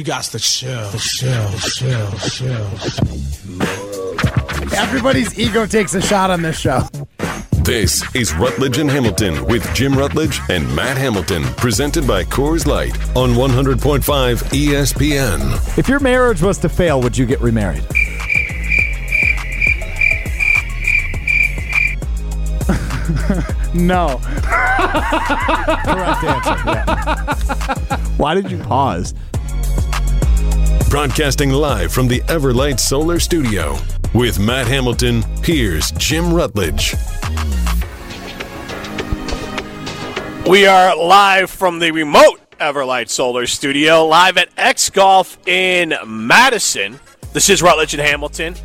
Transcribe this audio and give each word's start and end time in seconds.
You 0.00 0.04
got 0.04 0.24
to 0.24 0.38
chill, 0.38 0.90
chill, 0.92 1.50
chill, 1.58 2.10
chill. 2.20 2.70
Everybody's 4.72 5.38
ego 5.38 5.66
takes 5.66 5.92
a 5.92 6.00
shot 6.00 6.30
on 6.30 6.40
this 6.40 6.58
show. 6.58 6.88
This 7.52 8.02
is 8.14 8.32
Rutledge 8.32 8.78
and 8.78 8.90
Hamilton 8.90 9.44
with 9.44 9.62
Jim 9.74 9.92
Rutledge 9.92 10.40
and 10.48 10.74
Matt 10.74 10.96
Hamilton, 10.96 11.42
presented 11.58 12.06
by 12.06 12.24
Coors 12.24 12.66
Light 12.66 12.96
on 13.14 13.34
100.5 13.34 14.42
ESPN. 14.44 15.76
If 15.76 15.86
your 15.86 16.00
marriage 16.00 16.40
was 16.40 16.56
to 16.60 16.70
fail, 16.70 17.02
would 17.02 17.18
you 17.18 17.26
get 17.26 17.42
remarried? 17.42 17.84
No. 23.74 24.18
Correct 25.84 26.24
answer. 26.24 26.56
Yeah. 26.66 27.96
Why 28.16 28.34
did 28.34 28.50
you 28.50 28.58
pause? 28.58 29.14
Broadcasting 30.90 31.50
live 31.50 31.92
from 31.92 32.08
the 32.08 32.18
Everlight 32.22 32.80
Solar 32.80 33.20
Studio. 33.20 33.76
With 34.12 34.40
Matt 34.40 34.66
Hamilton, 34.66 35.22
here's 35.44 35.92
Jim 35.92 36.34
Rutledge. 36.34 36.96
We 40.48 40.66
are 40.66 40.96
live 40.96 41.48
from 41.48 41.78
the 41.78 41.92
remote 41.92 42.40
Everlight 42.58 43.08
Solar 43.08 43.46
Studio, 43.46 44.04
live 44.04 44.36
at 44.36 44.48
X 44.56 44.90
Golf 44.90 45.38
in 45.46 45.94
Madison. 46.04 46.98
This 47.32 47.48
is 47.48 47.62
Rutledge 47.62 47.94
and 47.94 48.02
Hamilton, 48.02 48.56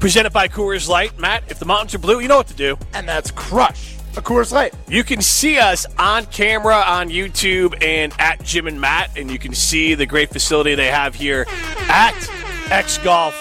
presented 0.00 0.32
by 0.32 0.48
Coors 0.48 0.88
Light. 0.88 1.16
Matt, 1.16 1.44
if 1.48 1.60
the 1.60 1.64
mountains 1.64 1.94
are 1.94 1.98
blue, 1.98 2.18
you 2.18 2.26
know 2.26 2.38
what 2.38 2.48
to 2.48 2.54
do. 2.54 2.76
And 2.92 3.08
that's 3.08 3.30
Crush, 3.30 3.97
a 4.18 4.22
Coors 4.22 4.52
Light. 4.52 4.74
You 4.88 5.04
can 5.04 5.22
see 5.22 5.58
us 5.58 5.86
on 5.96 6.26
camera 6.26 6.74
on 6.74 7.08
YouTube 7.08 7.82
and 7.82 8.12
at 8.18 8.42
Jim 8.42 8.66
and 8.66 8.80
Matt, 8.80 9.16
and 9.16 9.30
you 9.30 9.38
can 9.38 9.54
see 9.54 9.94
the 9.94 10.06
great 10.06 10.30
facility 10.30 10.74
they 10.74 10.88
have 10.88 11.14
here 11.14 11.46
at 11.88 12.14
X 12.70 12.98
Golf 12.98 13.34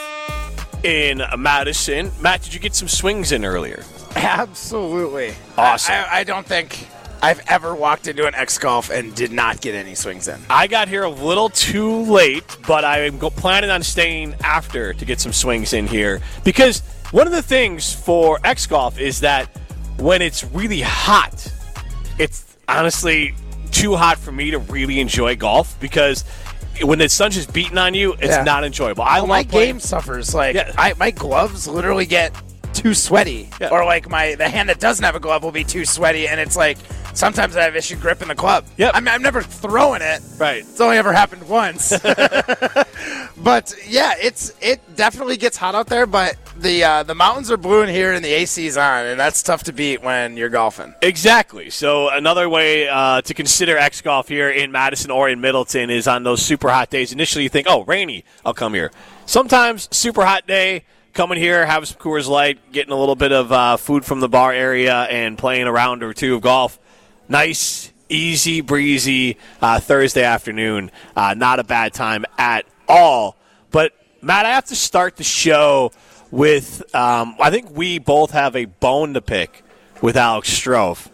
in 0.84 1.22
Madison. 1.38 2.12
Matt, 2.22 2.44
did 2.44 2.54
you 2.54 2.60
get 2.60 2.76
some 2.76 2.88
swings 2.88 3.32
in 3.32 3.44
earlier? 3.44 3.84
Absolutely. 4.16 5.34
Awesome. 5.58 5.96
I, 5.96 6.04
I, 6.04 6.18
I 6.20 6.24
don't 6.24 6.46
think 6.46 6.88
I've 7.22 7.42
ever 7.48 7.74
walked 7.74 8.08
into 8.08 8.28
an 8.28 8.36
X 8.36 8.60
Golf 8.60 8.92
and 8.92 9.16
did 9.16 9.32
not 9.32 9.60
get 9.60 9.74
any 9.74 9.96
swings 9.96 10.28
in. 10.28 10.40
I 10.50 10.68
got 10.68 10.88
here 10.88 11.04
a 11.04 11.10
little 11.10 11.50
too 11.50 12.04
late, 12.04 12.44
but 12.68 12.86
I'm 12.86 13.18
go- 13.18 13.32
planning 13.32 13.72
on 13.72 13.82
staying 13.82 14.36
after 14.44 14.94
to 14.94 15.06
get 15.06 15.20
some 15.20 15.34
swings 15.34 15.74
in 15.74 15.88
here 15.88 16.22
because 16.44 16.82
one 17.12 17.26
of 17.26 17.34
the 17.34 17.42
things 17.42 17.92
for 17.92 18.40
X 18.44 18.68
Golf 18.68 19.00
is 19.00 19.22
that 19.22 19.50
when 19.98 20.22
it's 20.22 20.44
really 20.46 20.82
hot, 20.82 21.52
it's 22.20 22.58
honestly 22.68 23.34
too 23.72 23.96
hot 23.96 24.18
for 24.18 24.32
me 24.32 24.52
to 24.52 24.60
really 24.60 25.00
enjoy 25.00 25.36
golf 25.36 25.80
because 25.80 26.24
when 26.82 27.00
the 27.00 27.10
sun's 27.10 27.36
just 27.36 27.54
beating 27.54 27.78
on 27.78 27.94
you, 27.94 28.14
it's 28.14 28.26
Yeah. 28.28 28.44
not 28.44 28.64
enjoyable. 28.64 29.04
I 29.04 29.20
Oh, 29.20 29.26
my 29.28 29.44
playing- 29.44 29.76
game 29.76 29.80
suffers. 29.80 30.34
Like 30.34 30.56
Yeah. 30.56 30.72
I, 30.78 30.94
my 30.98 31.12
gloves 31.12 31.68
literally 31.68 32.06
get 32.06 32.34
too 32.74 32.94
sweaty, 32.94 33.50
Yeah. 33.60 33.70
or 33.70 33.84
like 33.86 34.08
my 34.10 34.36
the 34.36 34.48
hand 34.48 34.70
that 34.70 34.80
doesn't 34.80 35.04
have 35.04 35.16
a 35.16 35.20
glove 35.20 35.44
will 35.44 35.52
be 35.52 35.64
too 35.64 35.84
sweaty, 35.86 36.28
and 36.28 36.40
it's 36.40 36.56
like 36.56 36.78
sometimes 37.14 37.56
I 37.58 37.64
have 37.64 37.76
issue 37.76 37.96
gripping 37.96 38.28
the 38.28 38.36
club. 38.36 38.66
Yep. 38.78 38.92
I'm, 38.94 39.08
I'm 39.08 39.24
never 39.24 39.42
throwing 39.42 40.04
it. 40.04 40.22
Right. 40.38 40.58
It's 40.60 40.80
only 40.80 40.98
ever 40.98 41.12
happened 41.14 41.48
once. 41.50 41.92
but 43.38 43.74
yeah, 43.88 44.14
it's 44.20 44.54
it 44.62 44.96
definitely 44.96 45.38
gets 45.38 45.58
hot 45.58 45.76
out 45.76 45.88
there. 45.88 46.06
But 46.06 46.38
the 46.58 46.84
uh, 46.84 47.04
the 47.04 47.16
mountains 47.16 47.52
are 47.52 47.58
blue 47.58 47.82
in 47.82 47.90
here 47.90 48.14
and 48.14 48.24
the 48.24 48.34
AC's 48.34 48.78
on, 48.78 49.06
and 49.06 49.20
that's 49.20 49.44
tough 49.44 49.64
to 49.64 49.74
beat 49.74 50.02
when 50.02 50.38
you're 50.38 50.50
golfing. 50.50 50.94
Exactly. 51.02 51.70
So 51.70 52.10
another 52.10 52.50
way 52.50 52.88
uh, 52.88 53.22
to 53.22 53.34
consider 53.34 53.78
X 53.78 54.02
golf 54.02 54.28
here 54.28 54.50
in 54.50 54.72
Madison 54.72 55.12
or 55.12 55.30
in 55.30 55.42
Middleton 55.42 55.90
is 55.90 56.08
on 56.08 56.24
those 56.24 56.42
super 56.42 56.70
hot 56.70 56.90
days. 56.90 57.12
Initially, 57.12 57.44
you 57.44 57.50
think, 57.50 57.68
"Oh, 57.70 57.84
rainy, 57.84 58.24
I'll 58.46 58.54
come 58.54 58.74
here." 58.74 58.92
Sometimes 59.26 59.88
super 59.92 60.26
hot 60.26 60.48
day, 60.48 60.84
coming 61.14 61.38
here, 61.38 61.66
have 61.66 61.88
some 61.88 61.98
Coors 62.00 62.28
Light, 62.28 62.72
getting 62.72 62.94
a 62.94 62.98
little 62.98 63.16
bit 63.16 63.32
of 63.32 63.52
uh, 63.52 63.78
food 63.78 64.06
from 64.06 64.20
the 64.20 64.30
bar 64.30 64.54
area, 64.54 65.04
and 65.04 65.38
playing 65.38 65.68
a 65.68 65.72
round 65.72 66.04
or 66.04 66.14
two 66.14 66.36
of 66.36 66.42
golf. 66.42 66.80
Nice, 67.30 67.92
easy 68.10 68.62
breezy 68.62 69.38
uh, 69.62 69.80
Thursday 69.80 70.24
afternoon. 70.24 70.92
Uh, 71.16 71.34
not 71.36 71.60
a 71.60 71.64
bad 71.64 71.94
time 71.94 72.26
at 72.38 72.66
all. 72.88 73.36
But 73.72 73.94
Matt, 74.22 74.46
I 74.46 74.50
have 74.52 74.66
to 74.66 74.76
start 74.76 75.16
the 75.18 75.24
show 75.24 75.92
with. 76.32 76.84
Um, 76.96 77.36
I 77.40 77.50
think 77.52 77.70
we 77.76 78.00
both 78.00 78.32
have 78.32 78.56
a 78.56 78.66
bone 78.66 79.14
to 79.14 79.22
pick 79.22 79.64
with 80.02 80.16
Alex 80.18 80.50
Strouf 80.50 81.10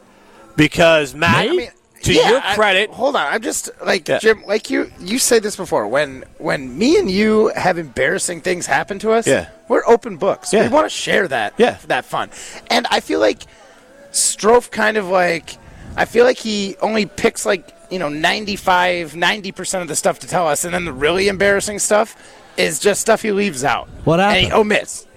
because 0.56 1.13
Matt, 1.16 1.50
Me? 1.50 1.69
to 2.03 2.13
Yeah, 2.13 2.29
your 2.29 2.41
I- 2.44 2.56
credit, 2.56 2.89
hold 2.89 3.16
on. 3.16 3.25
I'm 3.34 3.41
just 3.41 3.69
like 3.85 4.07
Yeah. 4.07 4.19
Jim. 4.19 4.44
Like 4.45 4.69
you, 4.69 4.91
you 5.00 5.19
say 5.19 5.39
this 5.39 5.56
before. 5.56 5.88
When 5.88 6.25
when 6.38 6.78
me 6.78 6.97
and 7.00 7.09
you 7.09 7.51
have 7.56 7.78
embarrassing 7.78 8.41
things 8.41 8.66
happen 8.66 9.00
to 9.00 9.11
us, 9.11 9.25
Yeah. 9.28 9.47
we're 9.69 9.84
open 9.88 10.17
books. 10.17 10.51
Yeah. 10.53 10.63
We 10.63 10.67
want 10.73 10.85
to 10.85 10.90
share 10.90 11.28
that. 11.29 11.53
Yeah. 11.57 11.78
that 11.88 12.05
fun. 12.05 12.29
And 12.69 12.85
I 12.91 13.00
feel 13.00 13.19
like 13.19 13.44
Strouf 14.11 14.69
kind 14.72 14.97
of 14.97 15.07
like. 15.07 15.57
I 15.95 16.05
feel 16.05 16.25
like 16.25 16.38
he 16.40 16.75
only 16.81 17.05
picks 17.05 17.45
like 17.45 17.69
you 17.94 18.00
know 18.00 18.09
95, 18.09 19.16
90 19.16 19.52
percent 19.52 19.81
of 19.84 19.88
the 19.88 19.96
stuff 19.96 20.20
to 20.20 20.28
tell 20.28 20.48
us, 20.48 20.66
and 20.66 20.74
then 20.74 20.86
the 20.86 20.94
really 20.94 21.28
embarrassing 21.28 21.80
stuff 21.80 22.16
is 22.58 22.80
just 22.80 23.02
stuff 23.02 23.22
he 23.22 23.31
leaves 23.31 23.64
out. 23.64 23.88
What 24.04 24.20
And 24.20 24.48
he 24.48 24.52
omits. 24.52 25.08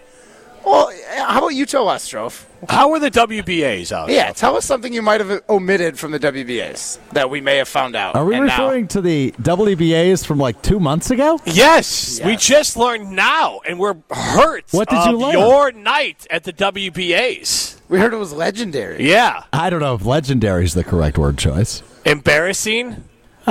Well, 0.64 0.92
how 1.16 1.38
about 1.38 1.48
you 1.48 1.64
tell 1.64 1.88
us, 1.88 2.08
Strouf? 2.08 2.44
how 2.68 2.90
are 2.92 2.98
the 2.98 3.10
WBAs 3.10 3.92
out? 3.92 4.08
Yeah, 4.08 4.32
tell 4.32 4.56
us 4.56 4.64
something 4.64 4.92
you 4.92 5.02
might 5.02 5.20
have 5.20 5.42
omitted 5.48 5.98
from 5.98 6.10
the 6.10 6.18
WBAs 6.18 6.98
that 7.12 7.30
we 7.30 7.40
may 7.40 7.56
have 7.58 7.68
found 7.68 7.94
out. 7.94 8.16
Are 8.16 8.24
we 8.24 8.34
and 8.34 8.46
now- 8.46 8.64
referring 8.64 8.88
to 8.88 9.00
the 9.00 9.32
WBAs 9.40 10.26
from 10.26 10.38
like 10.38 10.60
two 10.62 10.80
months 10.80 11.10
ago? 11.10 11.38
Yes, 11.44 12.20
we 12.24 12.36
just 12.36 12.76
learned 12.76 13.12
now, 13.12 13.60
and 13.66 13.78
we're 13.78 13.96
hurt. 14.10 14.64
What 14.72 14.88
did 14.88 14.98
of 14.98 15.06
you 15.12 15.18
learn? 15.18 15.32
Your 15.32 15.72
night 15.72 16.26
at 16.30 16.44
the 16.44 16.52
WBAs. 16.52 17.76
We 17.88 18.00
heard 18.00 18.12
it 18.12 18.16
was 18.16 18.32
legendary. 18.32 19.08
Yeah, 19.08 19.44
I 19.52 19.70
don't 19.70 19.80
know 19.80 19.94
if 19.94 20.04
legendary 20.04 20.64
is 20.64 20.74
the 20.74 20.82
correct 20.84 21.16
word 21.18 21.38
choice. 21.38 21.82
Embarrassing. 22.06 23.04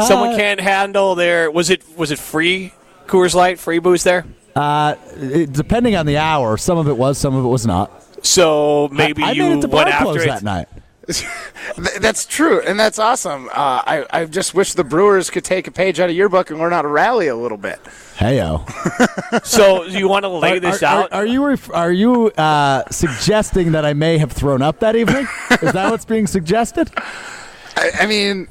Someone 0.07 0.33
Uh, 0.33 0.37
can't 0.37 0.59
handle 0.59 1.15
their. 1.15 1.49
Was 1.51 1.69
it 1.69 1.83
was 1.95 2.11
it 2.11 2.19
free 2.19 2.73
Coors 3.07 3.33
Light 3.35 3.59
free 3.59 3.79
booze 3.79 4.03
there? 4.03 4.25
Uh, 4.55 4.95
it, 5.17 5.53
depending 5.53 5.95
on 5.95 6.05
the 6.05 6.17
hour, 6.17 6.57
some 6.57 6.77
of 6.77 6.87
it 6.87 6.97
was, 6.97 7.17
some 7.17 7.35
of 7.35 7.45
it 7.45 7.47
was 7.47 7.65
not. 7.65 7.91
So 8.25 8.89
maybe 8.91 9.21
I, 9.23 9.29
I 9.29 9.31
you 9.33 9.43
made 9.43 9.57
it 9.59 9.61
to 9.61 9.67
went 9.67 9.89
after 9.89 10.21
it. 10.21 10.27
that 10.27 10.43
night. 10.43 10.67
That's 11.99 12.25
true, 12.25 12.61
and 12.61 12.79
that's 12.79 12.97
awesome. 12.97 13.47
Uh, 13.49 13.51
I, 13.85 14.05
I 14.09 14.25
just 14.25 14.55
wish 14.55 14.73
the 14.73 14.83
Brewers 14.83 15.29
could 15.29 15.43
take 15.43 15.67
a 15.67 15.71
page 15.71 15.99
out 15.99 16.09
of 16.09 16.15
your 16.15 16.29
book 16.29 16.49
and 16.49 16.57
learn 16.57 16.71
how 16.71 16.81
to 16.81 16.87
rally 16.87 17.27
a 17.27 17.35
little 17.35 17.59
bit. 17.59 17.79
Heyo. 18.17 18.63
So 19.45 19.83
you 19.83 20.07
want 20.07 20.23
to 20.23 20.29
lay 20.29 20.53
Are, 20.57 20.59
this 20.59 20.81
are- 20.81 21.03
out? 21.03 21.13
are 21.13 21.25
you 21.25 21.45
ref- 21.45 21.69
are 21.71 21.91
you 21.91 22.27
uh, 22.31 22.83
suggesting 22.89 23.73
that 23.73 23.85
I 23.85 23.93
may 23.93 24.17
have 24.17 24.31
thrown 24.31 24.61
up 24.63 24.79
that 24.79 24.95
evening? 24.95 25.27
is 25.61 25.73
that 25.73 25.91
what's 25.91 26.05
being 26.05 26.25
suggested? 26.25 26.89
I, 27.77 27.91
I 28.01 28.05
mean, 28.05 28.47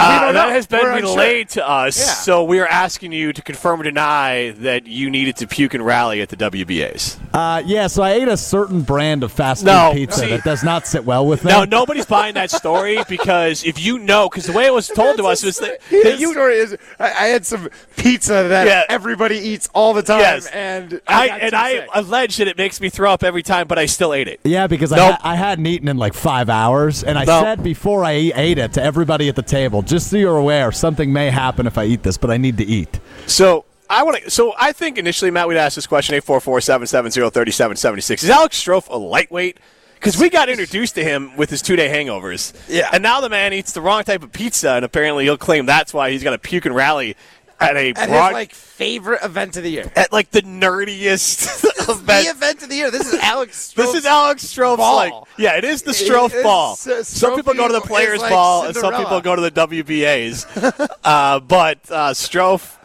Uh, 0.00 0.32
that 0.32 0.46
know. 0.48 0.50
has 0.52 0.66
been 0.66 0.80
We're 0.82 0.92
unsure. 0.92 1.10
relayed 1.16 1.48
to 1.50 1.68
us. 1.68 1.98
Yeah. 1.98 2.04
So 2.14 2.44
we 2.44 2.58
are 2.60 2.66
asking 2.66 3.12
you 3.12 3.32
to 3.32 3.42
confirm 3.42 3.80
or 3.80 3.84
deny 3.84 4.50
that 4.58 4.86
you 4.86 5.10
needed 5.10 5.36
to 5.36 5.46
puke 5.46 5.74
and 5.74 5.84
rally 5.84 6.20
at 6.20 6.28
the 6.28 6.36
WBAs. 6.36 7.18
Uh, 7.32 7.62
yeah, 7.64 7.86
so 7.86 8.02
I 8.02 8.12
ate 8.12 8.28
a 8.28 8.36
certain 8.36 8.82
brand 8.82 9.22
of 9.22 9.32
fast 9.32 9.60
food 9.62 9.66
No, 9.66 9.90
pizza 9.92 10.20
see- 10.20 10.28
that 10.30 10.44
does 10.44 10.62
not 10.64 10.86
sit 10.86 11.04
well 11.04 11.26
with 11.26 11.44
me. 11.44 11.50
Now 11.50 11.64
nobody's 11.64 12.06
buying 12.06 12.34
that 12.34 12.50
story 12.50 12.98
because 13.08 13.64
if 13.64 13.78
you 13.78 13.98
know, 13.98 14.28
because 14.28 14.46
the 14.46 14.52
way 14.52 14.66
it 14.66 14.74
was 14.74 14.88
told 14.88 15.16
to 15.18 15.26
us 15.26 15.44
was 15.44 15.58
that, 15.58 15.80
that 15.90 16.18
you. 16.18 16.32
story 16.32 16.56
is 16.56 16.76
I, 16.98 17.04
I 17.04 17.26
had 17.28 17.46
some 17.46 17.68
pizza 17.96 18.46
that 18.48 18.66
Yeah. 18.66 18.82
everybody 18.88 19.36
eats 19.38 19.68
all 19.74 19.94
the 19.94 20.02
time, 20.02 20.20
Yes. 20.20 20.46
and 20.48 21.00
I, 21.06 21.28
I, 21.28 21.38
and 21.38 21.54
I 21.54 21.70
sick. 21.72 21.88
allege 21.94 22.36
that 22.38 22.48
it 22.48 22.56
makes 22.58 22.80
me 22.80 22.88
throw 22.88 23.12
up 23.12 23.22
every 23.22 23.42
time, 23.42 23.66
but 23.68 23.78
I 23.78 23.86
still 23.86 24.12
ate 24.14 24.28
it. 24.28 24.40
Yeah, 24.44 24.66
because 24.66 24.90
Nope. 24.90 25.00
I, 25.00 25.10
ha- 25.12 25.20
I 25.22 25.34
hadn't 25.36 25.66
eaten 25.66 25.88
in 25.88 25.96
like 25.96 26.14
five 26.14 26.48
hours, 26.48 27.04
and 27.04 27.18
I 27.18 27.24
No. 27.24 27.42
said 27.42 27.62
before 27.62 28.04
I 28.04 28.12
ate 28.34 28.58
it 28.58 28.72
to 28.74 28.82
everybody 28.82 29.28
at 29.28 29.36
the 29.36 29.42
table, 29.42 29.82
just 29.90 30.08
so 30.08 30.16
you're 30.16 30.38
aware, 30.38 30.72
something 30.72 31.12
may 31.12 31.28
happen 31.30 31.66
if 31.66 31.76
I 31.76 31.84
eat 31.84 32.02
this, 32.02 32.16
but 32.16 32.30
I 32.30 32.36
need 32.36 32.56
to 32.58 32.64
eat. 32.64 33.00
So 33.26 33.66
I 33.90 34.04
want 34.04 34.22
to. 34.22 34.30
So 34.30 34.54
I 34.58 34.72
think 34.72 34.96
initially, 34.96 35.30
Matt, 35.30 35.48
we'd 35.48 35.56
ask 35.56 35.74
this 35.74 35.86
question: 35.86 36.14
eight 36.14 36.24
four 36.24 36.40
four 36.40 36.60
seven 36.60 36.86
seven 36.86 37.10
zero 37.10 37.28
thirty 37.28 37.50
seven 37.50 37.76
seventy 37.76 38.00
six. 38.00 38.22
Is 38.22 38.30
Alex 38.30 38.62
Strouf 38.62 38.88
a 38.88 38.96
lightweight? 38.96 39.58
Because 39.94 40.16
we 40.16 40.30
got 40.30 40.48
introduced 40.48 40.94
to 40.94 41.04
him 41.04 41.36
with 41.36 41.50
his 41.50 41.60
two 41.60 41.76
day 41.76 41.88
hangovers. 41.88 42.54
Yeah. 42.68 42.88
And 42.90 43.02
now 43.02 43.20
the 43.20 43.28
man 43.28 43.52
eats 43.52 43.72
the 43.72 43.82
wrong 43.82 44.02
type 44.02 44.22
of 44.22 44.32
pizza, 44.32 44.70
and 44.70 44.82
apparently 44.82 45.24
he'll 45.24 45.36
claim 45.36 45.66
that's 45.66 45.92
why 45.92 46.10
he's 46.10 46.22
got 46.22 46.32
a 46.32 46.38
puke 46.38 46.64
and 46.64 46.74
rally 46.74 47.16
at 47.60 47.76
a 47.76 47.90
at 47.90 48.08
broad, 48.08 48.26
his 48.28 48.32
like 48.32 48.54
favorite 48.54 49.22
event 49.22 49.56
of 49.56 49.62
the 49.62 49.70
year. 49.70 49.92
at 49.94 50.12
like 50.12 50.30
the 50.30 50.42
nerdiest 50.42 51.64
event. 51.88 52.06
The 52.24 52.30
event 52.30 52.62
of 52.62 52.68
the 52.68 52.74
year. 52.76 52.90
This 52.90 53.12
is 53.12 53.20
Alex. 53.20 53.56
Strouf's. 53.72 53.74
This 53.92 53.94
is 53.94 54.06
Alex 54.06 54.44
Strouf's 54.44 54.76
ball. 54.78 54.96
like 54.96 55.12
yeah, 55.38 55.56
it 55.56 55.64
is 55.64 55.82
the 55.82 55.92
Strouf 55.92 56.26
It's- 56.26 56.42
ball. 56.42 56.72
uh, 56.72 57.02
some 57.02 57.36
people 57.36 57.54
go 57.54 57.66
to 57.66 57.74
the 57.74 57.80
players' 57.80 58.20
like 58.20 58.30
ball, 58.30 58.64
and 58.66 58.74
some 58.74 58.94
people 58.94 59.20
go 59.20 59.36
to 59.36 59.42
the 59.42 59.50
WBA's. 59.50 60.46
uh, 61.04 61.40
but 61.40 61.78
uh, 61.90 62.10
Strouf, 62.14 62.76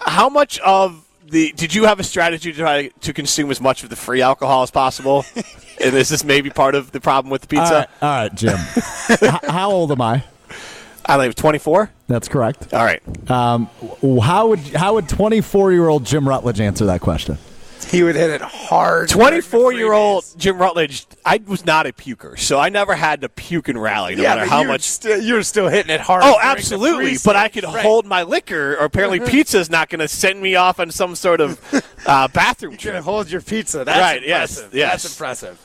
how 0.00 0.28
much 0.28 0.58
of 0.60 1.04
the 1.26 1.52
did 1.52 1.74
you 1.74 1.84
have 1.84 2.00
a 2.00 2.04
strategy 2.04 2.52
to 2.52 2.58
try 2.58 2.88
to 2.88 3.12
consume 3.12 3.50
as 3.50 3.60
much 3.60 3.82
of 3.84 3.90
the 3.90 3.96
free 3.96 4.22
alcohol 4.22 4.62
as 4.62 4.70
possible? 4.70 5.24
and 5.80 5.94
is 5.94 6.08
this 6.08 6.24
maybe 6.24 6.50
part 6.50 6.74
of 6.74 6.90
the 6.90 7.00
problem 7.00 7.30
with 7.30 7.42
the 7.42 7.48
pizza? 7.48 7.74
right, 7.74 7.88
all 8.02 8.08
right, 8.22 8.34
Jim. 8.34 8.58
H- 9.10 9.40
how 9.48 9.70
old 9.70 9.92
am 9.92 10.00
I? 10.00 10.24
I 11.08 11.16
live 11.16 11.34
24. 11.34 11.90
That's 12.06 12.28
correct. 12.28 12.72
All 12.74 12.84
right. 12.84 13.02
Um, 13.30 13.68
how 14.22 14.48
would 14.48 14.58
how 14.60 14.94
would 14.94 15.08
24 15.08 15.72
year 15.72 15.88
old 15.88 16.04
Jim 16.04 16.28
Rutledge 16.28 16.60
answer 16.60 16.84
that 16.86 17.00
question? 17.00 17.38
He 17.88 18.02
would 18.02 18.16
hit 18.16 18.28
it 18.28 18.42
hard. 18.42 19.08
24 19.08 19.72
year 19.72 19.94
old. 19.94 20.22
Jim 20.36 20.58
Rutledge, 20.58 21.06
I 21.24 21.40
was 21.46 21.64
not 21.64 21.86
a 21.86 21.92
puker, 21.92 22.38
so 22.38 22.58
I 22.58 22.68
never 22.68 22.94
had 22.94 23.22
to 23.22 23.30
puke 23.30 23.68
and 23.68 23.80
rally, 23.80 24.14
no 24.16 24.22
Yeah, 24.24 24.34
matter 24.34 24.50
how 24.50 24.62
much. 24.64 24.82
st- 24.82 25.22
you 25.22 25.32
were 25.34 25.42
still 25.42 25.68
hitting 25.68 25.90
it 25.94 26.00
hard. 26.02 26.22
Oh, 26.26 26.36
absolutely. 26.38 27.16
But 27.24 27.36
I 27.36 27.48
could 27.48 27.64
Right. 27.64 27.82
hold 27.82 28.04
my 28.04 28.24
liquor, 28.24 28.72
or 28.78 28.84
apparently 28.84 29.20
pizza's 29.20 29.70
not 29.70 29.88
going 29.88 30.00
to 30.00 30.08
send 30.08 30.42
me 30.42 30.54
off 30.54 30.78
on 30.80 30.90
some 30.90 31.14
sort 31.14 31.40
of 31.40 31.58
uh, 32.04 32.28
bathroom 32.28 32.72
You're 32.78 32.78
gonna 32.92 32.92
trip. 32.98 33.04
hold 33.04 33.30
your 33.30 33.40
pizza. 33.40 33.84
That's 33.84 33.98
Right, 34.00 34.22
yes, 34.26 34.56
impressive. 34.58 34.74
yes. 34.74 35.02
That's 35.02 35.14
impressive. 35.14 35.58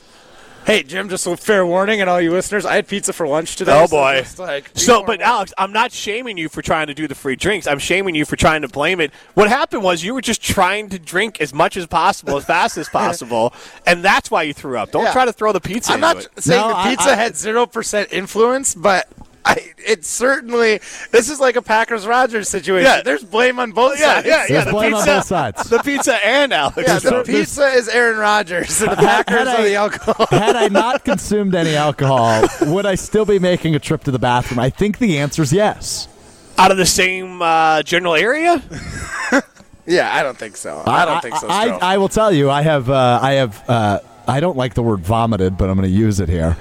Hey, 0.66 0.82
Jim, 0.82 1.10
just 1.10 1.26
a 1.26 1.36
fair 1.36 1.66
warning, 1.66 2.00
and 2.00 2.08
all 2.08 2.18
you 2.18 2.30
listeners, 2.32 2.64
I 2.64 2.76
had 2.76 2.88
pizza 2.88 3.12
for 3.12 3.28
lunch 3.28 3.56
today. 3.56 3.78
Oh 3.78 3.86
boy! 3.86 4.20
just, 4.20 4.38
like, 4.38 4.70
So, 4.72 5.00
but 5.00 5.06
forewarned. 5.06 5.22
Alex, 5.22 5.52
I'm 5.58 5.72
not 5.74 5.92
shaming 5.92 6.38
you 6.38 6.48
for 6.48 6.62
trying 6.62 6.86
to 6.86 6.94
do 6.94 7.06
the 7.06 7.14
free 7.14 7.36
drinks. 7.36 7.66
I'm 7.66 7.78
shaming 7.78 8.14
you 8.14 8.24
for 8.24 8.36
trying 8.36 8.62
to 8.62 8.68
blame 8.68 8.98
it. 8.98 9.12
What 9.34 9.50
happened 9.50 9.82
was 9.82 10.02
you 10.02 10.14
were 10.14 10.22
just 10.22 10.42
trying 10.42 10.88
to 10.88 10.98
drink 10.98 11.38
as 11.42 11.52
much 11.52 11.76
as 11.76 11.86
possible, 11.86 12.38
as 12.38 12.46
fast 12.46 12.78
as 12.78 12.88
possible, 13.00 13.52
and 13.86 14.02
that's 14.02 14.30
why 14.30 14.44
you 14.44 14.54
threw 14.54 14.78
up. 14.78 14.90
Don't 14.90 15.04
Yeah. 15.04 15.12
try 15.12 15.26
to 15.26 15.34
throw 15.34 15.52
the 15.52 15.60
pizza 15.60 15.92
I'm 15.92 16.02
into 16.02 16.14
not 16.14 16.24
it. 16.24 16.42
saying 16.42 16.60
No, 16.62 16.68
the 16.68 16.76
I- 16.78 16.88
pizza 16.96 17.10
I- 17.10 17.14
had 17.14 17.36
zero 17.36 17.66
percent 17.66 18.08
influence, 18.10 18.74
but 18.74 19.06
I, 19.46 19.72
it 19.76 20.04
certainly. 20.04 20.80
This 21.10 21.28
is 21.28 21.38
like 21.38 21.56
a 21.56 21.62
Packers 21.62 22.06
Rodgers 22.06 22.48
situation. 22.48 22.90
Yeah. 22.90 23.02
There's 23.02 23.22
blame 23.22 23.58
on 23.58 23.72
both 23.72 23.98
Yeah, 24.00 24.14
sides. 24.14 24.26
yeah, 24.26 24.32
yeah. 24.42 24.46
There's 24.48 24.64
The 24.64 24.70
blame 24.70 24.94
on 24.94 25.00
pizza, 25.02 25.16
both 25.16 25.24
sides. 25.26 25.68
the 25.70 25.78
pizza, 25.80 26.26
and 26.26 26.52
Alex. 26.52 26.76
Yeah, 26.78 26.94
the 26.94 27.00
So- 27.00 27.24
pizza 27.24 27.66
is 27.68 27.88
Aaron 27.88 28.16
Rodgers, 28.18 28.80
and 28.80 28.92
the 28.92 28.96
Packers 29.12 29.36
had 29.36 29.46
are 29.48 29.56
I- 29.60 29.62
the 29.64 29.74
alcohol. 29.74 30.26
Had 30.30 30.56
I 30.56 30.68
not 30.68 31.04
consumed 31.04 31.54
any 31.54 31.76
alcohol, 31.76 32.42
would 32.62 32.86
I 32.86 32.94
still 32.94 33.24
be 33.26 33.38
making 33.38 33.74
a 33.74 33.78
trip 33.78 34.04
to 34.04 34.10
the 34.10 34.18
bathroom? 34.18 34.58
I 34.60 34.70
think 34.70 34.98
the 34.98 35.18
answer 35.18 35.42
is 35.42 35.52
yes. 35.52 36.08
out 36.56 36.70
of 36.70 36.76
the 36.78 36.86
same 36.86 37.42
uh, 37.42 37.82
general 37.82 38.14
area. 38.14 38.62
Yeah, 39.86 40.14
I 40.14 40.22
don't 40.22 40.38
think 40.38 40.56
so. 40.56 40.82
I 40.86 41.04
don't 41.04 41.20
think 41.20 41.36
so. 41.36 41.46
I, 41.46 41.66
I 41.94 41.98
will 41.98 42.08
tell 42.08 42.32
you, 42.32 42.48
I 42.50 42.62
have, 42.62 42.88
uh, 42.88 43.18
I 43.20 43.32
have, 43.34 43.68
uh, 43.68 44.00
I 44.26 44.40
don't 44.40 44.56
like 44.56 44.72
the 44.72 44.82
word 44.82 45.00
vomited, 45.00 45.58
but 45.58 45.68
I'm 45.68 45.76
going 45.76 45.86
to 45.90 45.94
use 45.94 46.20
it 46.20 46.30
here. 46.30 46.56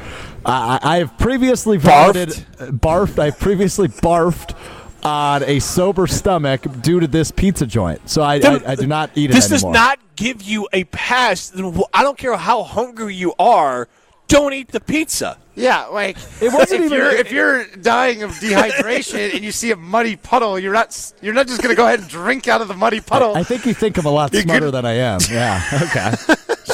I, 0.45 0.80
I 0.81 0.95
I 0.95 0.98
have 0.98 1.18
previously 1.18 1.78
vomited, 1.78 2.30
uh, 2.60 2.66
barfed. 2.68 3.19
I've 3.19 3.40
previously 3.40 3.88
barfed 3.88 4.56
on 5.04 5.44
a 5.44 5.60
sober 5.60 6.07
stomach 6.07 6.62
due 6.81 7.00
to 7.00 7.07
this 7.07 7.31
pizza 7.31 7.66
joint. 7.66 8.10
So 8.10 8.22
I, 8.22 8.36
I, 8.36 8.62
I 8.68 8.75
do 8.75 8.88
not 8.88 9.12
eat 9.16 9.31
it 9.31 9.34
This 9.34 9.50
does 9.50 9.63
not 9.63 10.00
give 10.16 10.42
you 10.42 10.68
a 10.72 10.86
pass. 10.86 11.51
I 11.94 12.04
don't 12.04 12.18
care 12.18 12.36
how 12.38 12.63
hungry 12.63 13.13
you 13.16 13.34
are. 13.38 13.88
Don't 14.30 14.54
eat 14.54 14.69
the 14.69 14.80
pizza. 14.80 15.38
Yeah, 15.56 15.86
like 15.88 16.18
It 16.42 16.51
wasn't 16.54 16.81
if 16.81 16.86
even- 16.86 16.98
You're, 16.98 17.12
if 17.12 17.31
you're 17.31 17.66
dying 17.81 18.24
of 18.24 18.31
dehydration 18.31 19.36
and 19.36 19.44
you 19.44 19.51
see 19.51 19.72
a 19.72 19.75
muddy 19.75 20.16
puddle, 20.16 20.57
you're 20.57 20.74
not. 20.74 21.13
You're 21.22 21.34
not 21.34 21.48
just 21.48 21.62
going 21.62 21.75
to 21.75 21.78
go 21.78 21.86
ahead 21.86 22.00
and 22.00 22.07
drink 22.07 22.48
out 22.48 22.62
of 22.62 22.68
the 22.69 22.74
muddy 22.74 23.01
puddle. 23.01 23.36
I 23.36 23.44
think 23.44 23.66
you 23.66 23.74
think 23.74 23.98
I'm 23.98 24.06
a 24.06 24.10
lot 24.10 24.34
smarter 24.34 24.72
than 24.72 24.86
I 24.86 24.94
am. 24.94 25.19
Yeah. 25.30 25.62
Okay. 25.84 26.13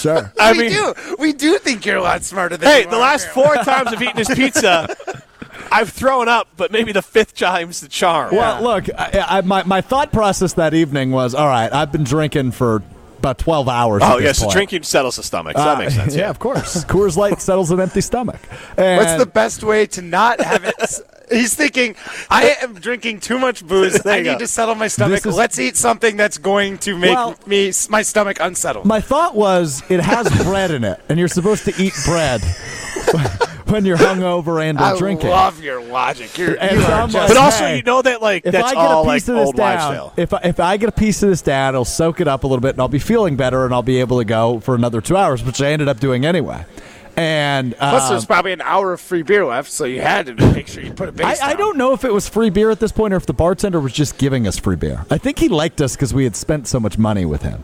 Sure. 0.01 0.31
I 0.39 0.51
we 0.53 0.57
mean, 0.59 0.71
do. 0.71 0.93
We 1.19 1.33
do 1.33 1.57
think 1.59 1.85
you're 1.85 1.97
a 1.97 2.01
lot 2.01 2.23
smarter 2.23 2.57
than. 2.57 2.69
hey, 2.69 2.83
you 2.83 2.89
the 2.89 2.97
last 2.97 3.27
apparently. 3.29 3.63
four 3.63 3.73
times 3.73 3.87
I've 3.89 4.01
eaten 4.01 4.15
this 4.17 4.33
pizza, 4.33 4.95
I've 5.71 5.89
thrown 5.89 6.27
up, 6.27 6.47
but 6.57 6.71
maybe 6.71 6.91
the 6.91 7.01
fifth 7.01 7.35
time's 7.35 7.81
the 7.81 7.87
charm. 7.87 8.33
Well, 8.35 8.61
look, 8.63 8.85
I, 8.97 9.25
I, 9.27 9.41
my 9.41 9.63
my 9.63 9.81
thought 9.81 10.11
process 10.11 10.53
that 10.53 10.73
evening 10.73 11.11
was, 11.11 11.35
all 11.35 11.47
right, 11.47 11.71
I've 11.71 11.91
been 11.91 12.03
drinking 12.03 12.51
for 12.51 12.81
about 13.19 13.37
12 13.37 13.67
hours. 13.67 14.01
at 14.01 14.11
oh 14.13 14.15
this 14.17 14.23
yes, 14.25 14.39
point. 14.39 14.51
drinking 14.53 14.83
settles 14.83 15.17
the 15.17 15.23
stomach. 15.23 15.57
So 15.57 15.61
Uh, 15.61 15.65
that 15.65 15.77
makes 15.79 15.93
sense. 15.93 16.15
Yeah, 16.15 16.21
Yeah. 16.21 16.29
of 16.29 16.39
course. 16.39 16.85
Coors 16.85 17.17
Light 17.17 17.41
settles 17.41 17.69
an 17.69 17.81
empty 17.81 17.99
stomach. 18.01 18.39
And 18.77 18.97
What's 18.97 19.17
the 19.21 19.25
best 19.29 19.61
way 19.61 19.85
to 19.87 20.01
not 20.01 20.39
have 20.39 20.63
it? 20.63 21.01
He's 21.29 21.53
thinking, 21.53 21.95
I 22.29 22.55
am 22.61 22.73
drinking 22.75 23.19
too 23.19 23.37
much 23.39 23.65
booze. 23.65 23.99
I 24.05 24.21
need 24.21 24.39
to 24.39 24.47
settle 24.47 24.75
my 24.75 24.87
stomach. 24.87 25.25
Is- 25.25 25.35
Let's 25.35 25.59
eat 25.59 25.75
something 25.77 26.17
that's 26.17 26.37
going 26.37 26.77
to 26.79 26.97
make 26.97 27.15
Well- 27.15 27.35
me 27.45 27.71
my 27.89 28.01
stomach 28.01 28.37
unsettled. 28.39 28.85
My 28.85 29.01
thought 29.01 29.35
was 29.35 29.83
it 29.89 29.99
has 29.99 30.29
bread 30.43 30.71
in 30.71 30.83
it, 30.83 30.99
and 31.09 31.19
you're 31.19 31.27
supposed 31.27 31.65
to 31.65 31.73
eat 31.81 31.93
bread 32.05 32.41
when 33.67 33.85
you're 33.85 33.97
hungover 33.97 34.63
and 34.63 34.77
I 34.79 34.97
drinking. 34.97 35.27
I 35.29 35.31
love 35.31 35.61
your 35.63 35.81
logic. 35.83 36.37
You're, 36.37 36.55
And 36.59 36.71
you 36.77 36.81
just 36.81 37.13
But 37.13 37.37
also, 37.37 37.65
Hey, 37.65 37.77
you 37.77 37.83
know 37.83 38.01
that 38.01 38.21
like 38.21 38.45
if 38.45 38.51
that's 38.51 38.67
I 38.67 38.73
get 38.73 38.77
all 38.77 39.03
a 39.03 39.05
like 39.05 39.15
piece 39.21 39.29
of 39.29 39.35
this 39.35 39.51
down, 39.51 40.11
if 40.17 40.33
I, 40.33 40.39
if 40.43 40.59
I 40.59 40.77
get 40.77 40.89
a 40.89 40.93
piece 40.93 41.21
of 41.23 41.29
this 41.29 41.41
down, 41.41 41.75
it'll 41.75 41.85
soak 41.85 42.21
it 42.21 42.27
up 42.27 42.43
a 42.43 42.47
little 42.47 42.61
bit, 42.61 42.71
and 42.71 42.81
I'll 42.81 42.87
be 42.87 42.99
feeling 42.99 43.35
better, 43.35 43.65
and 43.65 43.73
I'll 43.73 43.81
be 43.83 43.99
able 43.99 44.17
to 44.19 44.25
go 44.25 44.59
for 44.59 44.75
another 44.75 45.01
two 45.01 45.15
hours, 45.17 45.43
which 45.43 45.61
I 45.61 45.71
ended 45.71 45.87
up 45.87 45.99
doing 45.99 46.25
anyway. 46.25 46.65
And 47.15 47.75
Plus, 47.75 48.03
um, 48.03 48.09
there's 48.11 48.25
probably 48.25 48.53
an 48.53 48.61
hour 48.61 48.93
of 48.93 49.01
free 49.01 49.23
beer 49.23 49.45
left, 49.45 49.71
so 49.71 49.83
you 49.85 50.01
had 50.01 50.27
to 50.27 50.35
make 50.53 50.67
sure 50.67 50.83
you 50.83 50.93
put 50.93 51.09
a 51.09 51.11
base. 51.11 51.41
I, 51.41 51.51
I 51.51 51.53
don't 51.55 51.77
know 51.77 51.93
if 51.93 52.05
it 52.05 52.13
was 52.13 52.29
free 52.29 52.49
beer 52.49 52.69
at 52.71 52.79
this 52.79 52.91
point 52.91 53.13
or 53.13 53.17
if 53.17 53.25
the 53.25 53.33
bartender 53.33 53.79
was 53.79 53.93
just 53.93 54.17
giving 54.17 54.47
us 54.47 54.57
free 54.57 54.77
beer. 54.77 55.05
I 55.09 55.17
think 55.17 55.37
he 55.39 55.49
liked 55.49 55.81
us 55.81 55.95
because 55.95 56.13
we 56.13 56.23
had 56.23 56.35
spent 56.35 56.67
so 56.67 56.79
much 56.79 56.97
money 56.97 57.25
with 57.25 57.41
him. 57.41 57.63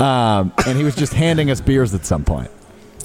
Um, 0.00 0.52
and 0.66 0.76
he 0.76 0.84
was 0.84 0.96
just 0.96 1.12
handing 1.14 1.50
us 1.50 1.60
beers 1.60 1.94
at 1.94 2.04
some 2.04 2.24
point. 2.24 2.50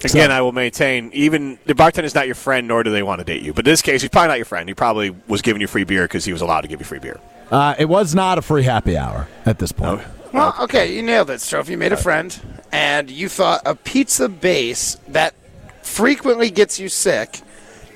Again, 0.03 0.31
I 0.31 0.41
will 0.41 0.51
maintain 0.51 1.11
even 1.13 1.59
the 1.65 1.75
bartender 1.75 2.07
is 2.07 2.15
not 2.15 2.25
your 2.25 2.35
friend, 2.35 2.67
nor 2.67 2.81
do 2.81 2.89
they 2.89 3.03
want 3.03 3.19
to 3.19 3.25
date 3.25 3.43
you. 3.43 3.53
But 3.53 3.67
in 3.67 3.71
this 3.71 3.83
case, 3.83 4.01
he's 4.01 4.09
probably 4.09 4.29
not 4.29 4.37
your 4.37 4.45
friend. 4.45 4.67
He 4.67 4.73
probably 4.73 5.15
was 5.27 5.43
giving 5.43 5.61
you 5.61 5.67
free 5.67 5.83
beer 5.83 6.05
because 6.05 6.25
he 6.25 6.33
was 6.33 6.41
allowed 6.41 6.61
to 6.61 6.67
give 6.67 6.79
you 6.79 6.85
free 6.85 6.99
beer. 6.99 7.19
Uh, 7.51 7.75
it 7.77 7.85
was 7.85 8.15
not 8.15 8.37
a 8.37 8.41
free 8.41 8.63
happy 8.63 8.97
hour 8.97 9.27
at 9.45 9.59
this 9.59 9.71
point. 9.71 10.01
Well, 10.33 10.55
okay, 10.61 10.95
you 10.95 11.03
nailed 11.03 11.29
it, 11.29 11.35
Strouf. 11.35 11.67
You 11.67 11.77
made 11.77 11.91
a 11.91 11.97
friend, 11.97 12.39
and 12.71 13.11
you 13.11 13.27
thought 13.27 13.61
a 13.65 13.75
pizza 13.75 14.29
base 14.29 14.97
that 15.09 15.35
frequently 15.83 16.49
gets 16.49 16.79
you 16.79 16.89
sick, 16.89 17.41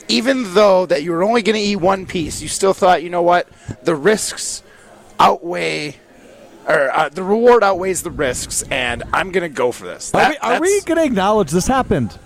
even 0.08 0.54
though 0.54 0.86
that 0.86 1.04
you 1.04 1.12
were 1.12 1.24
only 1.24 1.42
going 1.42 1.56
to 1.56 1.62
eat 1.62 1.78
one 1.78 2.06
piece, 2.06 2.42
you 2.42 2.48
still 2.48 2.74
thought, 2.74 3.04
you 3.04 3.10
know 3.10 3.22
what, 3.24 3.48
the 3.84 3.96
risks 3.96 4.62
outweigh, 5.20 5.96
or 6.68 6.92
uh, 6.92 7.10
the 7.10 7.24
reward 7.24 7.64
outweighs 7.64 8.04
the 8.04 8.12
risks, 8.12 8.64
and 8.70 9.04
I'm 9.14 9.32
going 9.32 9.44
to 9.50 9.56
go 9.56 9.72
for 9.72 9.86
this. 9.86 10.14
Are 10.14 10.18
That- 10.22 10.30
we, 10.32 10.38
are 10.38 10.60
we 10.62 10.68
that's- 10.68 10.84
going 10.86 10.98
to 10.98 11.06
acknowledge 11.06 11.52
this 11.52 11.68
happened 11.68 12.18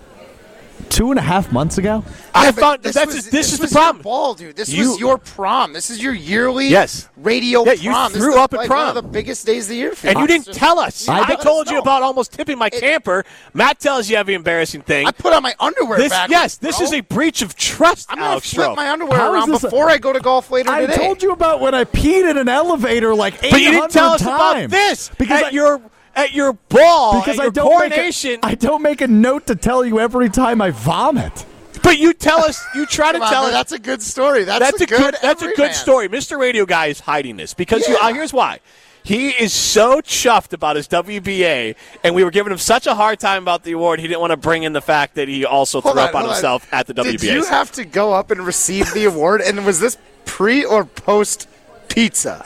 two 0.88 1.10
and 1.10 1.18
a 1.18 1.22
half 1.22 1.52
months 1.52 1.78
ago? 1.78 2.02
I 2.34 2.44
Yeah, 2.44 2.50
but 2.52 2.60
found 2.60 2.82
this 2.82 2.94
that's 2.94 3.14
was, 3.14 3.28
this, 3.30 3.52
is 3.52 3.58
the 3.58 3.64
was 3.64 3.72
problem. 3.72 3.96
Your 3.98 4.02
ball, 4.04 4.34
dude. 4.34 4.56
This 4.56 4.68
You- 4.68 4.90
was 4.90 5.00
your 5.00 5.18
prom. 5.18 5.72
This 5.72 5.90
is 5.90 6.02
your 6.02 6.14
yearly 6.14 6.68
Yes. 6.68 7.08
radio 7.16 7.64
Yeah, 7.64 7.72
you 7.72 7.90
prom. 7.90 8.12
This 8.12 8.20
threw 8.22 8.30
is 8.30 8.34
the- 8.36 8.40
up 8.40 8.54
at 8.54 8.58
like, 8.58 8.68
prom. 8.68 8.78
One 8.88 8.96
of 8.96 9.02
the 9.04 9.08
biggest 9.10 9.44
days 9.46 9.64
of 9.64 9.68
the 9.70 9.76
year 9.76 9.94
for 9.94 10.06
And 10.08 10.18
you 10.18 10.26
didn't 10.26 10.48
It's 10.48 10.58
tell 10.58 10.78
us. 10.78 11.06
You 11.06 11.12
I, 11.12 11.20
let 11.20 11.38
us 11.38 11.44
told 11.44 11.66
you 11.68 11.74
know. 11.74 11.80
about 11.82 12.02
almost 12.02 12.32
tipping 12.32 12.56
my 12.58 12.70
camper. 12.70 13.24
Matt 13.52 13.78
tells 13.80 14.08
you 14.08 14.16
every 14.16 14.34
embarrassing 14.34 14.82
thing. 14.82 15.06
I 15.06 15.10
put 15.10 15.32
on 15.32 15.42
my 15.42 15.54
underwear 15.60 15.98
this, 15.98 16.10
backwards, 16.10 16.30
yes, 16.30 16.56
this 16.56 16.76
bro. 16.78 16.86
is 16.86 16.92
a 16.92 17.00
breach 17.00 17.42
of 17.42 17.56
trust, 17.56 18.06
I'm 18.10 18.18
gonna 18.18 18.30
Alex 18.30 18.52
flip 18.54 18.68
Strouf. 18.70 18.76
my 18.76 18.90
underwear 18.90 19.18
How 19.18 19.34
is 19.34 19.48
around 19.48 19.60
before 19.60 19.90
I 19.90 19.98
go 19.98 20.12
to 20.12 20.20
golf 20.20 20.50
later 20.50 20.70
I 20.70 20.82
today. 20.82 20.94
I 20.94 20.96
told 20.96 21.22
you 21.22 21.32
about 21.32 21.60
when 21.60 21.74
I 21.74 21.84
peed 21.84 22.30
in 22.30 22.36
an 22.38 22.48
elevator 22.48 23.14
like 23.14 23.34
800 23.42 23.50
times. 23.50 23.52
But 23.52 23.60
you 23.62 23.70
didn't 23.72 23.90
tell 23.90 24.12
us 24.12 24.22
about 24.22 24.70
this 24.70 25.10
because 25.18 25.40
at 25.42 25.46
I, 25.46 25.50
your 25.50 25.80
at 26.16 26.32
your 26.32 26.52
ball 26.52 27.20
because 27.20 27.38
at 27.38 27.40
I 27.40 27.44
your 27.44 27.52
don't 27.52 27.78
make 27.80 27.92
coronation. 27.92 28.40
a, 28.42 28.46
I 28.46 28.54
don't 28.54 28.82
make 28.82 29.00
a 29.00 29.08
note 29.08 29.46
to 29.48 29.54
tell 29.54 29.84
you 29.84 30.00
every 30.00 30.28
time 30.28 30.60
I 30.60 30.70
vomit. 30.70 31.46
but 31.82 31.98
you 31.98 32.12
tell 32.12 32.40
us. 32.40 32.62
You 32.74 32.86
try 32.86 33.12
to 33.12 33.20
on, 33.20 33.30
tell 33.30 33.42
but 33.44 33.48
us. 33.48 33.52
that's 33.52 33.72
a 33.72 33.78
good 33.78 34.02
story. 34.02 34.44
That's, 34.44 34.60
That's 34.60 34.80
a 34.80 34.86
good. 34.86 35.14
That's 35.22 35.42
a 35.42 35.52
good 35.54 35.72
story. 35.74 36.08
Mr. 36.08 36.38
Radio 36.38 36.66
Guy 36.66 36.86
is 36.86 37.00
hiding 37.00 37.36
this 37.36 37.54
because 37.54 37.86
you, 37.88 37.96
uh, 38.00 38.12
here's 38.12 38.32
why. 38.32 38.60
He 39.02 39.30
is 39.30 39.54
so 39.54 40.02
chuffed 40.02 40.52
about 40.52 40.76
his 40.76 40.86
WBA, 40.86 41.74
and 42.04 42.14
we 42.14 42.22
were 42.22 42.30
giving 42.30 42.52
him 42.52 42.58
such 42.58 42.86
a 42.86 42.94
hard 42.94 43.18
time 43.18 43.42
about 43.42 43.64
the 43.64 43.72
award. 43.72 43.98
He 43.98 44.06
didn't 44.06 44.20
want 44.20 44.32
to 44.32 44.36
bring 44.36 44.62
in 44.62 44.74
the 44.74 44.82
fact 44.82 45.14
that 45.14 45.26
he 45.26 45.46
also 45.46 45.80
Hold 45.80 45.94
threw 45.94 46.02
on, 46.02 46.08
up 46.10 46.14
on 46.14 46.20
hold 46.24 46.34
himself 46.34 46.70
at 46.70 46.86
the 46.86 46.92
WBA. 46.92 47.18
Did 47.18 47.22
you 47.22 47.44
have 47.46 47.72
to 47.72 47.86
go 47.86 48.12
up 48.12 48.30
and 48.30 48.42
receive 48.44 48.92
the 48.92 49.04
award? 49.06 49.40
And 49.40 49.64
was 49.64 49.80
this 49.80 49.96
pre 50.26 50.66
or 50.66 50.84
post 50.84 51.48
pizza? 51.88 52.42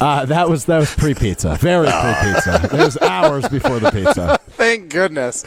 Uh, 0.00 0.24
that 0.26 0.48
was 0.48 0.64
that 0.64 0.78
was 0.78 0.94
pre 0.94 1.14
pizza, 1.14 1.56
very 1.56 1.86
pre 1.86 2.14
pizza. 2.32 2.60
It 2.64 2.84
was 2.84 2.96
hours 2.98 3.48
before 3.48 3.78
the 3.80 3.90
pizza. 3.90 4.38
Thank 4.50 4.90
goodness. 4.90 5.44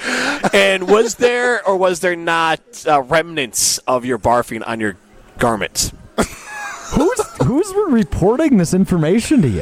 and 0.53 0.87
was 0.87 1.15
there 1.15 1.65
or 1.67 1.75
was 1.77 1.99
there 2.01 2.15
not 2.15 2.59
uh, 2.87 3.01
remnants 3.01 3.79
of 3.79 4.05
your 4.05 4.19
barfing 4.19 4.63
on 4.65 4.79
your 4.79 4.95
garments? 5.39 5.91
Who's 6.17 7.19
who's 7.43 7.73
reporting 7.91 8.57
this 8.57 8.73
information 8.73 9.41
to 9.41 9.47
you? 9.49 9.61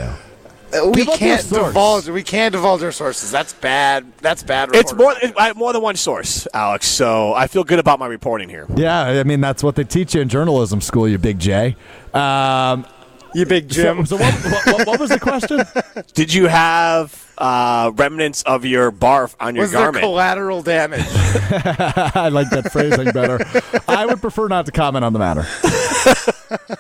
Uh, 0.74 0.90
We 0.90 1.06
Give 1.06 1.16
can't 1.16 1.50
divulge. 1.50 2.10
We 2.10 2.24
can't 2.24 2.52
divulge 2.54 2.84
our 2.84 2.92
sources. 2.92 3.32
That's 3.32 3.54
bad. 3.54 4.06
That's 4.20 4.44
bad. 4.44 4.70
Reporting. 4.70 4.80
It's 4.82 4.94
more. 4.94 5.14
It, 5.22 5.34
I 5.38 5.48
have 5.48 5.56
more 5.58 5.72
than 5.74 5.82
one 5.82 5.96
source, 5.96 6.48
Alex. 6.54 6.88
So 6.88 7.34
I 7.34 7.48
feel 7.48 7.64
good 7.64 7.80
about 7.80 8.00
my 8.00 8.08
reporting 8.08 8.50
here. 8.50 8.68
Yeah, 8.76 9.02
I 9.02 9.24
mean 9.24 9.40
that's 9.42 9.64
what 9.64 9.76
they 9.76 9.84
teach 9.86 10.16
you 10.16 10.22
in 10.22 10.28
journalism 10.30 10.82
school, 10.82 11.08
you 11.08 11.18
big 11.18 11.40
J. 11.40 11.76
Um, 12.14 12.86
you 13.34 13.46
big 13.46 13.72
so, 13.72 13.82
Jim. 13.84 14.06
so 14.06 14.18
what, 14.18 14.34
what, 14.66 14.88
what 14.88 15.00
was 15.00 15.10
the 15.10 15.20
question? 15.20 15.62
Did 16.14 16.34
you 16.34 16.48
have 16.48 17.32
uh, 17.38 17.92
remnants 17.96 18.44
of 18.44 18.66
your 18.66 18.92
barf 18.92 19.36
on 19.40 19.56
your 19.56 19.64
was 19.64 19.72
there 19.72 19.82
garment? 19.82 20.04
collateral 20.04 20.62
damage? 20.62 21.02
I 21.10 22.30
like 22.32 22.50
that 22.52 22.72
phrasing 22.72 23.12
better. 23.12 23.40
I 23.88 24.06
would 24.06 24.22
prefer 24.22 24.48
not 24.48 24.66
to 24.68 24.72
comment 24.72 25.04
on 25.06 25.14
the 25.14 25.20
matter. 25.20 25.46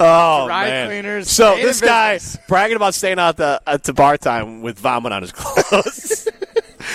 oh 0.00 0.46
Dry 0.46 0.64
man! 0.68 0.88
cleaners, 0.88 1.30
So 1.30 1.56
this 1.56 1.80
guy 1.80 2.14
business. 2.14 2.38
bragging 2.48 2.76
about 2.76 2.94
staying 2.94 3.18
out 3.18 3.36
the 3.36 3.60
at 3.66 3.82
the 3.84 3.92
bar 3.92 4.16
time 4.16 4.62
with 4.62 4.78
vomit 4.78 5.12
on 5.12 5.22
his 5.22 5.32
clothes. 5.32 6.28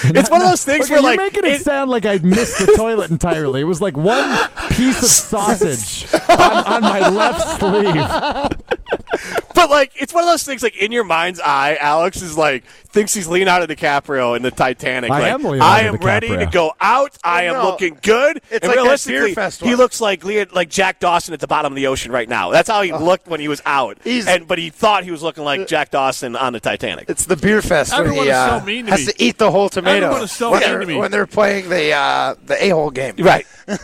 It's 0.04 0.30
one 0.30 0.42
of 0.42 0.50
those 0.50 0.64
things 0.64 0.86
Okay, 0.86 0.94
where 0.96 1.02
you're 1.02 1.18
like 1.18 1.34
making 1.34 1.46
it, 1.46 1.56
it- 1.56 1.62
sound 1.62 1.90
like 1.92 2.06
I 2.06 2.18
missed 2.20 2.60
the 2.60 2.74
toilet 2.76 3.12
entirely. 3.12 3.62
It 3.62 3.66
was 3.66 3.82
like 3.82 3.96
one 3.98 4.50
piece 4.72 5.02
of 5.04 5.10
sausage 5.10 6.14
on, 6.30 6.40
on 6.66 6.82
my 6.82 7.10
left 7.10 7.60
sleeve. 7.60 8.64
But 9.56 9.72
like, 9.72 9.92
it's 10.00 10.14
one 10.14 10.24
of 10.24 10.30
those 10.30 10.44
things. 10.44 10.62
Like 10.62 10.78
in 10.78 10.92
your 10.92 11.04
mind's 11.04 11.40
eye, 11.40 11.78
Alex 11.80 12.22
is 12.22 12.38
like 12.38 12.64
thinks 12.66 13.14
he's 13.14 13.28
Leonardo 13.28 13.66
DiCaprio 13.66 14.36
in 14.36 14.42
the 14.44 14.52
Titanic. 14.52 15.10
I 15.12 15.20
like, 15.20 15.32
am 15.34 15.44
Leonardo 15.44 15.64
I 15.66 15.80
am 15.82 15.96
ready 15.98 16.28
to 16.30 16.46
go 16.46 16.74
out. 16.80 17.18
I 17.24 17.44
am 17.46 17.56
no. 17.56 17.64
looking 17.72 17.98
good. 18.02 18.38
It's 18.38 18.52
and 18.52 18.64
like 18.68 18.76
that 18.76 18.82
realistically, 18.84 19.26
Beer 19.28 19.36
Fest 19.36 19.62
he 19.64 19.76
looks 19.76 20.00
like 20.00 20.24
Leon, 20.24 20.48
like 20.54 20.70
Jack 20.70 21.00
Dawson 21.00 21.34
at 21.34 21.40
the 21.40 21.48
bottom 21.48 21.74
of 21.74 21.76
the 21.76 21.88
ocean 21.88 22.12
right 22.12 22.30
now. 22.30 22.52
That's 22.52 22.70
how 22.70 22.82
he 22.84 22.94
looked 22.94 23.28
when 23.28 23.40
he 23.40 23.48
was 23.48 23.62
out. 23.66 23.98
He's- 24.04 24.28
and 24.28 24.48
but 24.48 24.58
he 24.60 24.70
thought 24.70 25.04
he 25.04 25.12
was 25.12 25.24
looking 25.24 25.44
like 25.44 25.68
Jack 25.68 25.90
Dawson 25.92 26.36
on 26.36 26.54
the 26.54 26.60
Titanic. 26.60 27.10
It's 27.10 27.26
the 27.26 27.36
beer 27.36 27.62
fest 27.64 27.92
when 27.94 28.02
Everyone 28.02 28.26
he 28.26 28.30
is 28.32 28.36
so 28.38 28.42
uh, 28.42 28.64
mean 28.66 28.86
to 28.86 28.92
has 28.92 29.08
me. 29.08 29.14
to 29.14 29.24
eat 29.24 29.38
the 29.40 29.50
whole 29.52 29.70
tomato 29.82 30.06
Everyone 30.08 30.24
is 30.24 30.32
so 30.32 30.52
when, 30.52 30.62
they're, 30.62 30.80
to 30.80 30.86
me. 30.86 30.96
when 30.96 31.12
they're 31.12 31.28
playing 31.28 31.70
the 31.70 31.92
uh, 31.94 32.36
the 32.46 32.64
a 32.64 32.70
hole 32.70 32.92
game. 32.92 33.16
Right. 33.18 33.46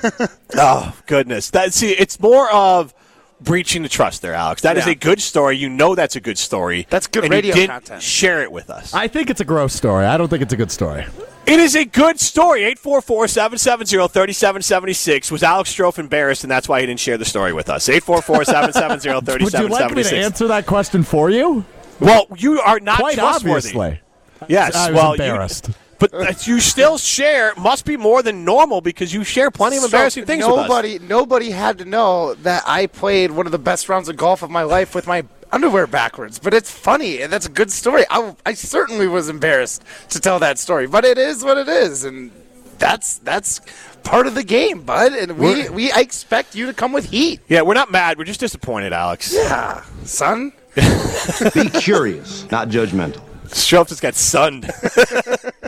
oh 0.56 0.96
goodness. 1.08 1.50
That 1.52 1.74
see, 1.74 1.92
it's 1.92 2.20
more 2.20 2.52
of 2.52 2.94
breaching 3.42 3.84
the 3.84 3.90
trust 3.90 4.22
there, 4.22 4.34
Alex. 4.34 4.62
That 4.62 4.78
is 4.78 4.86
Yeah. 4.86 4.94
a 4.94 4.96
good 4.96 5.22
story. 5.22 5.58
You 5.58 5.70
know 5.70 5.96
that's 5.96 6.16
a 6.16 6.22
good 6.22 6.38
story. 6.38 6.88
That's 6.90 7.08
good 7.08 7.26
and 7.26 7.32
radio 7.32 7.50
you 7.50 7.54
didn't 7.62 7.72
content. 7.72 8.02
Share 8.02 8.42
it 8.42 8.52
with 8.52 8.70
us. 8.70 8.94
I 8.94 9.08
think 9.08 9.30
it's 9.30 9.42
a 9.42 9.46
gross 9.46 9.74
story. 9.74 10.06
I 10.06 10.18
don't 10.18 10.30
think 10.30 10.42
it's 10.42 10.54
a 10.54 10.58
good 10.58 10.72
story. 10.72 11.06
It 11.46 11.60
is 11.60 11.76
a 11.76 11.84
good 11.84 12.22
story. 12.22 12.62
844-770-3776. 12.76 15.30
Was 15.32 15.44
Alex 15.44 15.76
Strouf 15.76 16.00
embarrassed, 16.00 16.44
and 16.46 16.52
that's 16.52 16.70
why 16.70 16.80
he 16.80 16.86
didn't 16.86 17.02
share 17.02 17.18
the 17.18 17.26
story 17.26 17.52
with 17.52 17.70
us? 17.70 17.90
844-770-3776. 17.90 19.44
Would 19.44 19.54
you 19.54 19.68
like 19.68 19.94
me 19.94 20.04
to 20.04 20.16
answer 20.16 20.48
that 20.48 20.66
question 20.66 21.04
for 21.04 21.30
you? 21.30 21.66
Well, 22.00 22.28
you 22.38 22.62
are 22.62 22.80
not 22.80 22.98
Quite 23.00 23.16
trustworthy. 23.16 23.70
obviously. 23.70 24.00
Yes. 24.48 24.74
I 24.76 24.92
was 24.92 24.96
well, 25.02 25.12
embarrassed. 25.14 25.68
You, 25.68 25.74
but 26.12 26.20
that 26.20 26.48
you 26.48 26.60
still 26.60 26.98
share 26.98 27.54
must 27.56 27.86
be 27.86 27.98
more 27.98 28.22
than 28.22 28.44
normal 28.44 28.82
because 28.82 29.14
you 29.14 29.24
share 29.24 29.52
plenty 29.52 29.78
of 29.78 29.84
embarrassing 29.84 30.24
So 30.24 30.28
things 30.28 30.46
with 30.46 30.56
us. 30.56 30.70
Nobody, 30.70 31.00
nobody 31.00 31.52
had 31.52 31.78
to 31.78 31.86
know 31.86 32.34
that 32.36 32.64
I 32.68 32.88
played 32.88 33.32
one 33.32 33.46
of 33.46 33.52
the 33.52 33.60
best 33.60 33.88
rounds 33.90 34.10
of 34.10 34.18
golf 34.18 34.42
of 34.42 34.50
my 34.50 34.64
life 34.64 34.96
with 34.96 35.08
my 35.08 35.24
underwear 35.52 35.88
backwards. 35.88 36.40
But 36.40 36.54
it's 36.54 36.70
funny, 36.70 37.22
and 37.22 37.32
that's 37.32 37.46
a 37.46 37.50
good 37.50 37.72
story. 37.72 38.04
I, 38.10 38.36
I 38.46 38.54
certainly 38.54 39.08
was 39.08 39.30
embarrassed 39.30 39.84
to 40.10 40.20
tell 40.20 40.40
that 40.40 40.60
story, 40.60 40.88
but 40.88 41.06
it 41.06 41.18
is 41.18 41.44
what 41.44 41.58
it 41.58 41.70
is, 41.70 42.04
and 42.04 42.32
that's 42.80 43.20
that's 43.20 43.62
part 44.04 44.28
of 44.28 44.36
the 44.36 44.44
game, 44.44 44.82
bud. 44.82 45.14
And 45.14 45.38
we, 45.38 45.70
we 45.70 45.92
I 45.92 46.00
expect 46.00 46.56
you 46.56 46.66
to 46.66 46.74
come 46.74 46.92
with 46.92 47.06
heat. 47.06 47.40
Yeah, 47.48 47.62
we're 47.62 47.76
not 47.76 47.92
mad. 47.92 48.18
We're 48.18 48.26
just 48.26 48.42
disappointed, 48.42 48.92
Alex. 48.92 49.34
Yeah, 49.34 49.84
son. 50.04 50.52
Be 50.76 51.70
curious, 51.70 52.50
not 52.52 52.68
judgmental. 52.68 53.22
Strouf 53.46 53.88
just 53.88 54.02
got 54.02 54.16
sunned. 54.16 54.70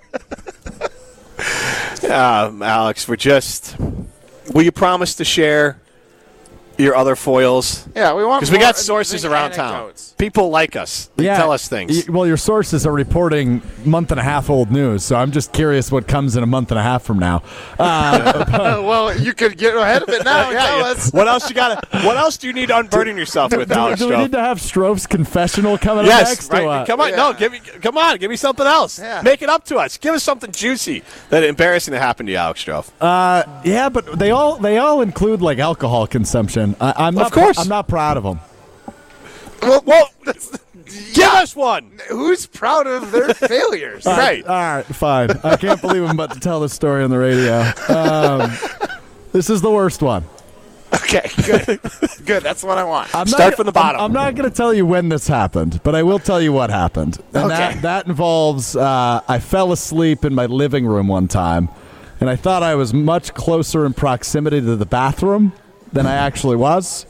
um, 2.10 2.62
Alex, 2.62 3.08
we're 3.08 3.16
just. 3.16 3.76
Will 4.54 4.64
you 4.64 4.72
promise 4.72 5.16
to 5.16 5.26
share 5.26 5.80
your 6.78 6.96
other 6.96 7.16
foils? 7.16 7.88
Yeah, 7.96 8.14
we 8.14 8.26
want 8.26 8.42
Because 8.42 8.52
we 8.52 8.58
got 8.60 8.78
sources 8.78 9.24
amusing 9.24 9.32
around 9.32 9.52
town. 9.52 9.94
People 10.18 10.50
like 10.50 10.76
us. 10.76 11.10
They 11.16 11.26
tell 11.26 11.52
us 11.52 11.68
things. 11.68 12.08
Y- 12.08 12.14
well, 12.14 12.26
your 12.28 12.38
sources 12.38 12.86
are 12.86 12.94
reporting 12.94 13.62
month 13.84 14.12
and 14.12 14.20
a 14.20 14.24
half 14.24 14.50
old 14.50 14.72
news, 14.72 15.04
so 15.04 15.16
I'm 15.16 15.32
just 15.32 15.52
curious 15.52 15.92
what 15.92 16.08
comes 16.08 16.36
in 16.38 16.44
a 16.44 16.48
month 16.48 16.72
and 16.72 16.80
a 16.80 16.84
half 16.84 17.04
from 17.04 17.20
now. 17.20 17.44
Uh, 17.78 18.82
well, 18.86 19.18
you 19.18 19.34
could 19.34 19.58
get 19.58 19.76
ahead 19.76 20.04
of 20.04 20.10
it 20.10 20.24
now 20.24 20.50
Yeah, 20.52 20.66
tell 20.66 20.80
yeah. 20.80 20.86
us. 20.86 21.12
What 21.12 21.28
else 21.28 21.50
you 21.50 21.56
got? 21.56 21.86
What 22.04 22.18
else 22.18 22.38
do 22.38 22.48
you 22.48 22.54
need 22.54 22.68
to 22.68 22.78
unburden 22.78 23.18
yourself 23.18 23.56
with, 23.56 23.70
do, 23.70 23.76
Alex 23.76 24.00
do 24.00 24.10
we 24.10 24.18
need 24.18 24.32
to 24.32 24.40
have 24.40 24.60
Strouf's 24.60 25.06
confessional 25.08 25.78
coming 25.78 26.06
up 26.06 26.10
Yes, 26.10 26.30
next? 26.30 26.52
right. 26.52 26.88
come 26.88 27.02
on, 27.02 27.12
no, 27.12 27.34
give 27.34 27.52
me, 27.52 27.60
come 27.60 27.98
on, 27.98 28.18
give 28.18 28.30
me 28.30 28.38
something 28.38 28.66
else. 28.66 29.00
Yeah. 29.00 29.22
Make 29.22 29.42
it 29.42 29.50
up 29.50 29.66
to 29.66 29.78
us. 29.78 29.98
Give 29.98 30.14
us 30.14 30.24
something 30.24 30.52
juicy 30.52 31.04
that 31.30 31.44
embarrassing 31.44 31.92
that 31.92 32.00
happened 32.02 32.28
to 32.28 32.34
you, 32.34 32.38
Alex 32.38 32.64
Strouf. 32.64 32.92
Uh, 33.02 33.44
yeah, 33.64 33.90
but 33.90 34.18
they 34.18 34.32
all 34.32 34.58
they 34.58 34.78
all 34.78 35.02
include 35.02 35.42
like 35.42 35.60
alcohol 35.60 36.08
consumption. 36.08 36.65
I, 36.80 36.94
I'm 37.08 37.16
not, 37.16 37.28
Of 37.28 37.32
course. 37.34 37.58
I'm 37.60 37.68
not 37.68 37.88
proud 37.88 38.18
of 38.18 38.24
them. 38.24 38.40
Well, 39.62 39.84
well, 39.86 40.10
give 40.24 41.24
us 41.24 41.56
one. 41.56 42.00
who's 42.10 42.46
proud 42.46 42.88
of 42.88 43.12
their 43.12 43.34
failures? 43.34 44.06
Right. 44.06 44.46
All 44.46 44.56
right, 44.56 44.86
fine. 44.86 45.32
I 45.44 45.56
can't 45.58 45.82
believe 45.82 46.04
I'm 46.04 46.12
about 46.12 46.34
to 46.34 46.40
tell 46.40 46.60
this 46.60 46.74
story 46.74 47.04
on 47.04 47.10
the 47.10 47.18
radio. 47.18 47.62
Um, 47.90 48.52
this 49.32 49.50
is 49.50 49.62
the 49.62 49.72
worst 49.72 50.02
one. 50.02 50.24
Okay, 50.94 51.30
good. 51.46 51.80
good. 52.26 52.44
That's 52.44 52.64
what 52.64 52.78
I 52.78 52.84
want. 52.84 53.14
I'm 53.16 53.28
Start 53.28 53.52
not, 53.52 53.56
from 53.56 53.66
the 53.66 53.72
I'm- 53.78 53.84
bottom. 53.94 54.02
I'm, 54.02 54.14
not 54.14 54.36
going 54.36 54.50
to 54.50 54.56
tell 54.56 54.74
you 54.74 54.86
when 54.86 55.10
this 55.10 55.28
happened, 55.28 55.82
but 55.84 55.96
I 55.96 56.04
will 56.04 56.20
tell 56.20 56.42
you 56.42 56.54
what 56.54 56.70
happened. 56.70 57.18
And 57.34 57.46
Okay. 57.46 57.48
that, 57.58 57.82
that 57.82 58.08
involves 58.08 58.76
uh, 58.76 59.22
I 59.28 59.40
fell 59.40 59.72
asleep 59.72 60.24
in 60.24 60.34
my 60.36 60.46
living 60.46 60.86
room 60.86 61.08
one 61.08 61.28
time, 61.28 61.70
and 62.22 62.30
I 62.30 62.36
thought 62.36 62.62
I 62.64 62.76
was 62.76 62.94
much 62.94 63.34
closer 63.34 63.86
in 63.86 63.94
proximity 63.94 64.62
to 64.62 64.76
the 64.76 64.86
bathroom 64.86 65.54
than 65.96 66.06
I 66.06 66.14
actually 66.14 66.58
was. 66.58 67.06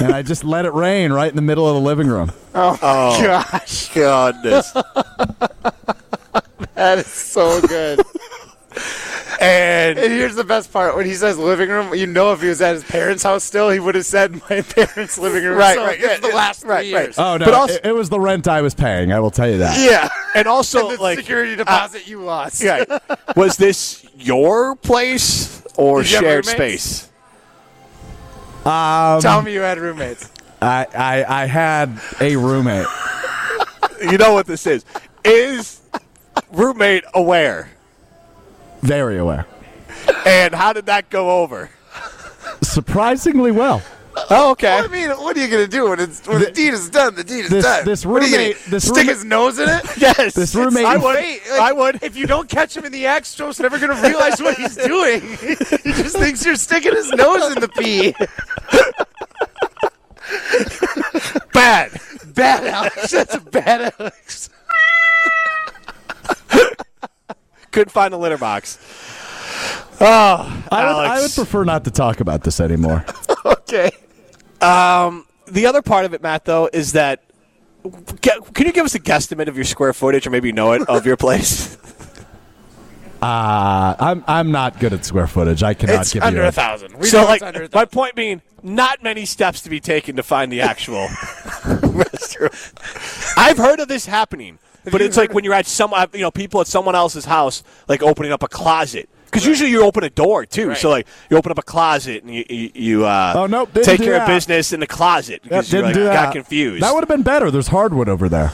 and 0.00 0.12
I 0.12 0.20
just 0.22 0.44
let 0.44 0.66
it 0.66 0.74
rain 0.74 1.12
right 1.12 1.30
in 1.30 1.36
the 1.36 1.42
middle 1.42 1.66
of 1.66 1.74
the 1.74 1.80
living 1.80 2.08
room. 2.08 2.30
Oh, 2.54 2.78
oh 2.82 3.22
gosh, 3.22 3.88
Goodness. 3.94 4.72
that 6.74 6.98
is 6.98 7.06
so 7.06 7.60
good. 7.62 8.00
and 9.40 9.98
and 9.98 10.12
here's 10.12 10.34
the 10.34 10.44
best 10.44 10.70
part: 10.72 10.96
when 10.96 11.06
he 11.06 11.14
says 11.14 11.38
living 11.38 11.70
room, 11.70 11.94
you 11.94 12.06
know, 12.06 12.32
if 12.32 12.42
he 12.42 12.48
was 12.48 12.60
at 12.60 12.74
his 12.74 12.84
parents' 12.84 13.22
house 13.22 13.44
still, 13.44 13.70
he 13.70 13.80
would 13.80 13.94
have 13.94 14.04
said 14.06 14.32
my 14.50 14.60
parents' 14.62 15.16
living 15.18 15.44
room. 15.44 15.56
Right, 15.56 15.76
So 15.76 15.84
right, 15.84 15.98
it's 15.98 16.06
yeah, 16.06 16.16
the 16.18 16.28
yeah, 16.28 16.34
last 16.34 16.64
right, 16.64 16.84
three 16.84 16.94
right. 16.94 17.02
years. 17.04 17.18
Oh 17.18 17.36
no! 17.38 17.44
But 17.46 17.54
also- 17.54 17.74
it, 17.74 17.86
it 17.86 17.94
was 17.94 18.10
the 18.10 18.20
rent 18.20 18.48
I 18.48 18.60
was 18.60 18.74
paying. 18.74 19.12
I 19.12 19.20
will 19.20 19.30
tell 19.30 19.48
you 19.50 19.58
that. 19.58 19.78
yeah. 19.80 20.08
and 20.34 20.46
also 20.46 20.88
And 20.90 20.98
the 20.98 21.02
like 21.02 21.18
security 21.18 21.56
deposit 21.56 22.06
you 22.06 22.20
lost. 22.22 22.62
Right. 22.62 22.86
Was 23.36 23.56
this 23.56 24.04
your 24.16 24.76
place 24.76 25.62
or 25.76 26.02
Did 26.02 26.10
you 26.10 26.16
have 26.16 26.24
shared 26.24 26.46
roommates? 26.46 27.08
Space? 28.62 29.22
Tell 29.22 29.42
me 29.42 29.52
you 29.52 29.60
had 29.60 29.78
roommates. 29.78 30.30
I, 30.60 30.86
I 30.94 31.42
I 31.42 31.46
had 31.46 32.00
a 32.20 32.36
roommate. 32.36 32.86
You 34.00 34.18
know 34.18 34.32
what 34.32 34.46
this 34.46 34.66
is. 34.66 34.84
Is 35.24 35.80
roommate 36.52 37.04
aware? 37.14 37.70
Very 38.80 39.18
aware. 39.18 39.46
And 40.26 40.54
how 40.54 40.72
did 40.72 40.86
that 40.86 41.10
go 41.10 41.42
over? 41.42 41.70
Surprisingly 42.62 43.50
well. 43.50 43.82
Oh, 44.30 44.50
okay. 44.52 44.76
I 44.78 44.86
mean, 44.88 45.10
what 45.10 45.36
are 45.36 45.40
you 45.40 45.48
going 45.48 45.64
to 45.64 45.70
do 45.70 45.88
when 45.90 45.98
it's 46.00 46.26
when 46.26 46.40
the, 46.40 46.50
deed 46.50 46.74
is 46.74 46.90
done? 46.90 47.14
The 47.14 47.24
deed 47.24 47.44
is 47.46 47.50
this- 47.50 47.64
done. 47.64 47.84
this 47.84 48.04
What 48.06 48.22
are 48.22 48.26
you 48.26 48.32
gonna- 48.32 48.42
roommate- 48.48 48.64
this 48.70 48.84
stick 48.84 48.96
roommate- 48.96 49.14
his 49.16 49.24
nose 49.24 49.58
in 49.58 49.68
it. 49.68 49.84
Yes. 49.96 50.34
This 50.34 50.54
roommate- 50.54 50.84
I 50.84 50.96
would. 50.96 51.14
Like, 51.14 51.42
I 51.50 51.72
would. 51.72 52.02
If 52.02 52.16
you 52.16 52.26
don't 52.26 52.48
catch 52.48 52.76
him 52.76 52.84
in 52.84 52.92
the 52.92 53.06
act, 53.06 53.26
Strouf's 53.26 53.60
never 53.60 53.78
going 53.78 53.94
to 53.96 54.02
realize 54.06 54.40
what 54.40 54.56
he's 54.56 54.76
doing. 54.76 55.20
he 55.38 55.92
just 55.92 56.16
thinks 56.16 56.44
you're 56.44 56.56
sticking 56.56 56.92
his 56.94 57.10
nose 57.12 57.54
in 57.54 57.60
the 57.60 57.68
pee. 57.68 58.14
Bad. 61.52 61.92
Bad 62.34 62.66
Alex. 62.66 63.10
That's 63.10 63.34
a 63.34 63.40
bad 63.40 63.92
Alex. 63.98 64.50
Couldn't 67.70 67.90
find 67.90 68.12
the 68.12 68.18
litter 68.18 68.38
box. 68.38 68.78
Oh, 70.00 70.64
I 70.70 70.84
would, 70.84 71.06
I 71.06 71.20
would 71.20 71.30
prefer 71.32 71.64
not 71.64 71.84
to 71.84 71.90
talk 71.90 72.20
about 72.20 72.42
this 72.42 72.60
anymore. 72.60 73.04
Okay. 73.62 73.90
the 74.60 75.66
other 75.66 75.82
part 75.82 76.04
of 76.04 76.14
it, 76.14 76.22
Matt, 76.22 76.44
though, 76.44 76.68
is 76.72 76.92
that. 76.92 77.22
Can 78.20 78.66
you 78.66 78.72
give 78.72 78.84
us 78.84 78.94
a 78.94 79.00
guesstimate 79.00 79.48
of 79.48 79.56
your 79.56 79.64
square 79.64 79.92
footage, 79.92 80.24
or 80.24 80.30
maybe 80.30 80.48
you 80.48 80.52
know 80.52 80.72
it, 80.72 80.88
of 80.88 81.04
your 81.04 81.16
place? 81.16 81.76
Uh, 83.22 83.94
I'm 84.00 84.24
I'm 84.26 84.50
not 84.50 84.80
good 84.80 84.92
at 84.92 85.04
square 85.04 85.28
footage. 85.28 85.62
I 85.62 85.74
cannot 85.74 86.00
It's 86.00 86.12
give 86.12 86.24
under 86.24 86.42
you 86.42 86.48
a 86.48 86.50
thousand. 86.50 86.98
We 86.98 87.06
so, 87.06 87.20
know 87.20 87.28
like, 87.28 87.36
it's 87.36 87.46
under 87.46 87.62
a 87.62 87.68
my 87.72 87.84
point 87.84 88.16
being, 88.16 88.42
not 88.64 89.04
many 89.04 89.26
steps 89.26 89.60
to 89.60 89.70
be 89.70 89.78
taken 89.78 90.16
to 90.16 90.24
find 90.24 90.50
the 90.50 90.60
actual 90.60 91.06
restroom. 91.62 93.38
I've 93.38 93.58
heard 93.58 93.78
of 93.78 93.86
this 93.86 94.06
happening, 94.06 94.58
but 94.90 95.00
it's 95.00 95.16
like 95.16 95.28
heard 95.28 95.34
when 95.36 95.44
you're 95.44 95.54
at 95.54 95.66
some, 95.66 95.94
uh, 95.94 96.08
you 96.12 96.22
know, 96.22 96.32
people 96.32 96.60
at 96.62 96.66
someone 96.66 96.96
else's 96.96 97.24
house, 97.24 97.62
like 97.86 98.02
opening 98.02 98.32
up 98.32 98.42
a 98.42 98.48
closet. 98.48 99.08
Because 99.32 99.46
usually 99.46 99.70
you 99.70 99.82
open 99.82 100.04
a 100.04 100.10
door 100.10 100.44
too, 100.44 100.74
so 100.74 100.90
like 100.90 101.06
you 101.30 101.38
open 101.38 101.50
up 101.50 101.56
a 101.58 101.62
closet 101.62 102.22
and 102.22 102.34
you 102.34 102.44
you, 102.50 102.70
you 102.74 103.06
uh, 103.06 103.32
Oh, 103.34 103.46
nope, 103.46 103.72
didn't 103.72 103.86
take 103.86 104.00
care 104.00 104.12
that. 104.12 104.22
of 104.22 104.28
business 104.28 104.74
in 104.74 104.80
the 104.80 104.86
closet 104.86 105.40
Yep, 105.42 105.42
because 105.44 105.72
you 105.72 105.78
didn't 105.78 105.84
like, 105.86 105.94
do 105.94 106.04
that. 106.04 106.24
got 106.26 106.32
confused. 106.34 106.82
That 106.82 106.92
would 106.92 107.00
have 107.00 107.08
been 107.08 107.22
better. 107.22 107.50
There's 107.50 107.68
hardwood 107.68 108.10
over 108.10 108.28
there. 108.28 108.52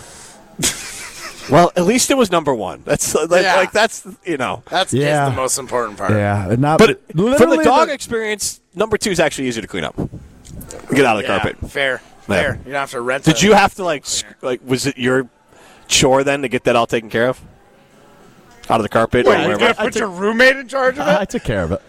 well, 1.50 1.72
at 1.76 1.84
least 1.84 2.10
it 2.10 2.16
was 2.16 2.30
number 2.30 2.54
one. 2.54 2.82
That's 2.84 3.14
like, 3.14 3.42
Yeah. 3.42 3.56
like 3.56 3.72
that's 3.72 4.06
you 4.24 4.36
know. 4.36 4.62
That's 4.70 4.92
Yeah. 4.92 5.26
is 5.28 5.32
the 5.32 5.36
most 5.36 5.58
important 5.58 5.98
part. 5.98 6.12
Yeah, 6.12 6.54
not. 6.58 6.78
But 6.78 7.00
from 7.10 7.16
the 7.16 7.22
literally 7.24 7.64
dog 7.64 7.88
experience, 7.90 8.60
number 8.74 8.96
two 8.98 9.10
is 9.10 9.18
actually 9.18 9.48
easier 9.48 9.62
to 9.62 9.68
clean 9.68 9.84
up. 9.84 9.96
Get 9.96 11.04
out 11.04 11.16
of 11.16 11.22
the 11.22 11.28
Yeah, 11.28 11.38
carpet. 11.40 11.70
Fair. 11.70 12.02
Yeah. 12.28 12.34
Fair. 12.34 12.54
You 12.66 12.72
don't 12.72 12.80
have 12.80 12.90
to 12.92 13.00
rent. 13.00 13.24
Did 13.24 13.42
a- 13.42 13.46
you 13.46 13.54
have 13.54 13.74
to 13.76 13.84
like 13.84 14.06
sc- 14.06 14.26
like 14.42 14.60
was 14.64 14.86
it 14.86 14.96
your 14.98 15.28
chore 15.88 16.22
then 16.22 16.42
to 16.42 16.48
get 16.48 16.64
that 16.64 16.76
all 16.76 16.86
taken 16.86 17.10
care 17.10 17.28
of? 17.28 17.40
Out 18.70 18.80
of 18.80 18.82
the 18.82 18.88
carpet 18.88 19.26
or 19.26 19.30
Wait, 19.30 19.48
you 19.48 19.58
gotta 19.58 19.74
put 19.74 19.96
your 19.96 20.08
roommate 20.08 20.56
in 20.56 20.68
charge 20.68 20.98
of 20.98 21.06
it. 21.06 21.10
I 21.10 21.22
it? 21.22 21.30
took 21.30 21.42
care 21.44 21.62
of 21.64 21.72
it. 21.72 21.82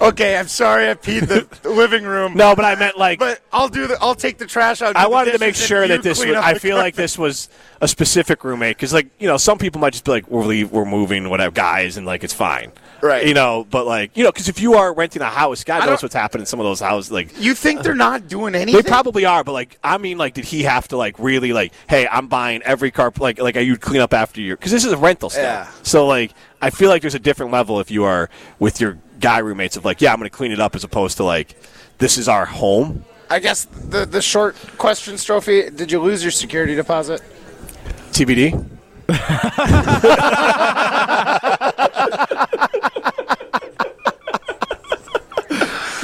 Okay, 0.00 0.36
I'm 0.36 0.48
sorry 0.48 0.88
I 0.88 0.94
peed 0.94 1.28
the 1.28 1.68
living 1.68 2.04
room. 2.04 2.34
No, 2.34 2.56
but 2.56 2.64
I 2.64 2.74
meant 2.74 2.96
like. 2.96 3.18
But 3.18 3.42
I'll 3.52 3.68
do 3.68 3.86
the. 3.86 3.98
I'll 4.00 4.14
take 4.14 4.38
the 4.38 4.46
trash 4.46 4.80
out. 4.80 4.96
I 4.96 5.08
wanted 5.08 5.32
to 5.32 5.38
make 5.38 5.54
sure 5.54 5.86
that 5.86 6.02
this 6.02 6.24
was. 6.24 6.36
I 6.36 6.54
the 6.54 6.60
feel 6.60 6.78
like 6.78 6.94
this 6.94 7.18
was 7.18 7.50
a 7.82 7.88
specific 7.88 8.44
roommate 8.44 8.76
because, 8.78 8.94
like, 8.94 9.08
you 9.18 9.28
know, 9.28 9.36
some 9.36 9.58
people 9.58 9.80
might 9.80 9.92
just 9.92 10.04
be 10.06 10.10
like, 10.10 10.28
"We're 10.28 10.44
leave, 10.44 10.72
we're 10.72 10.86
moving, 10.86 11.28
whatever, 11.28 11.52
guys," 11.52 11.98
and 11.98 12.06
like 12.06 12.24
it's 12.24 12.32
fine, 12.32 12.72
Right. 13.02 13.26
You 13.26 13.34
know, 13.34 13.66
but 13.70 13.86
like, 13.86 14.16
you 14.16 14.24
know, 14.24 14.32
because 14.32 14.48
if 14.48 14.60
you 14.60 14.74
are 14.74 14.92
renting 14.92 15.22
a 15.22 15.26
house, 15.26 15.64
God 15.64 15.86
knows 15.86 16.02
what's 16.02 16.14
happening 16.14 16.42
in 16.42 16.46
some 16.46 16.60
of 16.60 16.64
those 16.64 16.80
houses. 16.80 17.10
Like, 17.10 17.38
You 17.38 17.54
think 17.54 17.82
they're 17.82 17.94
not 17.94 18.28
doing 18.28 18.54
anything? 18.54 18.82
they 18.82 18.88
probably 18.88 19.24
are, 19.24 19.44
but 19.44 19.52
like, 19.52 19.78
I 19.82 19.98
mean, 19.98 20.18
like, 20.18 20.34
did 20.34 20.44
he 20.44 20.62
have 20.64 20.88
to 20.88 20.96
like 20.96 21.18
really 21.18 21.52
like, 21.52 21.72
hey, 21.88 22.06
I'm 22.08 22.28
buying 22.28 22.62
every 22.62 22.90
car, 22.90 23.12
like, 23.18 23.38
like, 23.38 23.56
are 23.56 23.60
you 23.60 23.76
clean 23.76 24.00
up 24.00 24.12
after 24.12 24.40
you? 24.40 24.56
Because 24.56 24.72
this 24.72 24.84
is 24.84 24.92
a 24.92 24.96
rental 24.96 25.30
still. 25.30 25.44
Yeah. 25.44 25.70
So 25.82 26.06
like, 26.06 26.32
I 26.60 26.70
feel 26.70 26.90
like 26.90 27.02
there's 27.02 27.14
a 27.14 27.18
different 27.18 27.52
level 27.52 27.80
if 27.80 27.90
you 27.90 28.04
are 28.04 28.28
with 28.58 28.80
your 28.80 28.98
guy 29.18 29.38
roommates 29.38 29.76
of 29.76 29.84
like, 29.84 30.00
yeah, 30.00 30.12
I'm 30.12 30.18
going 30.18 30.30
to 30.30 30.36
clean 30.36 30.52
it 30.52 30.60
up 30.60 30.74
as 30.74 30.84
opposed 30.84 31.16
to 31.18 31.24
like, 31.24 31.56
this 31.98 32.18
is 32.18 32.28
our 32.28 32.46
home. 32.46 33.04
I 33.30 33.38
guess 33.38 33.64
the 33.66 34.04
the 34.06 34.20
short 34.20 34.56
question, 34.76 35.14
Strophy. 35.14 35.74
Did 35.74 35.92
you 35.92 36.00
lose 36.00 36.22
your 36.22 36.32
security 36.32 36.74
deposit? 36.74 37.22
TBD. 38.10 38.66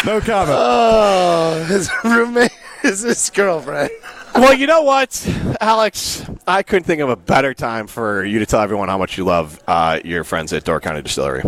No 0.06 0.20
comment. 0.20 0.56
Oh, 0.56 1.64
his 1.68 1.90
roommate 2.04 2.52
is 2.84 3.02
his 3.02 3.28
girlfriend. 3.30 3.90
Well, 4.36 4.54
you 4.54 4.68
know 4.68 4.82
what, 4.82 5.28
Alex? 5.60 6.25
I 6.46 6.62
couldn't 6.62 6.84
think 6.84 7.00
of 7.00 7.08
a 7.08 7.16
better 7.16 7.54
time 7.54 7.88
for 7.88 8.25
you 8.25 8.38
to 8.38 8.46
tell 8.46 8.60
everyone 8.60 8.88
how 8.88 8.98
much 8.98 9.18
you 9.18 9.25
love 9.25 9.60
uh, 9.66 9.98
your 10.04 10.22
friends 10.22 10.52
at 10.52 10.62
Door 10.62 10.82
County 10.82 11.02
Distillery. 11.02 11.42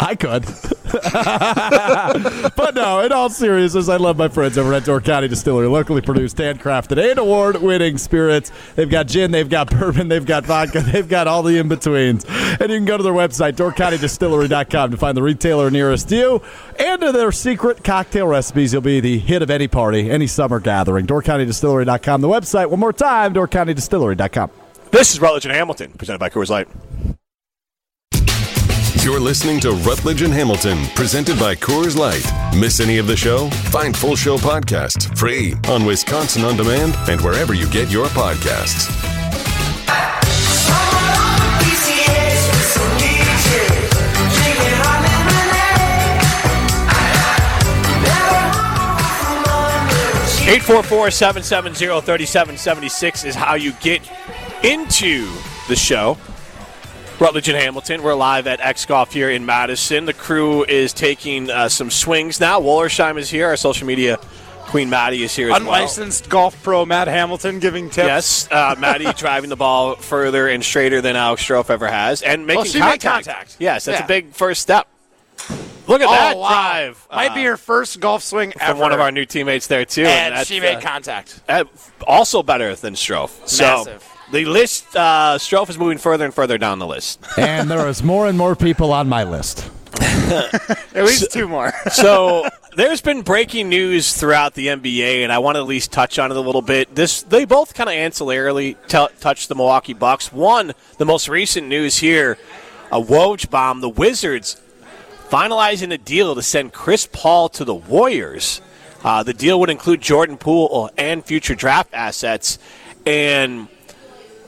I 0.00 0.14
could. 0.14 0.46
but 2.56 2.74
no, 2.74 3.00
in 3.00 3.12
all 3.12 3.28
seriousness, 3.28 3.88
I 3.88 3.96
love 3.96 4.16
my 4.16 4.28
friends 4.28 4.56
over 4.56 4.72
at 4.72 4.84
Door 4.84 5.02
County 5.02 5.28
Distillery, 5.28 5.68
locally 5.68 6.00
produced, 6.00 6.36
handcrafted, 6.38 7.10
and 7.10 7.18
award 7.18 7.60
winning 7.60 7.98
spirits. 7.98 8.50
They've 8.76 8.88
got 8.88 9.06
gin, 9.06 9.30
they've 9.30 9.48
got 9.48 9.70
bourbon, 9.70 10.08
they've 10.08 10.24
got 10.24 10.46
vodka, 10.46 10.80
they've 10.92 11.08
got 11.08 11.28
all 11.28 11.42
the 11.42 11.58
in 11.58 11.68
betweens. 11.68 12.24
And 12.28 12.70
you 12.70 12.78
can 12.78 12.86
go 12.86 12.96
to 12.96 13.02
their 13.02 13.12
website, 13.12 13.52
doorcountydistillery.com, 13.52 14.90
to 14.90 14.96
find 14.96 15.16
the 15.16 15.22
retailer 15.22 15.70
nearest 15.70 16.10
you 16.10 16.42
and 16.78 17.00
to 17.02 17.12
their 17.12 17.30
secret 17.30 17.84
cocktail 17.84 18.26
recipes. 18.26 18.72
You'll 18.72 18.82
be 18.82 19.00
the 19.00 19.18
hit 19.18 19.42
of 19.42 19.50
any 19.50 19.68
party, 19.68 20.10
any 20.10 20.26
summer 20.26 20.60
gathering. 20.60 21.06
Doorcountydistillery.com, 21.06 22.20
the 22.20 22.28
website. 22.28 22.70
One 22.70 22.80
more 22.80 22.92
time, 22.92 23.34
doorcountydistillery.com. 23.34 24.50
This 24.92 25.12
is 25.12 25.20
Rutledge 25.20 25.44
and 25.44 25.54
Hamilton, 25.54 25.92
presented 25.92 26.18
by 26.18 26.30
Coors 26.30 26.48
Light. 26.48 26.68
You're 29.02 29.18
listening 29.18 29.60
to 29.60 29.72
Rutledge 29.72 30.20
and 30.20 30.32
Hamilton, 30.32 30.84
presented 30.94 31.38
by 31.38 31.54
Coors 31.54 31.96
Light. 31.96 32.22
Miss 32.54 32.80
any 32.80 32.98
of 32.98 33.06
the 33.06 33.16
show? 33.16 33.48
Find 33.48 33.96
full 33.96 34.14
show 34.14 34.36
podcasts 34.36 35.16
free 35.16 35.54
on 35.70 35.86
Wisconsin 35.86 36.44
On 36.44 36.54
Demand 36.54 36.94
and 37.08 37.18
wherever 37.22 37.54
you 37.54 37.66
get 37.70 37.90
your 37.90 38.08
podcasts. 38.08 38.90
Eight 50.46 50.62
four 50.62 50.82
four 50.82 51.10
seven 51.10 51.42
seven 51.42 51.74
zero 51.74 52.02
thirty 52.02 52.26
seven 52.26 52.58
seventy 52.58 52.90
six 52.90 53.24
is 53.24 53.34
how 53.34 53.54
you 53.54 53.72
get 53.80 54.02
into 54.62 55.26
the 55.68 55.76
show. 55.76 56.18
Rutledge 57.20 57.48
and 57.50 57.58
Hamilton. 57.58 58.02
We're 58.02 58.14
live 58.14 58.46
at 58.46 58.60
X 58.60 58.86
Golf 58.86 59.12
here 59.12 59.28
in 59.28 59.44
Madison. 59.44 60.06
The 60.06 60.14
crew 60.14 60.64
is 60.64 60.94
taking 60.94 61.50
uh, 61.50 61.68
some 61.68 61.90
swings 61.90 62.40
now. 62.40 62.60
Wollersheim 62.62 63.18
is 63.18 63.28
here. 63.28 63.48
Our 63.48 63.56
social 63.58 63.86
media 63.86 64.16
queen 64.68 64.88
Maddie 64.88 65.22
is 65.22 65.36
here 65.36 65.48
as 65.48 65.60
well. 65.60 65.74
Unlicensed 65.74 66.30
golf 66.30 66.60
pro 66.62 66.86
Matt 66.86 67.08
Hamilton 67.08 67.58
giving 67.58 67.90
tips. 67.90 68.06
Yes, 68.06 68.48
uh, 68.50 68.74
Maddie 68.78 69.12
driving 69.18 69.50
the 69.50 69.56
ball 69.56 69.96
further 69.96 70.48
and 70.48 70.64
straighter 70.64 71.02
than 71.02 71.14
Alex 71.14 71.44
Strouf 71.44 71.68
ever 71.68 71.88
has, 71.88 72.22
and 72.22 72.46
making 72.46 72.64
she 72.64 72.78
made 72.80 73.02
contact. 73.02 73.26
contact. 73.26 73.56
Yes, 73.58 73.84
that's 73.84 73.98
Yeah. 74.00 74.04
a 74.04 74.08
big 74.08 74.32
first 74.32 74.62
step. 74.62 74.88
Look 75.86 76.00
at 76.00 76.08
Oh, 76.08 76.12
that 76.12 76.36
wow. 76.38 76.48
drive! 76.48 77.06
Might 77.12 77.32
uh, 77.32 77.34
be 77.34 77.44
her 77.44 77.56
first 77.58 78.00
golf 78.00 78.22
swing 78.22 78.52
from 78.52 78.60
ever. 78.62 78.80
one 78.80 78.92
of 78.92 79.00
our 79.00 79.10
new 79.12 79.26
teammates 79.26 79.66
there 79.66 79.84
too, 79.84 80.04
and 80.06 80.36
that's, 80.36 80.48
she 80.48 80.60
made 80.60 80.76
uh, 80.76 80.80
contact. 80.80 81.40
also 82.06 82.42
better 82.42 82.74
than 82.76 82.94
Strouf. 82.94 83.46
So 83.46 83.64
Massive. 83.64 84.09
The 84.32 84.44
list, 84.44 84.94
uh, 84.94 85.38
Strouf 85.38 85.68
is 85.70 85.78
moving 85.78 85.98
further 85.98 86.24
and 86.24 86.32
further 86.32 86.56
down 86.56 86.78
the 86.78 86.86
list. 86.86 87.24
And 87.36 87.68
there 87.70 87.88
is 87.88 88.02
more 88.02 88.28
and 88.28 88.38
more 88.38 88.54
people 88.54 88.92
on 88.92 89.08
my 89.08 89.24
list. 89.24 89.68
At 90.00 91.04
least 91.04 91.32
two 91.32 91.48
more. 91.48 91.72
so 91.92 92.48
there's 92.76 93.00
been 93.00 93.22
breaking 93.22 93.68
news 93.68 94.14
throughout 94.14 94.54
the 94.54 94.68
NBA, 94.68 95.24
and 95.24 95.32
I 95.32 95.38
want 95.38 95.56
to 95.56 95.60
at 95.60 95.66
least 95.66 95.90
touch 95.90 96.18
on 96.18 96.30
it 96.30 96.36
a 96.36 96.40
little 96.40 96.62
bit. 96.62 96.94
This 96.94 97.22
they 97.22 97.44
both 97.44 97.74
kind 97.74 97.88
of 97.88 97.94
ancillarily 97.94 98.76
t- 98.86 99.14
touch 99.18 99.48
the 99.48 99.56
Milwaukee 99.56 99.94
Bucks. 99.94 100.32
One, 100.32 100.72
the 100.98 101.04
most 101.04 101.28
recent 101.28 101.66
news 101.66 101.98
here, 101.98 102.38
a 102.92 103.00
Woj 103.00 103.50
bomb. 103.50 103.80
The 103.80 103.88
Wizards 103.88 104.60
finalizing 105.28 105.92
a 105.92 105.98
deal 105.98 106.34
to 106.36 106.42
send 106.42 106.72
Chris 106.72 107.08
Paul 107.10 107.48
to 107.50 107.64
the 107.64 107.74
Warriors. 107.74 108.60
Uh, 109.02 109.22
the 109.22 109.34
deal 109.34 109.58
would 109.58 109.70
include 109.70 110.00
Jordan 110.00 110.36
Poole 110.36 110.90
and 110.96 111.24
future 111.24 111.54
draft 111.54 111.92
assets, 111.92 112.58
and 113.04 113.66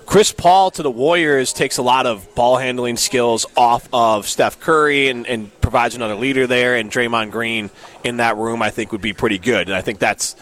Chris 0.06 0.32
Paul 0.32 0.70
to 0.72 0.82
the 0.82 0.90
Warriors 0.90 1.52
takes 1.52 1.78
a 1.78 1.82
lot 1.82 2.06
of 2.06 2.34
ball 2.34 2.56
handling 2.56 2.96
skills 2.96 3.46
off 3.56 3.88
of 3.92 4.26
Steph 4.26 4.60
Curry 4.60 5.08
and, 5.08 5.26
and 5.26 5.60
provides 5.60 5.94
another 5.94 6.14
leader 6.14 6.46
there. 6.46 6.76
And 6.76 6.90
Draymond 6.90 7.30
Green 7.30 7.70
in 8.04 8.18
that 8.18 8.36
room, 8.36 8.62
I 8.62 8.70
think, 8.70 8.92
would 8.92 9.00
be 9.00 9.12
pretty 9.12 9.38
good. 9.38 9.68
And 9.68 9.76
I 9.76 9.80
think 9.80 9.98
that's 9.98 10.36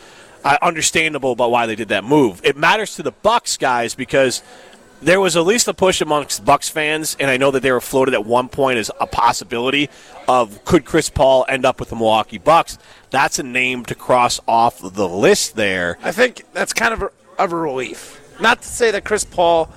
uh, 0.45 0.59
understandable 0.63 1.33
about 1.33 1.51
why 1.51 1.67
they 1.67 1.77
did 1.77 1.89
that 1.89 2.05
move. 2.05 2.41
It 2.45 2.57
matters 2.57 2.97
to 2.97 3.03
the 3.03 3.13
Bucks 3.13 3.57
guys 3.57 3.95
because 3.95 4.43
there 5.03 5.21
was 5.21 5.37
at 5.37 5.45
least 5.47 5.67
a 5.69 5.75
push 5.75 6.01
amongst 6.01 6.45
Bucks 6.45 6.69
fans, 6.69 7.17
and 7.19 7.31
I 7.31 7.37
know 7.37 7.51
that 7.51 7.61
they 7.63 7.73
were 7.73 7.81
floated 7.81 8.15
at 8.15 8.27
one 8.27 8.49
point 8.49 8.79
as 8.79 8.91
a 9.01 9.07
possibility 9.07 9.89
of 10.29 10.65
could 10.65 10.85
Chris 10.85 11.09
Paul 11.09 11.47
end 11.49 11.65
up 11.65 11.81
with 11.81 11.89
the 11.89 11.97
Milwaukee 11.97 12.39
Bucks. 12.39 12.79
That's 13.11 13.39
a 13.39 13.43
name 13.43 13.85
to 13.87 13.95
cross 13.95 14.41
off 14.47 14.79
the 14.81 15.09
list 15.09 15.57
there. 15.57 15.97
I 16.03 16.13
think 16.13 16.45
that's 16.53 16.73
kind 16.73 16.93
of 16.93 17.03
a, 17.03 17.11
of 17.39 17.53
a 17.53 17.57
relief. 17.57 18.20
Not 18.41 18.63
to 18.63 18.69
say 18.69 18.91
that 18.91 19.05
Chris 19.05 19.25
Paul 19.25 19.71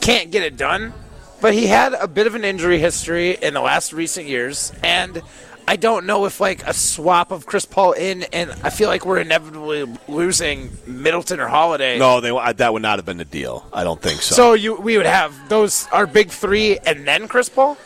can't 0.00 0.30
get 0.30 0.42
it 0.42 0.56
done, 0.56 0.92
but 1.40 1.54
he 1.54 1.66
had 1.66 1.94
a 1.94 2.08
bit 2.08 2.26
of 2.26 2.34
an 2.34 2.44
injury 2.44 2.78
history 2.78 3.36
in 3.40 3.54
the 3.54 3.60
last 3.60 3.92
recent 3.92 4.26
years, 4.26 4.72
and 4.82 5.22
I 5.68 5.76
don't 5.76 6.06
know 6.06 6.24
if 6.24 6.40
like 6.40 6.66
a 6.66 6.72
swap 6.72 7.30
of 7.30 7.44
Chris 7.46 7.66
Paul 7.66 7.92
in, 7.92 8.22
and 8.32 8.50
I 8.62 8.70
feel 8.70 8.88
like 8.88 9.04
we're 9.04 9.18
inevitably 9.20 9.86
losing 10.08 10.70
Middleton 10.86 11.40
or 11.40 11.46
Holiday. 11.46 11.98
No, 11.98 12.20
they 12.20 12.30
uh, 12.30 12.52
that 12.54 12.72
would 12.72 12.82
not 12.82 12.98
have 12.98 13.04
been 13.04 13.18
the 13.18 13.26
deal. 13.26 13.66
I 13.72 13.84
don't 13.84 14.00
think 14.00 14.22
so. 14.22 14.34
So 14.34 14.52
you 14.54 14.80
we 14.80 14.96
would 14.96 15.06
have 15.06 15.34
those 15.50 15.86
our 15.92 16.06
big 16.06 16.30
three, 16.30 16.78
and 16.78 17.06
then 17.06 17.28
Chris 17.28 17.48
Paul. 17.48 17.76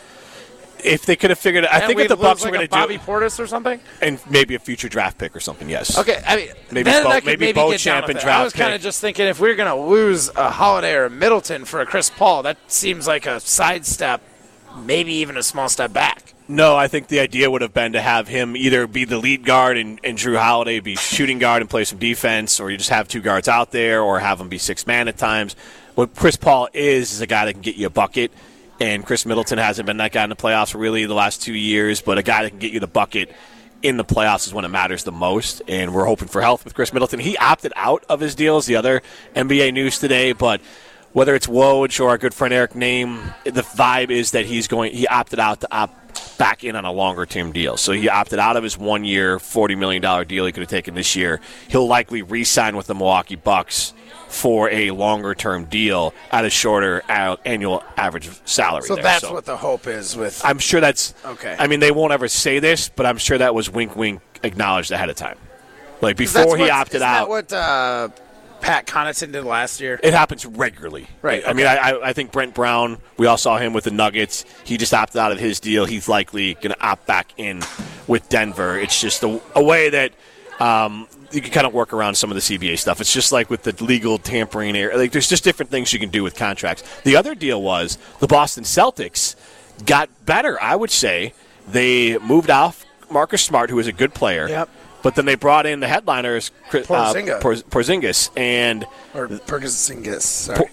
If 0.83 1.05
they 1.05 1.15
could 1.15 1.29
have 1.29 1.39
figured 1.39 1.63
it, 1.63 1.69
I 1.71 1.77
And 1.79 1.87
think 1.87 1.99
if 2.01 2.07
the 2.09 2.15
Bucks 2.17 2.41
like 2.43 2.51
were 2.51 2.57
going 2.57 2.67
to 2.67 2.73
do 2.73 2.79
Bobby 2.79 2.97
Portis 2.97 3.39
or 3.39 3.47
something. 3.47 3.79
and 4.01 4.19
maybe 4.29 4.55
a 4.55 4.59
future 4.59 4.89
draft 4.89 5.17
pick 5.17 5.35
or 5.35 5.39
something, 5.39 5.69
yes. 5.69 5.97
Okay, 5.97 6.21
I 6.27 6.35
mean, 6.35 6.47
Maybe 6.71 6.83
then 6.83 7.03
Bo- 7.03 7.09
I 7.09 7.19
maybe 7.21 7.45
maybe, 7.47 7.53
Beauchamp 7.53 8.07
and 8.09 8.17
it. 8.17 8.25
I 8.25 8.43
was 8.43 8.53
kind 8.53 8.73
of 8.73 8.81
just 8.81 8.99
thinking 9.01 9.27
if 9.27 9.39
we 9.39 9.49
are 9.49 9.55
going 9.55 9.69
to 9.69 9.89
lose 9.89 10.29
a 10.35 10.49
Holiday 10.49 10.93
or 10.93 11.05
a 11.05 11.09
Middleton 11.09 11.65
for 11.65 11.79
a 11.81 11.85
Chris 11.85 12.09
Paul, 12.09 12.43
that 12.43 12.57
seems 12.67 13.07
like 13.07 13.25
a 13.25 13.39
sidestep, 13.39 14.21
maybe 14.77 15.13
even 15.13 15.37
a 15.37 15.43
small 15.43 15.69
step 15.69 15.93
back. 15.93 16.33
No, 16.47 16.75
I 16.75 16.89
think 16.89 17.07
the 17.07 17.21
idea 17.21 17.49
would 17.49 17.61
have 17.61 17.73
been 17.73 17.93
to 17.93 18.01
have 18.01 18.27
him 18.27 18.57
either 18.57 18.85
be 18.85 19.05
the 19.05 19.17
lead 19.17 19.45
guard 19.45 19.77
and, 19.77 19.97
and 20.03 20.17
Jrue 20.17 20.37
Holiday 20.37 20.81
be 20.81 20.97
shooting 20.97 21.39
guard 21.39 21.61
and 21.61 21.69
play 21.69 21.85
some 21.85 21.99
defense, 21.99 22.59
or 22.59 22.69
you 22.69 22.75
just 22.77 22.89
have 22.89 23.07
two 23.07 23.21
guards 23.21 23.47
out 23.47 23.71
there, 23.71 24.01
or 24.01 24.19
have 24.19 24.41
him 24.41 24.49
be 24.49 24.57
six 24.57 24.85
man 24.85 25.07
at 25.07 25.17
times. 25.17 25.55
What 25.95 26.13
Chris 26.15 26.35
Paul 26.35 26.67
is 26.73 27.13
is 27.13 27.21
a 27.21 27.27
guy 27.27 27.45
that 27.45 27.53
can 27.53 27.61
get 27.61 27.75
you 27.77 27.87
a 27.87 27.89
bucket, 27.89 28.31
and 28.79 29.05
Khris 29.05 29.25
Middleton 29.25 29.57
hasn't 29.57 29.85
been 29.85 29.97
that 29.97 30.11
guy 30.11 30.23
in 30.23 30.29
the 30.29 30.35
playoffs 30.35 30.77
really 30.77 31.05
the 31.05 31.13
last 31.13 31.41
two 31.41 31.53
years, 31.53 32.01
but 32.01 32.17
a 32.17 32.23
guy 32.23 32.43
that 32.43 32.49
can 32.51 32.59
get 32.59 32.71
you 32.71 32.79
the 32.79 32.87
bucket 32.87 33.31
in 33.81 33.97
the 33.97 34.05
playoffs 34.05 34.47
is 34.47 34.53
when 34.53 34.65
it 34.65 34.69
matters 34.69 35.03
the 35.03 35.11
most, 35.11 35.61
and 35.67 35.93
we're 35.93 36.05
hoping 36.05 36.27
for 36.27 36.41
health 36.41 36.63
with 36.63 36.73
Khris 36.73 36.93
Middleton. 36.93 37.19
He 37.19 37.37
opted 37.37 37.73
out 37.75 38.05
of 38.09 38.19
his 38.19 38.33
deals, 38.33 38.65
the 38.65 38.77
other 38.77 39.01
NBA 39.35 39.73
news 39.73 39.99
today, 39.99 40.31
but 40.31 40.61
whether 41.11 41.35
it's 41.35 41.47
Woj 41.47 41.99
or 41.99 42.09
our 42.09 42.17
good 42.17 42.33
friend 42.33 42.53
Eric 42.53 42.71
Nehm, 42.71 43.33
the 43.43 43.61
vibe 43.61 44.09
is 44.09 44.31
that 44.31 44.45
he's 44.45 44.67
going. 44.67 44.93
He 44.93 45.05
opted 45.07 45.39
out 45.39 45.61
to 45.61 45.67
opt 45.71 46.37
back 46.37 46.63
in 46.63 46.75
on 46.75 46.85
a 46.85 46.91
longer 46.91 47.25
term 47.25 47.51
deal. 47.51 47.77
So 47.77 47.91
he 47.91 48.09
opted 48.09 48.39
out 48.39 48.57
of 48.57 48.63
his 48.63 48.77
one 48.77 49.03
year, 49.03 49.37
forty 49.37 49.75
million 49.75 50.01
dollar 50.01 50.25
deal 50.25 50.45
he 50.45 50.51
could 50.51 50.61
have 50.61 50.69
taken 50.69 50.95
this 50.95 51.15
year. 51.15 51.39
He'll 51.67 51.87
likely 51.87 52.21
re-sign 52.21 52.75
with 52.75 52.87
the 52.87 52.95
Milwaukee 52.95 53.35
Bucks 53.35 53.93
for 54.33 54.67
a 54.71 54.89
longer 54.91 55.35
term 55.35 55.65
deal 55.65 56.13
at 56.31 56.43
a 56.43 56.49
shorter 56.49 57.03
annual 57.07 57.83
average 57.95 58.29
salary. 58.45 58.81
So 58.81 58.95
there. 58.95 59.03
that's 59.03 59.29
what 59.29 59.45
the 59.45 59.55
hope 59.55 59.85
is 59.85 60.17
with. 60.17 60.41
I'm 60.43 60.57
sure 60.57 60.81
that's 60.81 61.13
Okay. 61.23 61.55
I 61.57 61.67
mean, 61.67 61.79
they 61.79 61.91
won't 61.91 62.13
ever 62.13 62.27
say 62.27 62.57
this, 62.59 62.89
but 62.89 63.05
I'm 63.05 63.17
sure 63.17 63.37
that 63.37 63.53
was 63.53 63.69
wink, 63.69 63.95
wink 63.95 64.21
acknowledged 64.41 64.91
ahead 64.91 65.09
of 65.09 65.15
time. 65.15 65.37
Like 66.01 66.17
before 66.17 66.57
he 66.57 66.63
what- 66.63 66.71
opted 66.71 67.03
out. 67.03 67.25
That 67.25 67.29
what 67.29 67.53
uh, 67.53 68.09
Pat 68.59 68.87
Connaughton 68.87 69.31
did 69.31 69.43
last 69.43 69.79
year. 69.79 69.99
It 70.01 70.13
happens 70.13 70.45
regularly. 70.45 71.07
Right, 71.21 71.43
I 71.45 71.53
mean, 71.53 71.67
I, 71.67 71.75
I- 71.75 72.09
I 72.09 72.13
think 72.13 72.31
Brent 72.31 72.55
Brown, 72.55 72.97
we 73.17 73.27
all 73.27 73.37
saw 73.37 73.57
him 73.57 73.71
with 73.73 73.83
the 73.83 73.91
Nuggets. 73.91 74.45
He 74.63 74.77
just 74.77 74.93
opted 74.95 75.17
out 75.17 75.31
of 75.31 75.39
his 75.39 75.59
deal. 75.59 75.85
He's 75.85 76.09
likely 76.09 76.55
going 76.55 76.71
to 76.73 76.81
opt 76.81 77.05
back 77.05 77.33
in 77.37 77.61
with 78.07 78.27
Denver. 78.29 78.79
It's 78.79 78.99
just 78.99 79.21
a, 79.23 79.39
a 79.55 79.63
way 79.63 79.89
that 79.89 80.13
um, 80.59 81.07
you 81.33 81.41
can 81.41 81.51
kind 81.51 81.67
of 81.67 81.73
work 81.73 81.93
around 81.93 82.15
some 82.15 82.31
of 82.31 82.35
the 82.35 82.41
CBA 82.41 82.77
stuff. 82.77 83.01
It's 83.01 83.11
just 83.13 83.31
like 83.31 83.49
with 83.49 83.63
the 83.63 83.83
legal 83.83 84.17
tampering. 84.17 84.75
area. 84.75 84.97
Like, 84.97 85.11
there's 85.11 85.27
just 85.27 85.43
different 85.43 85.71
things 85.71 85.91
you 85.91 85.99
can 85.99 86.09
do 86.09 86.23
with 86.23 86.35
contracts. 86.35 86.83
The 87.03 87.15
other 87.15 87.35
deal 87.35 87.61
was 87.61 87.97
the 88.19 88.27
Boston 88.27 88.63
Celtics 88.63 89.35
got 89.85 90.09
better, 90.25 90.61
I 90.61 90.75
would 90.75 90.91
say. 90.91 91.33
They 91.67 92.17
moved 92.19 92.49
off 92.49 92.85
Marcus 93.09 93.41
Smart, 93.41 93.69
who 93.69 93.79
is 93.79 93.87
a 93.87 93.91
good 93.93 94.13
player. 94.13 94.47
Yep. 94.47 94.69
But 95.01 95.15
then 95.15 95.25
they 95.25 95.35
brought 95.35 95.65
in 95.65 95.79
the 95.81 95.87
headliners, 95.87 96.51
Chris- 96.69 96.89
uh, 96.89 97.13
Porzingis. 97.13 97.63
Porzingis, 97.63 98.29
and 98.37 98.85
Or 99.13 99.27
Porzingis. 99.27 100.21
Sorry. 100.21 100.69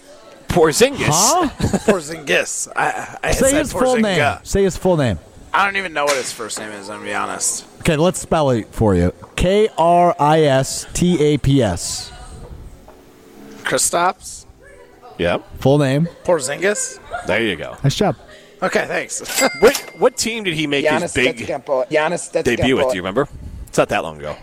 Porzingis. 0.47 1.07
Huh? 1.09 1.49
Porzingis. 1.85 2.67
I, 2.75 3.17
I 3.23 3.31
Say 3.31 3.51
said 3.51 3.59
his 3.59 3.71
full 3.73 3.97
name. 3.97 4.37
Say 4.43 4.63
his 4.63 4.77
full 4.77 4.97
name. 4.97 5.19
I 5.53 5.65
don't 5.65 5.75
even 5.77 5.93
know 5.93 6.05
what 6.05 6.15
his 6.15 6.31
first 6.31 6.59
name 6.59 6.71
is. 6.71 6.89
I'm 6.89 6.97
gonna 6.99 7.09
be 7.09 7.13
honest. 7.13 7.65
Okay, 7.81 7.97
let's 7.97 8.19
spell 8.19 8.51
it 8.51 8.67
for 8.67 8.93
you. 8.93 9.11
K 9.35 9.67
R 9.77 10.15
I 10.19 10.41
S 10.43 10.85
T 10.93 11.19
A 11.19 11.37
P 11.39 11.63
S. 11.63 12.11
Kristaps 13.63 14.45
Yep. 15.17 15.59
Full 15.59 15.77
name. 15.77 16.07
Porzingis. 16.23 16.99
There 17.25 17.41
you 17.41 17.55
go. 17.55 17.77
Nice 17.83 17.95
job. 17.95 18.15
Okay, 18.61 18.85
thanks. 18.85 19.41
What, 19.61 19.77
what 19.97 20.17
team 20.17 20.43
did 20.43 20.53
he 20.53 20.67
make 20.67 20.87
his 20.87 21.13
big 21.13 21.37
Giannis 21.37 22.31
debut 22.43 22.75
with? 22.75 22.89
Do 22.89 22.95
you 22.95 23.01
remember? 23.01 23.27
It's 23.67 23.77
not 23.77 23.89
that 23.89 24.03
long 24.03 24.17
ago. 24.19 24.35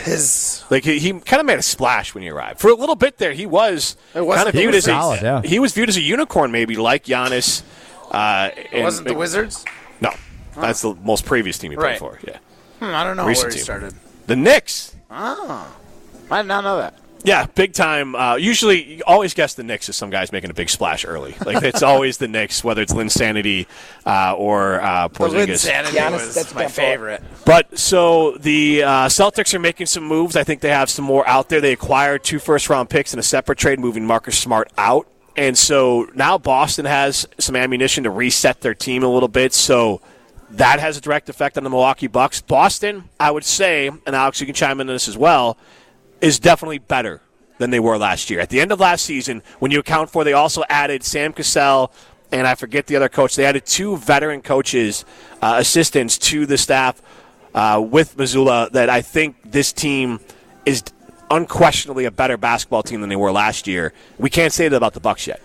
His 0.00 0.62
Like 0.70 0.84
he, 0.84 0.98
he 0.98 1.12
kind 1.20 1.40
of 1.40 1.46
made 1.46 1.58
a 1.58 1.62
splash 1.62 2.14
when 2.14 2.22
he 2.22 2.30
arrived. 2.30 2.60
For 2.60 2.68
a 2.68 2.74
little 2.74 2.94
bit 2.96 3.18
there, 3.18 3.32
he 3.32 3.46
was 3.46 3.96
It 4.14 4.20
wasn't 4.20 4.36
kind 4.36 4.48
of 4.48 4.54
the 4.54 4.60
viewed 4.60 4.74
as 4.74 4.86
a, 4.88 4.90
yeah. 5.22 5.42
he 5.42 5.58
was 5.58 5.72
viewed 5.72 5.88
as 5.88 5.96
a 5.96 6.02
unicorn, 6.02 6.52
maybe 6.52 6.76
like 6.76 7.04
Giannis. 7.04 7.62
Uh, 8.10 8.50
and- 8.72 8.84
wasn't 8.84 9.08
the 9.08 9.14
Wizards. 9.14 9.64
No, 10.56 10.62
that's 10.62 10.82
the 10.82 10.94
most 10.94 11.24
previous 11.24 11.58
team 11.58 11.70
he 11.72 11.76
played 11.76 11.84
Right. 11.86 11.98
for. 11.98 12.18
Yeah, 12.26 12.38
Hmm, 12.78 12.94
I 12.94 13.04
don't 13.04 13.16
know 13.16 13.26
Recent 13.26 13.44
where 13.46 13.50
he 13.52 13.56
team. 13.58 13.64
started. 13.64 13.94
the 14.26 14.36
Knicks. 14.36 14.94
Oh, 15.10 15.66
I 16.30 16.42
did 16.42 16.48
not 16.48 16.64
know 16.64 16.78
that. 16.78 16.94
Yeah, 17.22 17.44
big 17.54 17.74
time. 17.74 18.14
Uh, 18.14 18.36
usually, 18.36 18.94
you 18.96 19.02
always 19.06 19.34
guess 19.34 19.52
the 19.52 19.62
Knicks 19.62 19.90
is 19.90 19.96
some 19.96 20.08
guys 20.08 20.32
making 20.32 20.48
a 20.48 20.54
big 20.54 20.70
splash 20.70 21.04
early. 21.04 21.34
Like 21.44 21.62
it's 21.62 21.82
always 21.82 22.16
the 22.16 22.28
Knicks, 22.28 22.64
whether 22.64 22.80
it's 22.80 22.94
Linsanity 22.94 23.66
uh, 24.06 24.34
or 24.38 24.80
uh, 24.80 25.08
The 25.08 25.28
Lynn 25.28 25.48
Porzingis. 25.50 25.58
Sanity 25.58 25.98
was 25.98 26.54
my 26.54 26.66
favorite. 26.66 27.22
But 27.44 27.78
so 27.78 28.38
the 28.38 28.84
uh, 28.84 28.88
Celtics 29.08 29.52
are 29.52 29.58
making 29.58 29.84
some 29.86 30.04
moves. 30.04 30.34
I 30.34 30.44
think 30.44 30.62
they 30.62 30.70
have 30.70 30.88
some 30.88 31.04
more 31.04 31.26
out 31.28 31.50
there. 31.50 31.60
They 31.60 31.74
acquired 31.74 32.24
two 32.24 32.38
first 32.38 32.70
round 32.70 32.88
picks 32.88 33.12
in 33.12 33.18
a 33.18 33.22
separate 33.22 33.58
trade, 33.58 33.78
moving 33.80 34.06
Marcus 34.06 34.38
Smart 34.38 34.72
out. 34.78 35.06
And 35.36 35.58
so 35.58 36.08
now 36.14 36.38
Boston 36.38 36.86
has 36.86 37.28
some 37.38 37.54
ammunition 37.54 38.04
to 38.04 38.10
reset 38.10 38.62
their 38.62 38.74
team 38.74 39.02
a 39.02 39.08
little 39.08 39.28
bit. 39.28 39.52
So 39.52 40.00
that 40.52 40.80
has 40.80 40.96
a 40.96 41.00
direct 41.00 41.28
effect 41.28 41.56
on 41.56 41.64
the 41.64 41.70
Milwaukee 41.70 42.06
Bucks. 42.06 42.40
Boston, 42.40 43.04
I 43.18 43.30
would 43.30 43.44
say, 43.44 43.88
and 43.88 44.16
Alex, 44.16 44.40
you 44.40 44.46
can 44.46 44.54
chime 44.54 44.80
in 44.80 44.88
on 44.88 44.94
this 44.94 45.08
as 45.08 45.16
well, 45.16 45.56
is 46.20 46.38
definitely 46.38 46.78
better 46.78 47.20
than 47.58 47.70
they 47.70 47.80
were 47.80 47.98
last 47.98 48.30
year. 48.30 48.40
At 48.40 48.48
the 48.48 48.60
end 48.60 48.72
of 48.72 48.80
last 48.80 49.04
season, 49.04 49.42
when 49.58 49.70
you 49.70 49.80
account 49.80 50.10
for, 50.10 50.24
they 50.24 50.32
also 50.32 50.62
added 50.68 51.02
Sam 51.02 51.32
Cassell 51.32 51.92
and 52.32 52.46
I 52.46 52.54
forget 52.54 52.86
the 52.86 52.96
other 52.96 53.08
coach. 53.08 53.36
They 53.36 53.44
added 53.44 53.66
two 53.66 53.96
veteran 53.96 54.42
coaches, 54.42 55.04
uh, 55.42 55.56
assistants 55.58 56.18
to 56.18 56.46
the 56.46 56.58
staff 56.58 57.02
uh, 57.54 57.84
with 57.84 58.16
Mazzulla. 58.16 58.70
That 58.70 58.88
I 58.88 59.02
think 59.02 59.36
this 59.44 59.72
team 59.72 60.20
is 60.64 60.84
unquestionably 61.30 62.04
a 62.04 62.10
better 62.10 62.36
basketball 62.36 62.82
team 62.82 63.00
than 63.00 63.10
they 63.10 63.16
were 63.16 63.32
last 63.32 63.66
year. 63.66 63.92
We 64.18 64.30
can't 64.30 64.52
say 64.52 64.68
that 64.68 64.76
about 64.76 64.94
the 64.94 65.00
Bucks 65.00 65.26
yet. 65.26 65.42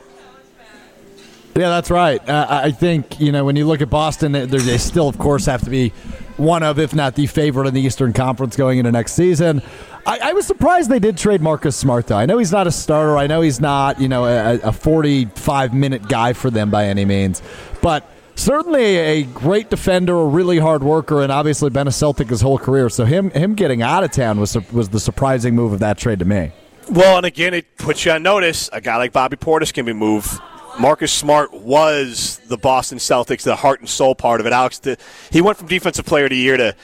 Yeah, 1.58 1.70
that's 1.70 1.90
right. 1.90 2.28
Uh, 2.28 2.48
I 2.50 2.72
think 2.72 3.22
you 3.22 3.32
know 3.32 3.46
when 3.46 3.56
you 3.56 3.66
look 3.66 3.80
at 3.80 3.90
Boston, 3.90 4.34
they, 4.34 4.78
still, 4.78 5.08
of 5.08 5.18
course, 5.18 5.46
have 5.46 5.64
to 5.64 5.70
be 5.70 5.94
one 6.36 6.64
of, 6.64 6.80
if 6.80 6.94
not 6.94 7.16
the 7.16 7.28
favorite 7.28 7.66
in 7.66 7.74
the 7.74 7.80
Eastern 7.80 8.12
Conference 8.12 8.58
going 8.58 8.78
into 8.78 8.92
next 8.92 9.14
season. 9.14 9.62
I, 10.06 10.20
I 10.22 10.34
was 10.34 10.46
surprised 10.46 10.90
they 10.90 11.00
did 11.00 11.18
trade 11.18 11.40
Marcus 11.42 11.78
Smart, 11.78 12.08
though. 12.08 12.18
I 12.18 12.26
know 12.26 12.40
he's 12.40 12.52
not 12.52 12.68
a 12.68 12.72
starter. 12.72 13.18
I 13.18 13.28
know 13.28 13.40
he's 13.40 13.62
not, 13.62 14.02
you 14.02 14.10
know, 14.10 14.26
a, 14.26 14.60
a 14.64 14.72
45 14.74 15.74
minute 15.74 16.10
guy 16.10 16.34
for 16.34 16.50
them 16.50 16.70
by 16.70 16.88
any 16.88 17.06
means, 17.06 17.42
but 17.82 18.06
certainly 18.36 18.98
a 18.98 19.24
great 19.24 19.70
defender, 19.70 20.14
a 20.14 20.26
really 20.26 20.60
hard 20.60 20.84
worker, 20.84 21.22
and 21.22 21.32
obviously 21.32 21.70
been 21.70 21.88
a 21.88 21.92
Celtic 21.92 22.28
his 22.28 22.42
whole 22.42 22.60
career. 22.60 22.90
So 22.90 23.06
him 23.06 23.32
him 23.32 23.56
getting 23.56 23.82
out 23.82 24.04
of 24.04 24.12
town 24.12 24.42
was 24.42 24.58
was 24.74 24.90
the 24.90 25.00
surprising 25.00 25.56
move 25.56 25.72
of 25.72 25.80
that 25.80 25.98
trade 25.98 26.20
to 26.20 26.26
me. 26.26 26.52
Well, 26.90 27.16
and 27.16 27.26
again, 27.26 27.54
it 27.54 27.78
puts 27.78 28.04
you 28.04 28.12
on 28.12 28.24
notice. 28.24 28.70
A 28.74 28.82
guy 28.82 28.98
like 28.98 29.14
Bobby 29.14 29.38
Portis 29.38 29.74
can 29.74 29.86
be 29.86 29.94
moved. 29.94 30.38
Marcus 30.80 31.12
Smart 31.12 31.54
was 31.54 32.40
the 32.48 32.58
Boston 32.58 32.98
Celtics, 32.98 33.44
the 33.44 33.56
heart 33.56 33.80
and 33.80 33.90
soul 33.90 34.14
part 34.16 34.40
of 34.42 34.46
it. 34.46 34.54
Alex, 34.54 34.80
the, 34.80 34.98
he 35.32 35.42
went 35.42 35.58
from 35.58 35.68
defensive 35.68 36.06
player 36.06 36.26
of 36.26 36.32
the 36.32 36.36
year 36.38 36.58
to 36.58 36.76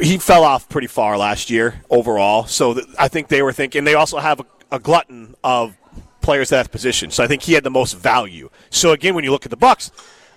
he 0.00 0.18
fell 0.18 0.44
off 0.44 0.68
pretty 0.68 0.86
far 0.86 1.16
last 1.16 1.48
year 1.48 1.80
overall. 1.88 2.44
So 2.44 2.74
th- 2.74 2.86
I 2.98 3.08
think 3.08 3.28
they 3.28 3.40
were 3.40 3.52
thinking 3.52 3.84
they 3.84 3.94
also 3.94 4.18
have 4.18 4.40
a, 4.40 4.44
a 4.72 4.78
glutton 4.78 5.34
of 5.42 5.74
players 6.20 6.52
at 6.52 6.64
that 6.64 6.70
position. 6.72 7.10
So 7.10 7.24
I 7.24 7.26
think 7.26 7.42
he 7.42 7.54
had 7.54 7.64
the 7.64 7.70
most 7.70 7.94
value. 7.94 8.50
So 8.68 8.92
again, 8.92 9.14
when 9.14 9.24
you 9.24 9.30
look 9.30 9.46
at 9.46 9.50
the 9.50 9.56
Bucks, 9.56 9.90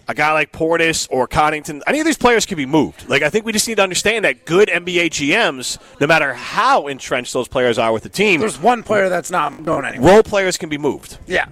a 0.07 0.13
guy 0.13 0.31
like 0.31 0.53
Portis 0.53 1.07
or 1.11 1.27
Connaughton, 1.27 1.81
any 1.85 1.99
of 1.99 2.05
these 2.05 2.17
players 2.17 2.45
can 2.45 2.55
be 2.55 2.65
moved. 2.65 3.09
Like 3.09 3.21
I 3.21 3.29
think 3.29 3.45
we 3.45 3.51
just 3.51 3.67
need 3.67 3.75
to 3.75 3.83
understand 3.83 4.23
that 4.23 4.45
good 4.45 4.69
NBA 4.69 5.07
GMs, 5.07 5.77
no 5.99 6.07
matter 6.07 6.33
how 6.33 6.87
entrenched 6.87 7.33
those 7.33 7.49
players 7.49 7.77
are 7.77 7.91
with 7.91 8.03
the 8.03 8.09
team, 8.09 8.39
There's 8.39 8.59
one 8.61 8.81
player 8.83 9.09
that's 9.09 9.29
not 9.29 9.65
going 9.65 9.83
anywhere. 9.83 10.13
role 10.13 10.23
players 10.23 10.57
can 10.57 10.69
be 10.69 10.77
moved. 10.77 11.17
Yeah. 11.27 11.47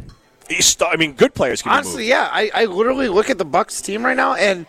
I 0.82 0.96
mean, 0.98 1.14
good 1.14 1.34
players 1.34 1.62
can 1.62 1.72
Honestly, 1.72 2.08
yeah. 2.08 2.30
I, 2.32 2.52
I 2.54 2.66
literally 2.66 3.10
look 3.10 3.30
at 3.30 3.38
the 3.38 3.46
Bucks 3.46 3.82
team 3.82 4.06
right 4.06 4.16
now, 4.16 4.36
and 4.36 4.66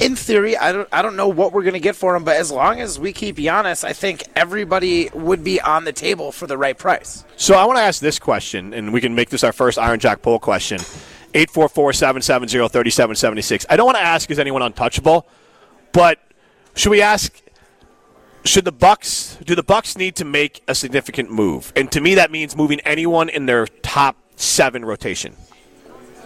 in 0.00 0.16
theory, 0.16 0.56
I 0.56 0.72
don't 0.72 0.88
I 0.92 1.02
don't 1.02 1.16
know 1.16 1.28
what 1.28 1.52
we're 1.52 1.64
gonna 1.64 1.78
get 1.78 1.96
for 1.96 2.16
him, 2.16 2.24
but 2.24 2.36
as 2.36 2.50
long 2.50 2.80
as 2.80 2.98
we 2.98 3.12
keep 3.12 3.36
Giannis, 3.36 3.84
I 3.84 3.92
think 3.92 4.24
everybody 4.34 5.10
would 5.14 5.44
be 5.44 5.60
on 5.60 5.84
the 5.84 5.92
table 5.92 6.32
for 6.32 6.46
the 6.46 6.58
right 6.58 6.76
price. 6.76 7.24
So 7.36 7.54
I 7.54 7.64
want 7.64 7.78
to 7.78 7.82
ask 7.82 8.00
this 8.00 8.18
question, 8.18 8.74
and 8.74 8.92
we 8.92 9.00
can 9.00 9.14
make 9.14 9.30
this 9.30 9.44
our 9.44 9.52
first 9.52 9.78
Iron 9.78 10.00
Jack 10.00 10.22
poll 10.22 10.38
question. 10.38 10.80
844-770-3776. 11.34 13.66
I 13.68 13.76
don't 13.76 13.84
want 13.84 13.98
to 13.98 14.02
ask 14.02 14.30
is 14.30 14.38
anyone 14.38 14.62
untouchable, 14.62 15.26
but 15.92 16.18
should 16.74 16.88
we 16.90 17.02
ask 17.02 17.42
should 18.44 18.64
the 18.64 18.72
Bucks 18.72 19.36
do 19.44 19.54
the 19.54 19.62
Bucks 19.62 19.98
need 19.98 20.16
to 20.16 20.24
make 20.24 20.62
a 20.66 20.74
significant 20.74 21.30
move? 21.30 21.74
And 21.76 21.92
to 21.92 22.00
me 22.00 22.14
that 22.14 22.30
means 22.30 22.56
moving 22.56 22.80
anyone 22.80 23.28
in 23.28 23.44
their 23.46 23.66
top 23.66 24.16
7 24.36 24.84
rotation. 24.84 25.34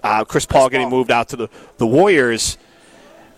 uh, 0.03 0.25
Chris 0.25 0.47
Paul 0.47 0.69
getting 0.69 0.91
moved 0.91 1.11
out 1.11 1.29
to 1.31 1.37
the, 1.37 1.49
the 1.77 1.87
Warriors. 1.87 2.59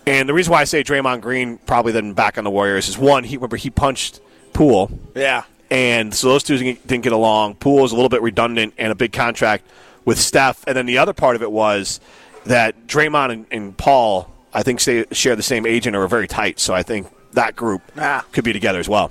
And 0.07 0.29
the 0.29 0.35
reason 0.35 0.51
why 0.53 0.61
I 0.61 0.65
say 0.65 0.83
Draymond 0.83 1.21
Green 1.21 1.59
probably 1.59 1.93
then 1.93 2.13
back 2.15 2.39
on 2.39 2.45
the 2.45 2.51
Warriors 2.51 2.89
is 2.89 2.99
one, 2.99 3.25
he 3.25 3.37
remember 3.37 3.57
he 3.57 3.71
punched 3.71 4.21
Poole, 4.53 4.91
Yeah. 5.15 5.45
and 5.71 6.13
so 6.15 6.29
those 6.29 6.43
two 6.43 6.57
didn't 6.57 6.87
didn't 6.87 7.05
get 7.05 7.13
along. 7.13 7.55
Poole 7.57 7.85
is 7.85 7.93
a 7.93 7.95
little 7.95 8.09
bit 8.09 8.23
redundant 8.23 8.75
and 8.79 8.91
a 8.91 8.95
big 8.97 9.13
contract 9.13 9.65
with 10.05 10.19
Steph. 10.19 10.65
And 10.67 10.77
then 10.77 10.87
the 10.87 10.99
other 10.99 11.13
part 11.13 11.37
of 11.37 11.43
it 11.43 11.53
was 11.53 12.01
that 12.47 12.87
Draymond 12.89 13.31
and, 13.33 13.47
and 13.51 13.77
Paul, 13.77 14.29
I 14.53 14.63
think, 14.63 14.81
share 14.81 15.37
the 15.37 15.43
same 15.43 15.67
agent 15.67 15.95
or 15.95 16.03
are 16.03 16.09
very 16.09 16.27
tight. 16.27 16.59
So 16.59 16.75
I 16.75 16.83
think 16.83 17.07
that 17.35 17.55
group 17.55 17.83
Ah. 17.97 18.25
could 18.33 18.43
be 18.45 18.53
together 18.53 18.81
as 18.81 18.89
well. 18.89 19.11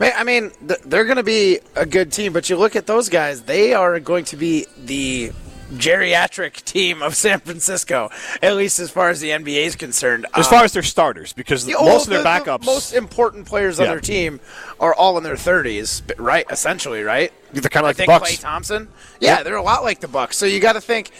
I 0.00 0.24
mean, 0.24 0.50
they're 0.60 1.04
going 1.04 1.16
to 1.16 1.22
be 1.22 1.60
a 1.74 1.86
good 1.86 2.12
team, 2.12 2.32
but 2.34 2.50
you 2.50 2.56
look 2.56 2.76
at 2.76 2.86
those 2.86 3.08
guys; 3.08 3.42
they 3.42 3.72
are 3.72 3.98
going 4.00 4.24
to 4.26 4.36
be 4.36 4.66
the 4.76 5.32
geriatric 5.74 6.64
team 6.64 7.02
of 7.02 7.14
San 7.16 7.40
Francisco, 7.40 8.10
at 8.42 8.56
least 8.56 8.78
as 8.78 8.90
far 8.90 9.10
as 9.10 9.20
the 9.20 9.30
NBA 9.32 9.64
is 9.66 9.76
concerned. 9.76 10.26
As 10.34 10.46
Um, 10.46 10.50
far 10.50 10.64
as 10.64 10.72
their 10.72 10.82
starters, 10.82 11.32
because 11.32 11.64
the- 11.64 11.72
most 11.74 12.04
of 12.04 12.10
the- 12.10 12.14
their 12.14 12.22
the 12.22 12.28
backups. 12.28 12.64
most 12.64 12.92
important 12.92 13.46
players 13.46 13.78
on 13.80 13.86
Yeah. 13.86 13.92
their 13.92 14.00
team 14.00 14.40
are 14.80 14.94
all 14.94 15.16
in 15.18 15.24
their 15.24 15.36
30s, 15.36 16.02
right? 16.18 16.46
Essentially, 16.50 17.02
right? 17.02 17.32
They're 17.52 17.62
kinda 17.70 17.86
like 17.86 18.00
I 18.00 18.02
the 18.04 18.06
Bucks. 18.06 18.30
Klay 18.32 18.40
Thompson. 18.40 18.88
Yeah, 19.20 19.42
they're 19.42 19.56
a 19.56 19.62
lot 19.62 19.82
like 19.84 20.00
the 20.00 20.08
Bucks. 20.08 20.36
So 20.36 20.46
you 20.46 20.60
got 20.60 20.74
to 20.74 20.80
think 20.80 21.10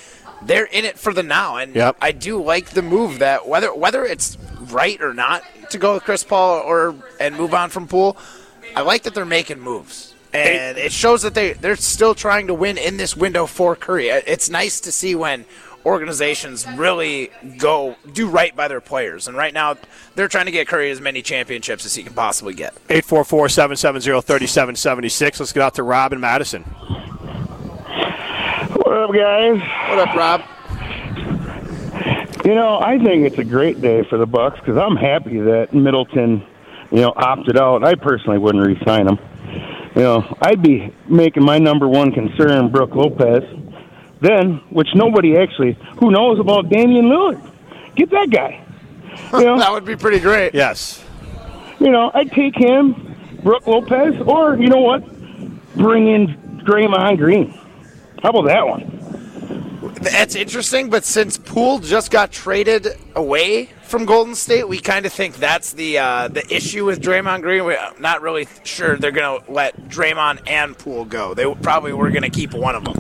they're 0.42 0.64
in 0.66 0.84
it 0.84 0.98
for 0.98 1.12
the 1.12 1.22
now, 1.22 1.56
and 1.56 1.74
Yep. 1.74 1.96
I 2.00 2.12
do 2.12 2.42
like 2.42 2.70
the 2.70 2.82
move 2.82 3.18
that 3.20 3.48
whether 3.48 3.72
whether 3.74 4.04
it's 4.04 4.36
right 4.70 5.00
or 5.00 5.14
not 5.14 5.42
to 5.70 5.78
go 5.78 5.94
with 5.94 6.04
Chris 6.04 6.22
Paul 6.22 6.60
or 6.60 6.94
and 7.18 7.36
move 7.36 7.54
on 7.54 7.70
from 7.70 7.86
Poole. 7.88 8.16
I 8.74 8.82
like 8.82 9.04
that 9.04 9.14
they're 9.14 9.24
making 9.24 9.60
moves. 9.60 10.12
And 10.36 10.78
it 10.78 10.92
shows 10.92 11.22
that 11.22 11.34
they, 11.34 11.54
they're 11.54 11.76
still 11.76 12.14
trying 12.14 12.46
to 12.48 12.54
win 12.54 12.78
in 12.78 12.96
this 12.96 13.16
window 13.16 13.46
for 13.46 13.76
Curry. 13.76 14.08
It's 14.08 14.50
nice 14.50 14.80
to 14.80 14.92
see 14.92 15.14
when 15.14 15.44
organizations 15.86 16.66
really 16.72 17.30
go 17.58 17.96
do 18.12 18.28
right 18.28 18.54
by 18.54 18.66
their 18.68 18.80
players. 18.80 19.28
And 19.28 19.36
right 19.36 19.54
now, 19.54 19.76
they're 20.16 20.28
trying 20.28 20.46
to 20.46 20.50
get 20.50 20.66
Curry 20.66 20.90
as 20.90 21.00
many 21.00 21.22
championships 21.22 21.86
as 21.86 21.94
he 21.94 22.02
can 22.02 22.12
possibly 22.12 22.54
get. 22.54 22.74
844 22.90 23.48
770 23.48 24.20
3776. 24.20 25.40
Let's 25.40 25.52
get 25.52 25.62
out 25.62 25.74
to 25.76 25.84
Rob 25.84 26.12
and 26.12 26.20
Madison. 26.20 26.64
What 28.72 28.92
up, 28.92 29.14
guys? 29.14 29.60
What 29.88 30.08
up, 30.08 30.14
Rob? 30.16 30.42
You 32.44 32.54
know, 32.54 32.78
I 32.80 32.98
think 32.98 33.24
it's 33.24 33.38
a 33.38 33.44
great 33.44 33.80
day 33.80 34.04
for 34.04 34.18
the 34.18 34.26
Bucks 34.26 34.58
because 34.60 34.76
I'm 34.76 34.96
happy 34.96 35.40
that 35.40 35.72
Middleton, 35.72 36.44
you 36.90 37.00
know, 37.00 37.12
opted 37.16 37.56
out. 37.56 37.84
I 37.84 37.94
personally 37.94 38.38
wouldn't 38.38 38.64
re-sign 38.64 39.08
him. 39.08 39.18
You 39.96 40.02
know, 40.02 40.36
I'd 40.42 40.60
be 40.62 40.92
making 41.08 41.42
my 41.42 41.58
number 41.58 41.88
one 41.88 42.12
concern 42.12 42.70
Brooke 42.70 42.94
Lopez. 42.94 43.42
Then, 44.20 44.56
which 44.70 44.88
nobody 44.94 45.38
actually, 45.38 45.72
who 45.98 46.10
knows 46.10 46.38
about 46.38 46.68
Damian 46.68 47.06
Lillard? 47.06 47.40
Get 47.96 48.10
that 48.10 48.28
guy. 48.30 48.62
You 49.32 49.44
know, 49.44 49.58
That 49.58 49.72
would 49.72 49.86
be 49.86 49.96
pretty 49.96 50.20
great. 50.20 50.54
Yes. 50.54 51.02
you 51.80 51.90
know, 51.90 52.10
I'd 52.12 52.30
take 52.32 52.54
him, 52.56 53.14
Brooke 53.42 53.66
Lopez, 53.66 54.20
or 54.26 54.56
you 54.56 54.68
know 54.68 54.80
what? 54.80 55.02
Bring 55.76 56.08
in 56.08 56.60
Draymond 56.64 57.16
Green. 57.18 57.50
How 58.22 58.30
about 58.30 58.46
that 58.46 58.66
one? 58.66 58.92
That's 60.02 60.34
interesting, 60.34 60.90
but 60.90 61.04
since 61.04 61.38
Poole 61.38 61.78
just 61.78 62.10
got 62.10 62.32
traded 62.32 62.88
away 63.14 63.70
from 63.86 64.04
Golden 64.04 64.34
State, 64.34 64.68
we 64.68 64.78
kind 64.78 65.06
of 65.06 65.12
think 65.12 65.36
that's 65.36 65.72
the 65.72 65.98
uh, 65.98 66.28
the 66.28 66.44
issue 66.54 66.84
with 66.84 67.00
Draymond 67.00 67.42
Green. 67.42 67.64
We're 67.64 67.78
not 67.98 68.20
really 68.20 68.48
sure 68.64 68.96
they're 68.96 69.12
going 69.12 69.40
to 69.40 69.50
let 69.50 69.88
Draymond 69.88 70.42
and 70.46 70.76
Poole 70.76 71.04
go. 71.04 71.34
They 71.34 71.52
probably 71.54 71.92
were 71.92 72.10
going 72.10 72.22
to 72.22 72.30
keep 72.30 72.52
one 72.52 72.74
of 72.74 72.84
them. 72.84 72.96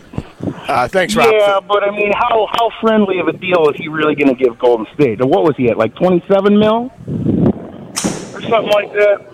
Uh, 0.68 0.88
thanks, 0.88 1.14
Rob. 1.14 1.32
Yeah, 1.32 1.60
but 1.60 1.82
I 1.82 1.90
mean, 1.90 2.12
how 2.14 2.46
how 2.52 2.70
friendly 2.80 3.18
of 3.18 3.28
a 3.28 3.32
deal 3.32 3.68
is 3.68 3.76
he 3.76 3.88
really 3.88 4.14
going 4.14 4.34
to 4.34 4.34
give 4.34 4.58
Golden 4.58 4.86
State? 4.94 5.24
What 5.24 5.44
was 5.44 5.54
he 5.56 5.68
at, 5.68 5.76
like 5.76 5.94
twenty 5.94 6.24
seven 6.28 6.58
mil 6.58 6.92
or 7.06 8.42
something 8.42 8.70
like 8.70 8.92
that? 8.92 9.32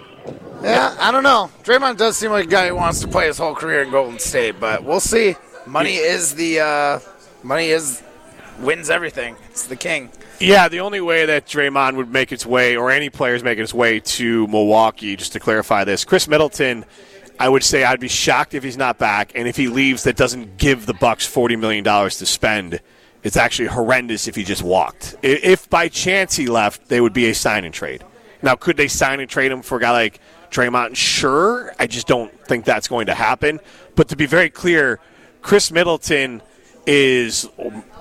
Yeah, 0.62 0.96
I 1.00 1.10
don't 1.10 1.24
know. 1.24 1.50
Draymond 1.64 1.96
does 1.96 2.16
seem 2.16 2.30
like 2.30 2.44
a 2.44 2.48
guy 2.48 2.68
who 2.68 2.76
wants 2.76 3.00
to 3.00 3.08
play 3.08 3.26
his 3.26 3.36
whole 3.36 3.54
career 3.54 3.82
in 3.82 3.90
Golden 3.90 4.18
State, 4.18 4.60
but 4.60 4.84
we'll 4.84 5.00
see. 5.00 5.36
Money 5.66 5.96
is 5.96 6.34
the 6.34 6.60
uh, 6.60 6.98
money 7.42 7.68
is 7.68 8.02
wins 8.62 8.90
everything. 8.90 9.36
It's 9.50 9.66
the 9.66 9.76
king. 9.76 10.10
Yeah, 10.40 10.68
the 10.68 10.80
only 10.80 11.00
way 11.00 11.26
that 11.26 11.46
Draymond 11.46 11.96
would 11.96 12.10
make 12.10 12.32
its 12.32 12.46
way, 12.46 12.76
or 12.76 12.90
any 12.90 13.10
players 13.10 13.42
making 13.42 13.64
its 13.64 13.74
way 13.74 14.00
to 14.00 14.46
Milwaukee, 14.48 15.16
just 15.16 15.32
to 15.32 15.40
clarify 15.40 15.84
this, 15.84 16.04
Khris 16.04 16.28
Middleton, 16.28 16.84
I 17.38 17.48
would 17.48 17.62
say 17.62 17.84
I'd 17.84 18.00
be 18.00 18.08
shocked 18.08 18.54
if 18.54 18.62
he's 18.62 18.76
not 18.76 18.98
back, 18.98 19.32
and 19.34 19.48
if 19.48 19.56
he 19.56 19.68
leaves, 19.68 20.04
that 20.04 20.16
doesn't 20.16 20.58
give 20.58 20.86
the 20.86 20.94
Bucks 20.94 21.26
forty 21.26 21.56
million 21.56 21.84
dollars 21.84 22.18
to 22.18 22.26
spend. 22.26 22.80
It's 23.22 23.36
actually 23.36 23.68
horrendous 23.68 24.26
if 24.26 24.34
he 24.34 24.42
just 24.42 24.62
walked. 24.62 25.14
If 25.22 25.70
by 25.70 25.88
chance 25.88 26.34
he 26.34 26.48
left, 26.48 26.88
they 26.88 27.00
would 27.00 27.12
be 27.12 27.30
a 27.30 27.34
sign 27.34 27.64
and 27.64 27.72
trade. 27.72 28.04
Now, 28.42 28.56
could 28.56 28.76
they 28.76 28.88
sign 28.88 29.20
and 29.20 29.30
trade 29.30 29.52
him 29.52 29.62
for 29.62 29.78
a 29.78 29.80
guy 29.80 29.92
like 29.92 30.20
Draymond? 30.50 30.96
Sure. 30.96 31.72
I 31.78 31.86
just 31.86 32.08
don't 32.08 32.32
think 32.46 32.64
that's 32.64 32.88
going 32.88 33.06
to 33.06 33.14
happen. 33.14 33.60
But 33.94 34.08
to 34.08 34.16
be 34.16 34.26
very 34.26 34.50
clear, 34.50 34.98
Khris 35.40 35.70
Middleton 35.70 36.42
is, 36.86 37.48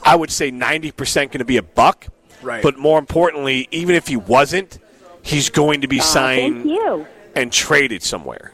I 0.04 0.16
would 0.16 0.32
say, 0.32 0.52
90% 0.52 1.16
going 1.16 1.30
to 1.40 1.46
be 1.46 1.58
a 1.58 1.64
buck. 1.64 2.08
Right. 2.42 2.64
But 2.64 2.78
more 2.78 2.98
importantly, 2.98 3.68
even 3.72 3.96
if 3.96 4.08
he 4.08 4.18
wasn't, 4.18 4.80
he's 5.22 5.50
going 5.50 5.82
to 5.82 5.88
be 5.88 6.00
ah, 6.00 6.04
signed 6.04 6.72
and 7.36 7.52
traded 7.52 8.04
somewhere. 8.04 8.54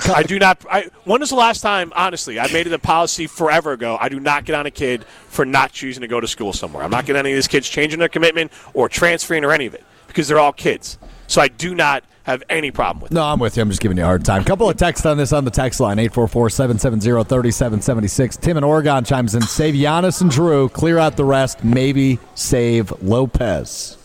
I 0.14 0.22
do 0.22 0.38
not. 0.38 0.64
I, 0.70 0.88
when 1.04 1.20
was 1.20 1.30
the 1.30 1.36
last 1.36 1.60
time? 1.60 1.92
Honestly, 1.94 2.38
I 2.38 2.50
made 2.52 2.66
it 2.66 2.72
a 2.72 2.78
policy 2.78 3.26
forever 3.26 3.72
ago. 3.72 3.98
I 4.00 4.08
do 4.08 4.20
not 4.20 4.44
get 4.44 4.54
on 4.54 4.66
a 4.66 4.70
kid 4.70 5.04
for 5.04 5.44
not 5.44 5.72
choosing 5.72 6.02
to 6.02 6.08
go 6.08 6.20
to 6.20 6.28
school 6.28 6.52
somewhere. 6.52 6.84
I'm 6.84 6.90
not 6.90 7.06
getting 7.06 7.20
any 7.20 7.32
of 7.32 7.36
these 7.36 7.48
kids 7.48 7.68
changing 7.68 7.98
their 7.98 8.08
commitment 8.08 8.52
or 8.74 8.88
transferring 8.88 9.44
or 9.44 9.52
any 9.52 9.66
of 9.66 9.74
it 9.74 9.84
because 10.06 10.28
they're 10.28 10.38
all 10.38 10.52
kids. 10.52 10.98
So 11.26 11.40
I 11.40 11.48
do 11.48 11.74
not 11.74 12.04
have 12.24 12.42
any 12.48 12.70
problem 12.70 13.02
with 13.02 13.12
it. 13.12 13.14
No, 13.14 13.22
I'm 13.22 13.38
with 13.38 13.56
you. 13.56 13.62
I'm 13.62 13.70
just 13.70 13.80
giving 13.80 13.96
you 13.96 14.02
a 14.02 14.06
hard 14.06 14.24
time. 14.24 14.44
Couple 14.44 14.68
of 14.68 14.76
texts 14.76 15.06
on 15.06 15.16
this 15.16 15.32
on 15.32 15.44
the 15.44 15.50
text 15.50 15.80
line 15.80 15.96
844-770-3776. 15.98 18.40
Tim 18.40 18.56
in 18.56 18.64
Oregon 18.64 19.04
chimes 19.04 19.34
in. 19.34 19.42
Save 19.42 19.74
Giannis 19.74 20.20
and 20.20 20.30
Jrue. 20.30 20.72
Clear 20.72 20.98
out 20.98 21.16
the 21.16 21.24
rest. 21.24 21.64
Maybe 21.64 22.18
save 22.34 22.92
Lopez. 23.02 23.96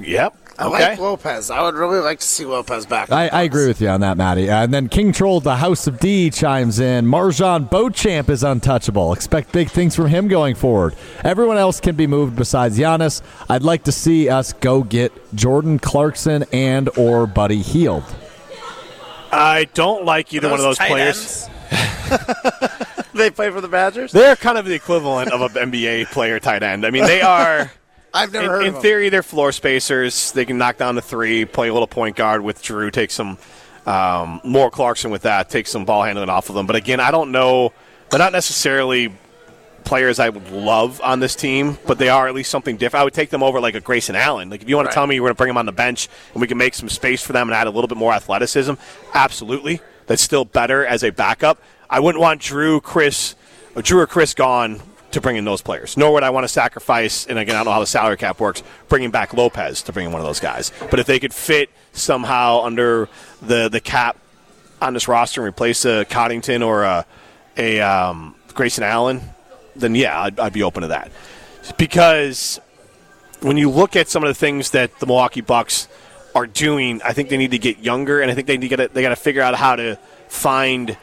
Yep. 0.00 0.36
I 0.58 0.66
okay. 0.66 0.90
like 0.90 0.98
Lopez. 0.98 1.50
I 1.50 1.62
would 1.62 1.74
really 1.74 1.98
like 1.98 2.20
to 2.20 2.26
see 2.26 2.44
Lopez 2.44 2.86
back. 2.86 3.10
I, 3.10 3.28
I 3.28 3.42
agree 3.42 3.66
with 3.66 3.80
you 3.80 3.88
on 3.88 4.00
that, 4.02 4.16
Matty. 4.16 4.48
And 4.48 4.72
then 4.72 4.88
King 4.88 5.12
Troll, 5.12 5.40
the 5.40 5.56
House 5.56 5.86
of 5.86 5.98
D, 5.98 6.30
chimes 6.30 6.78
in. 6.78 7.06
MarJon 7.06 7.68
Beauchamp 7.68 8.28
is 8.28 8.44
untouchable. 8.44 9.12
Expect 9.12 9.50
big 9.52 9.68
things 9.68 9.96
from 9.96 10.06
him 10.06 10.28
going 10.28 10.54
forward. 10.54 10.94
Everyone 11.24 11.56
else 11.56 11.80
can 11.80 11.96
be 11.96 12.06
moved 12.06 12.36
besides 12.36 12.78
Giannis. 12.78 13.20
I'd 13.48 13.62
like 13.62 13.84
to 13.84 13.92
see 13.92 14.28
us 14.28 14.52
go 14.52 14.84
get 14.84 15.12
Jordan 15.34 15.78
Clarkson 15.80 16.44
and 16.52 16.88
or 16.96 17.26
Buddy 17.26 17.60
Hield. 17.60 18.04
I 19.32 19.68
don't 19.74 20.04
like 20.04 20.32
either 20.32 20.48
one 20.48 20.60
of 20.60 20.64
those 20.64 20.78
players. 20.78 21.48
they 23.14 23.30
play 23.30 23.50
for 23.50 23.60
the 23.60 23.68
Badgers. 23.68 24.12
They're 24.12 24.36
kind 24.36 24.56
of 24.56 24.66
the 24.66 24.74
equivalent 24.74 25.32
of 25.32 25.40
an 25.40 25.48
NBA 25.72 26.12
player 26.12 26.38
tight 26.38 26.62
end. 26.62 26.86
I 26.86 26.90
mean, 26.90 27.04
they 27.04 27.22
are. 27.22 27.72
I've 28.14 28.32
never 28.32 28.44
in, 28.44 28.50
heard 28.50 28.62
in 28.62 28.68
of 28.68 28.74
them. 28.74 28.82
theory, 28.82 29.08
they're 29.08 29.24
floor 29.24 29.50
spacers. 29.50 30.32
They 30.32 30.44
can 30.44 30.56
knock 30.56 30.78
down 30.78 30.94
the 30.94 31.02
three, 31.02 31.44
play 31.44 31.68
a 31.68 31.72
little 31.72 31.88
point 31.88 32.14
guard 32.14 32.42
with 32.42 32.62
Jrue, 32.62 32.92
take 32.92 33.10
some 33.10 33.36
um, 33.86 34.40
more 34.44 34.70
Clarkson 34.70 35.10
with 35.10 35.22
that, 35.22 35.50
take 35.50 35.66
some 35.66 35.84
ball 35.84 36.04
handling 36.04 36.30
off 36.30 36.48
of 36.48 36.54
them. 36.54 36.66
But 36.66 36.76
again, 36.76 37.00
I 37.00 37.10
don't 37.10 37.32
know. 37.32 37.72
They're 38.10 38.20
not 38.20 38.32
necessarily 38.32 39.12
players 39.84 40.18
I 40.18 40.28
would 40.30 40.50
love 40.50 41.00
on 41.02 41.20
this 41.20 41.34
team, 41.34 41.76
but 41.86 41.98
they 41.98 42.08
are 42.08 42.26
at 42.26 42.34
least 42.34 42.50
something 42.50 42.76
different. 42.76 43.02
I 43.02 43.04
would 43.04 43.14
take 43.14 43.30
them 43.30 43.42
over 43.42 43.60
like 43.60 43.74
a 43.74 43.80
Grayson 43.80 44.16
Allen. 44.16 44.48
Like 44.48 44.62
if 44.62 44.68
you 44.68 44.76
want 44.76 44.88
to 44.88 44.94
tell 44.94 45.06
me 45.06 45.16
you're 45.16 45.22
going 45.22 45.34
to 45.34 45.36
bring 45.36 45.48
them 45.48 45.58
on 45.58 45.66
the 45.66 45.72
bench 45.72 46.08
and 46.32 46.40
we 46.40 46.46
can 46.46 46.56
make 46.56 46.74
some 46.74 46.88
space 46.88 47.22
for 47.22 47.32
them 47.32 47.48
and 47.48 47.54
add 47.54 47.66
a 47.66 47.70
little 47.70 47.88
bit 47.88 47.98
more 47.98 48.12
athleticism, 48.12 48.74
absolutely. 49.12 49.80
That's 50.06 50.22
still 50.22 50.44
better 50.44 50.86
as 50.86 51.02
a 51.02 51.10
backup. 51.10 51.60
I 51.90 52.00
wouldn't 52.00 52.20
want 52.20 52.40
Jrue, 52.40 52.82
Khris, 52.82 53.34
or 53.74 53.82
Jrue 53.82 53.98
or 53.98 54.06
Khris 54.06 54.34
gone 54.34 54.80
to 55.14 55.20
bring 55.20 55.36
in 55.36 55.44
those 55.44 55.62
players. 55.62 55.96
Nor 55.96 56.12
would 56.12 56.22
I 56.22 56.30
want 56.30 56.44
to 56.44 56.48
sacrifice, 56.48 57.26
and 57.26 57.38
again, 57.38 57.56
I 57.56 57.58
don't 57.58 57.66
know 57.66 57.72
how 57.72 57.80
the 57.80 57.86
salary 57.86 58.16
cap 58.16 58.40
works, 58.40 58.62
bringing 58.88 59.10
back 59.10 59.32
Lopez 59.32 59.82
to 59.82 59.92
bring 59.92 60.06
in 60.06 60.12
one 60.12 60.20
of 60.20 60.26
those 60.26 60.40
guys. 60.40 60.72
But 60.90 61.00
if 61.00 61.06
they 61.06 61.18
could 61.18 61.34
fit 61.34 61.70
somehow 61.92 62.62
under 62.62 63.08
the 63.40 63.68
the 63.68 63.80
cap 63.80 64.18
on 64.82 64.94
this 64.94 65.08
roster 65.08 65.40
and 65.40 65.48
replace 65.48 65.84
a 65.84 66.04
Connaughton 66.04 66.64
or 66.64 66.84
a, 66.84 67.06
a 67.56 67.80
um, 67.80 68.34
Grayson 68.48 68.84
Allen, 68.84 69.22
then 69.74 69.94
yeah, 69.94 70.20
I'd, 70.20 70.38
I'd 70.38 70.52
be 70.52 70.62
open 70.62 70.82
to 70.82 70.88
that. 70.88 71.10
Because 71.78 72.60
when 73.40 73.56
you 73.56 73.70
look 73.70 73.96
at 73.96 74.08
some 74.08 74.22
of 74.22 74.28
the 74.28 74.34
things 74.34 74.70
that 74.70 74.98
the 74.98 75.06
Milwaukee 75.06 75.40
Bucks 75.40 75.88
are 76.34 76.46
doing, 76.46 77.00
I 77.02 77.12
think 77.12 77.28
they 77.28 77.36
need 77.36 77.52
to 77.52 77.58
get 77.58 77.78
younger, 77.78 78.20
and 78.20 78.30
I 78.30 78.34
think 78.34 78.46
they 78.46 78.56
need 78.56 78.68
to 78.68 78.76
get 78.76 78.94
they 78.94 79.02
got 79.02 79.10
to 79.10 79.16
figure 79.16 79.42
out 79.42 79.54
how 79.54 79.76
to 79.76 79.96
find 80.28 80.96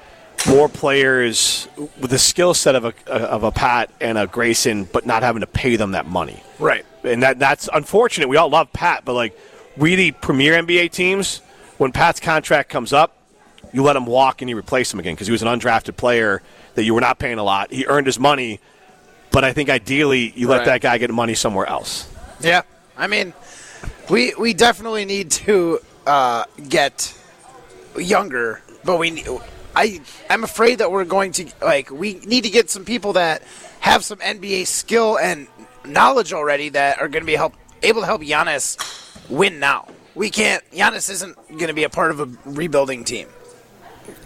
more 0.47 0.69
players 0.69 1.67
with 1.99 2.11
the 2.11 2.19
skill 2.19 2.53
set 2.53 2.75
of 2.75 2.85
a 2.85 2.93
of 3.11 3.43
a 3.43 3.51
Pat 3.51 3.91
and 4.01 4.17
a 4.17 4.27
Grayson, 4.27 4.85
but 4.85 5.05
not 5.05 5.23
having 5.23 5.41
to 5.41 5.47
pay 5.47 5.75
them 5.75 5.91
that 5.91 6.05
money. 6.05 6.41
Right. 6.59 6.85
And 7.03 7.23
that 7.23 7.39
that's 7.39 7.69
unfortunate. 7.73 8.29
We 8.29 8.37
all 8.37 8.49
love 8.49 8.71
Pat, 8.73 9.05
but 9.05 9.13
like 9.13 9.37
really 9.77 10.11
premier 10.11 10.53
NBA 10.61 10.91
teams, 10.91 11.39
when 11.77 11.91
Pat's 11.91 12.19
contract 12.19 12.69
comes 12.69 12.93
up, 12.93 13.17
you 13.73 13.83
let 13.83 13.95
him 13.95 14.05
walk 14.05 14.41
and 14.41 14.49
you 14.49 14.57
replace 14.57 14.93
him 14.93 14.99
again 14.99 15.13
because 15.15 15.27
he 15.27 15.31
was 15.31 15.41
an 15.41 15.47
undrafted 15.47 15.95
player 15.97 16.41
that 16.75 16.83
you 16.83 16.93
were 16.93 17.01
not 17.01 17.19
paying 17.19 17.37
a 17.37 17.43
lot. 17.43 17.71
He 17.71 17.85
earned 17.85 18.05
his 18.07 18.19
money, 18.19 18.59
but 19.31 19.43
I 19.43 19.53
think 19.53 19.69
ideally 19.69 20.31
you 20.35 20.47
let 20.47 20.59
Right. 20.59 20.65
that 20.65 20.81
guy 20.81 20.97
get 20.97 21.09
money 21.11 21.33
somewhere 21.35 21.65
else. 21.67 22.07
Yeah, 22.41 22.61
I 22.97 23.07
mean, 23.07 23.33
we 24.09 24.33
we 24.37 24.53
definitely 24.53 25.05
need 25.05 25.31
to 25.31 25.79
uh, 26.07 26.45
get 26.67 27.13
younger, 27.97 28.61
but 28.83 28.97
we 28.97 29.23
I 29.75 30.01
I'm 30.29 30.43
afraid 30.43 30.79
that 30.79 30.91
we're 30.91 31.05
going 31.05 31.31
to 31.33 31.51
like 31.61 31.91
we 31.91 32.15
need 32.25 32.43
to 32.43 32.49
get 32.49 32.69
some 32.69 32.85
people 32.85 33.13
that 33.13 33.43
have 33.79 34.03
some 34.03 34.19
NBA 34.19 34.67
skill 34.67 35.17
and 35.17 35.47
knowledge 35.85 36.33
already 36.33 36.69
that 36.69 36.99
are 36.99 37.07
going 37.07 37.23
to 37.23 37.27
be 37.27 37.35
help 37.35 37.55
able 37.81 38.01
to 38.01 38.05
help 38.05 38.21
Giannis 38.21 38.77
win 39.29 39.59
now. 39.59 39.87
We 40.13 40.29
can't. 40.29 40.63
Giannis 40.71 41.09
isn't 41.09 41.35
going 41.47 41.67
to 41.67 41.73
be 41.73 41.83
a 41.83 41.89
part 41.89 42.11
of 42.11 42.19
a 42.19 42.29
rebuilding 42.45 43.03
team. 43.03 43.27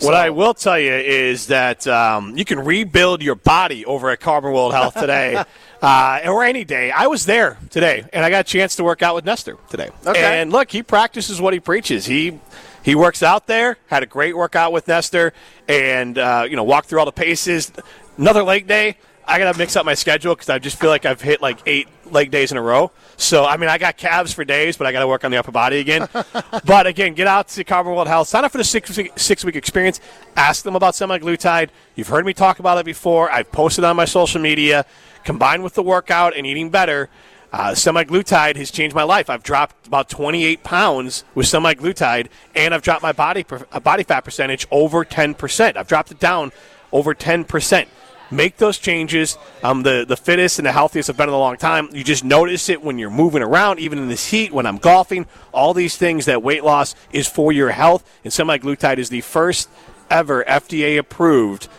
What 0.02 0.14
I 0.14 0.30
will 0.30 0.54
tell 0.54 0.80
you 0.80 0.94
is 0.94 1.48
that 1.48 1.88
um, 1.88 2.38
you 2.38 2.44
can 2.46 2.60
rebuild 2.60 3.22
your 3.22 3.36
body 3.36 3.86
over 3.86 4.10
at 4.10 4.20
Carbon 4.20 4.52
World 4.52 4.74
Health 4.74 4.94
today, 4.94 5.44
uh, 5.82 6.22
or 6.26 6.44
any 6.44 6.64
day. 6.64 6.92
I 6.92 7.08
was 7.08 7.26
there 7.26 7.58
today, 7.70 8.04
and 8.12 8.26
I 8.26 8.30
got 8.30 8.42
a 8.42 8.44
chance 8.44 8.76
to 8.78 8.84
work 8.84 9.04
out 9.04 9.16
with 9.16 9.26
Nestor 9.26 9.58
today. 9.70 9.90
Okay. 10.06 10.42
And 10.42 10.52
look, 10.52 10.72
he 10.72 10.84
practices 10.84 11.40
what 11.40 11.54
he 11.54 11.60
preaches. 11.60 12.06
He 12.06 12.40
he 12.86 12.94
works 12.94 13.24
out 13.24 13.48
there. 13.48 13.78
Had 13.88 14.04
a 14.04 14.06
great 14.06 14.38
workout 14.38 14.72
with 14.72 14.88
Nestor, 14.88 15.34
and 15.68 16.20
uh, 16.20 16.46
you 16.48 16.56
know 16.56 16.64
walked 16.64 16.88
through 16.88 17.00
all 17.00 17.06
the 17.06 17.12
paces. 17.12 17.72
Another 18.16 18.44
leg 18.44 18.68
day. 18.68 18.98
I 19.28 19.40
gotta 19.40 19.58
mix 19.58 19.76
up 19.76 19.88
my 19.88 19.96
schedule 19.96 20.36
because 20.36 20.50
I 20.50 20.60
just 20.60 20.80
feel 20.80 20.92
like 20.92 21.04
I've 21.04 21.20
hit 21.20 21.42
like 21.42 21.58
eight 21.66 21.88
leg 22.06 22.30
days 22.30 22.52
in 22.52 22.60
a 22.60 22.62
row. 22.62 22.92
So 23.18 23.44
I 23.44 23.58
mean, 23.58 23.70
I 23.72 23.80
got 23.80 23.98
calves 23.98 24.34
for 24.34 24.46
days, 24.46 24.78
but 24.78 24.86
I 24.86 24.92
got 24.92 25.00
to 25.00 25.08
work 25.08 25.24
on 25.24 25.32
the 25.32 25.38
upper 25.38 25.52
body 25.52 25.80
again. 25.80 26.08
but 26.66 26.86
again, 26.86 27.16
get 27.16 27.26
out 27.26 27.48
to 27.48 27.64
World 27.84 28.08
Health. 28.08 28.28
Sign 28.28 28.46
up 28.46 28.52
for 28.52 28.60
the 28.60 28.64
six 28.64 28.96
week, 28.96 29.14
six 29.16 29.44
week 29.44 29.56
experience. 29.56 30.00
Ask 30.36 30.64
them 30.64 30.76
about 30.76 30.94
semaglutide. 30.94 31.70
You've 31.96 32.10
heard 32.10 32.24
me 32.24 32.36
talk 32.36 32.60
about 32.60 32.78
it 32.78 32.86
before. 32.86 33.32
I've 33.32 33.52
posted 33.52 33.84
on 33.84 33.96
my 33.96 34.06
social 34.06 34.40
media. 34.40 34.86
Combined 35.24 35.64
with 35.64 35.74
the 35.74 35.82
workout 35.82 36.38
and 36.38 36.46
eating 36.46 36.70
better, 36.70 37.10
uh, 37.56 37.72
semaglutide 37.72 38.58
has 38.58 38.70
changed 38.70 38.94
my 38.94 39.04
life. 39.04 39.30
I've 39.30 39.42
dropped 39.42 39.88
about 39.88 40.10
28 40.10 40.62
pounds 40.62 41.24
with 41.36 41.46
semaglutide, 41.46 42.28
and 42.54 42.74
I've 42.74 42.82
dropped 42.82 43.02
my 43.02 43.14
body 43.14 43.46
per, 43.46 43.66
uh, 43.72 43.80
body 43.80 44.04
fat 44.04 44.26
percentage 44.26 44.68
over 44.72 45.06
10%. 45.06 45.78
I've 45.78 45.88
dropped 45.88 46.12
it 46.12 46.20
down 46.20 46.52
over 46.92 47.16
10%. 47.16 47.88
Make 48.30 48.58
those 48.58 48.78
changes. 48.78 49.38
I'm 49.64 49.84
the, 49.84 50.04
the 50.06 50.18
fittest 50.18 50.60
and 50.60 50.66
the 50.66 50.74
healthiest 50.74 51.10
I've 51.10 51.16
been 51.16 51.30
in 51.30 51.34
a 51.34 51.40
long 51.40 51.56
time. 51.56 51.88
You 51.94 52.04
just 52.04 52.26
notice 52.26 52.68
it 52.68 52.84
when 52.84 53.00
you're 53.00 53.10
moving 53.10 53.42
around, 53.42 53.80
even 53.80 54.00
in 54.00 54.10
this 54.10 54.28
heat, 54.28 54.52
when 54.52 54.66
I'm 54.66 54.78
golfing. 54.78 55.26
All 55.54 55.74
these 55.74 55.96
things 55.96 56.26
that 56.26 56.44
weight 56.44 56.66
loss 56.66 56.94
is 57.14 57.26
for 57.26 57.54
your 57.54 57.70
health, 57.70 58.04
and 58.26 58.34
semaglutide 58.34 58.98
is 58.98 59.08
the 59.08 59.22
first 59.22 59.70
ever 60.10 60.44
FDA 60.44 60.98
approved 60.98 61.70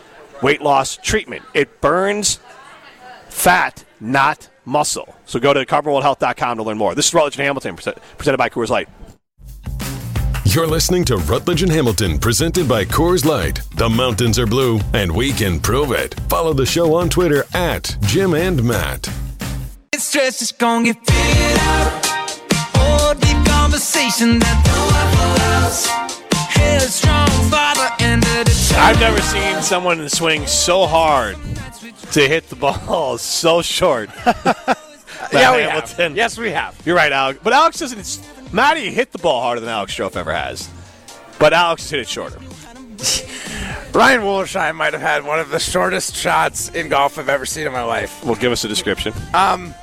weight 0.41 0.63
loss 0.63 0.97
treatment. 0.97 1.45
It 1.53 1.81
burns 1.81 2.39
fat, 3.29 3.85
not 3.99 4.49
muscle. 4.67 5.15
So 5.25 5.39
go 5.39 5.53
to 5.53 5.65
carbonworldhealth.com 5.65 6.57
to 6.57 6.63
learn 6.63 6.77
more. 6.77 6.93
This 6.93 7.07
is 7.07 7.13
Rutledge 7.13 7.37
and 7.37 7.45
Hamilton, 7.45 7.75
presented 7.75 8.37
by 8.37 8.49
Coors 8.49 8.69
Light. 8.69 8.89
You're 10.45 10.67
listening 10.67 11.03
to 11.05 11.17
Rutledge 11.17 11.61
and 11.61 11.71
Hamilton, 11.71 12.17
presented 12.19 12.67
by 12.67 12.85
Coors 12.85 13.25
Light. 13.25 13.61
The 13.75 13.89
mountains 13.89 14.39
are 14.39 14.47
blue, 14.47 14.79
and 14.93 15.11
we 15.11 15.31
can 15.31 15.59
prove 15.59 15.91
it. 15.91 16.13
Follow 16.29 16.53
the 16.53 16.65
show 16.65 16.95
on 16.95 17.09
Twitter 17.09 17.43
at 17.53 17.97
Jim 18.01 18.33
and 18.33 18.63
Matt. 18.63 19.09
Stress 19.97 20.41
is 20.41 20.51
gonna 20.51 20.85
get 20.85 21.05
figured 21.05 21.59
out. 21.59 22.07
Oh, 22.75 23.13
deep 23.19 23.45
conversation 23.45 24.39
that 24.39 24.63
no 24.65 25.97
one 25.97 26.06
I've 28.79 28.99
never 28.99 29.21
seen 29.21 29.61
someone 29.61 30.07
swing 30.07 30.47
so 30.47 30.85
hard 30.85 31.35
to 32.13 32.27
hit 32.27 32.47
the 32.49 32.55
ball 32.55 33.17
so 33.17 33.61
short. 33.61 34.09
yeah, 34.25 35.55
we 35.55 35.61
Hamilton. 35.63 35.97
have. 35.97 36.15
Yes, 36.15 36.37
we 36.37 36.51
have. 36.51 36.79
You're 36.85 36.95
right, 36.95 37.11
Alex. 37.11 37.39
But 37.43 37.53
Alex 37.53 37.79
doesn't. 37.79 37.99
It's, 37.99 38.21
Matty 38.53 38.91
hit 38.91 39.11
the 39.11 39.17
ball 39.17 39.41
harder 39.41 39.59
than 39.59 39.69
Alex 39.69 39.95
Strouf 39.95 40.15
ever 40.15 40.31
has. 40.31 40.69
But 41.37 41.53
Alex 41.53 41.83
has 41.83 41.91
hit 41.91 41.99
it 41.99 42.07
shorter. 42.07 42.39
Ryan 43.93 44.21
Wollersheim 44.21 44.75
might 44.75 44.93
have 44.93 45.01
had 45.01 45.25
one 45.25 45.39
of 45.39 45.49
the 45.49 45.59
shortest 45.59 46.15
shots 46.15 46.69
in 46.69 46.87
golf 46.87 47.17
I've 47.17 47.29
ever 47.29 47.45
seen 47.45 47.67
in 47.67 47.73
my 47.73 47.83
life. 47.83 48.23
Well, 48.23 48.35
give 48.35 48.51
us 48.51 48.63
a 48.63 48.67
description. 48.67 49.13
Um, 49.33 49.73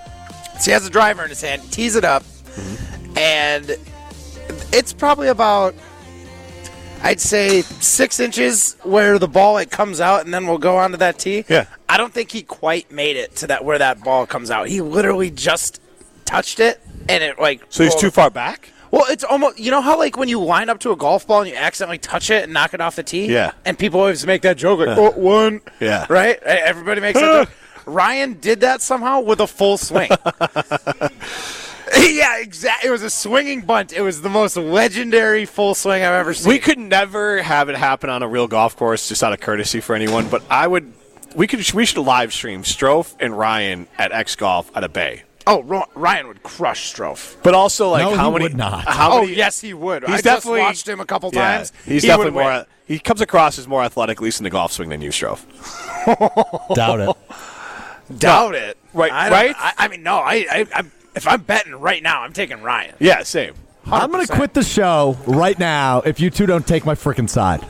so 0.59 0.65
he 0.67 0.71
has 0.71 0.87
a 0.87 0.91
driver 0.91 1.25
in 1.25 1.29
his 1.29 1.43
hand, 1.43 1.63
tees 1.73 1.97
it 1.97 2.05
up, 2.05 2.23
mm-hmm. 2.23 3.19
and 3.19 3.77
it's 4.73 4.93
probably 4.93 5.29
about, 5.29 5.75
I'd 7.05 7.21
say, 7.21 7.61
six 7.62 8.19
inches 8.19 8.77
where 8.83 9.19
the 9.19 9.29
ball 9.29 9.59
it 9.59 9.71
comes 9.71 10.01
out, 10.01 10.25
and 10.25 10.33
then 10.33 10.47
we'll 10.47 10.59
go 10.59 10.79
onto 10.79 10.97
that 10.97 11.19
tee. 11.19 11.45
Yeah. 11.49 11.67
I 11.88 11.99
don't 11.99 12.12
think 12.12 12.33
he 12.33 12.43
quite 12.43 12.90
made 12.90 13.17
it 13.17 13.37
to 13.37 13.47
that 13.49 13.64
where 13.64 13.79
that 13.79 14.03
ball 14.03 14.27
comes 14.27 14.51
out. 14.51 14.69
He 14.69 14.81
literally 14.81 15.31
just 15.31 15.81
touched 16.25 16.61
it, 16.61 16.81
and 17.09 17.23
it 17.23 17.38
like. 17.38 17.62
So 17.69 17.85
he's 17.85 17.93
rolled- 17.93 18.01
too 18.01 18.11
far 18.11 18.31
back? 18.31 18.71
Well, 18.90 19.05
it's 19.09 19.25
almost 19.25 19.59
you 19.59 19.73
know 19.73 19.81
how 19.81 19.99
like 19.99 20.17
when 20.17 20.29
you 20.29 20.40
line 20.40 20.69
up 20.69 20.79
to 20.81 20.93
a 20.93 20.97
golf 20.97 21.27
ball 21.27 21.40
and 21.43 21.51
you 21.51 21.57
accidentally 21.57 21.99
touch 21.99 22.31
it 22.31 22.45
and 22.45 22.53
knock 22.53 22.75
it 22.75 22.81
off 22.81 22.95
the 22.97 23.03
tee. 23.03 23.27
Yeah. 23.27 23.51
And 23.64 23.77
people 23.79 23.99
always 24.01 24.25
make 24.25 24.43
that 24.43 24.57
joke 24.57 24.79
like, 24.79 24.97
"Oh, 24.97 25.11
one." 25.11 25.61
Yeah. 25.81 26.07
Right. 26.09 26.40
Everybody 26.43 27.01
makes 27.01 27.19
that 27.21 27.47
joke. 27.49 27.55
Ryan 27.87 28.35
did 28.40 28.61
that 28.61 28.81
somehow 28.81 29.21
with 29.21 29.40
a 29.40 29.47
full 29.47 29.77
swing. 29.79 30.11
yeah, 32.12 32.38
exactly. 32.40 32.88
It 32.88 32.93
was 32.93 33.03
a 33.03 33.11
swinging 33.11 33.61
bunt. 33.62 33.93
It 33.93 34.03
was 34.03 34.23
the 34.23 34.31
most 34.31 34.57
legendary 34.57 35.45
full 35.47 35.75
swing 35.75 36.03
I've 36.03 36.12
ever 36.12 36.35
seen. 36.35 36.49
We 36.49 36.59
could 36.59 36.79
never 36.79 37.43
have 37.43 37.69
it 37.69 37.77
happen 37.77 38.11
on 38.11 38.23
a 38.23 38.29
real 38.29 38.47
golf 38.49 38.77
course, 38.77 39.09
just 39.09 39.23
out 39.23 39.33
of 39.33 39.40
courtesy 39.40 39.81
for 39.81 39.95
anyone. 39.95 40.29
But 40.29 40.43
I 40.51 40.67
would. 40.67 40.93
We 41.35 41.47
could. 41.47 41.73
We 41.73 41.85
should 41.87 41.99
live 42.03 42.33
stream 42.33 42.62
Strouf 42.62 43.14
and 43.21 43.37
Ryan 43.37 43.88
at 43.99 44.12
X 44.12 44.37
Golf 44.37 44.71
at 44.77 44.85
a 44.85 44.88
bay. 44.88 45.25
oh, 45.47 45.62
Ro- 45.62 45.85
Ryan 45.95 46.29
would 46.29 46.43
crush 46.43 46.95
Strouf. 46.95 47.37
But 47.43 47.55
also, 47.55 47.90
like, 47.90 48.03
No, 48.05 48.14
how 48.17 48.29
he 48.29 48.33
many? 48.35 48.43
would 48.45 48.57
not. 48.57 48.87
How 48.88 49.12
oh, 49.19 49.21
many? 49.23 49.35
yes, 49.35 49.61
he 49.61 49.75
would. 49.75 50.05
He's 50.05 50.19
I 50.19 50.21
definitely 50.21 50.61
just 50.61 50.69
watched 50.69 50.88
him 50.88 51.01
a 51.01 51.05
couple 51.05 51.31
Yeah, 51.35 51.57
times. 51.59 51.73
he's 51.85 52.03
He 52.03 52.09
definitely 52.09 52.33
more. 52.33 52.45
win. 52.45 52.64
He 52.87 52.99
comes 52.99 53.21
across 53.21 53.59
as 53.59 53.67
more 53.67 53.83
athletic, 53.83 54.19
at 54.19 54.23
least 54.23 54.38
in 54.40 54.45
the 54.45 54.51
golf 54.51 54.71
swing, 54.73 54.88
than 54.90 55.01
you, 55.03 55.11
Strouf. 55.11 55.40
Doubt 56.75 57.01
it. 57.01 57.17
Doubt 58.19 58.55
it. 58.55 58.77
Right- 58.93 59.12
I 59.12 59.31
right? 59.31 59.57
I, 59.59 59.73
I 59.79 59.88
mean, 59.88 60.03
no. 60.03 60.17
I, 60.19 60.35
I, 60.51 60.67
I, 60.75 60.83
if 61.14 61.27
I'm 61.27 61.42
betting 61.42 61.74
right 61.74 62.03
now, 62.03 62.22
I'm 62.22 62.33
taking 62.33 62.62
Ryan. 62.62 62.94
Yeah, 62.98 63.22
same. 63.22 63.55
I'm 63.87 64.11
going 64.11 64.27
to 64.27 64.33
quit 64.33 64.55
the 64.55 64.62
show 64.62 65.16
right 65.27 65.59
now 65.59 66.00
if 66.00 66.18
you 66.18 66.31
two 66.31 66.46
don't 66.46 66.66
take 66.66 66.87
my 66.87 66.94
freaking 66.94 67.29
side. 67.29 67.64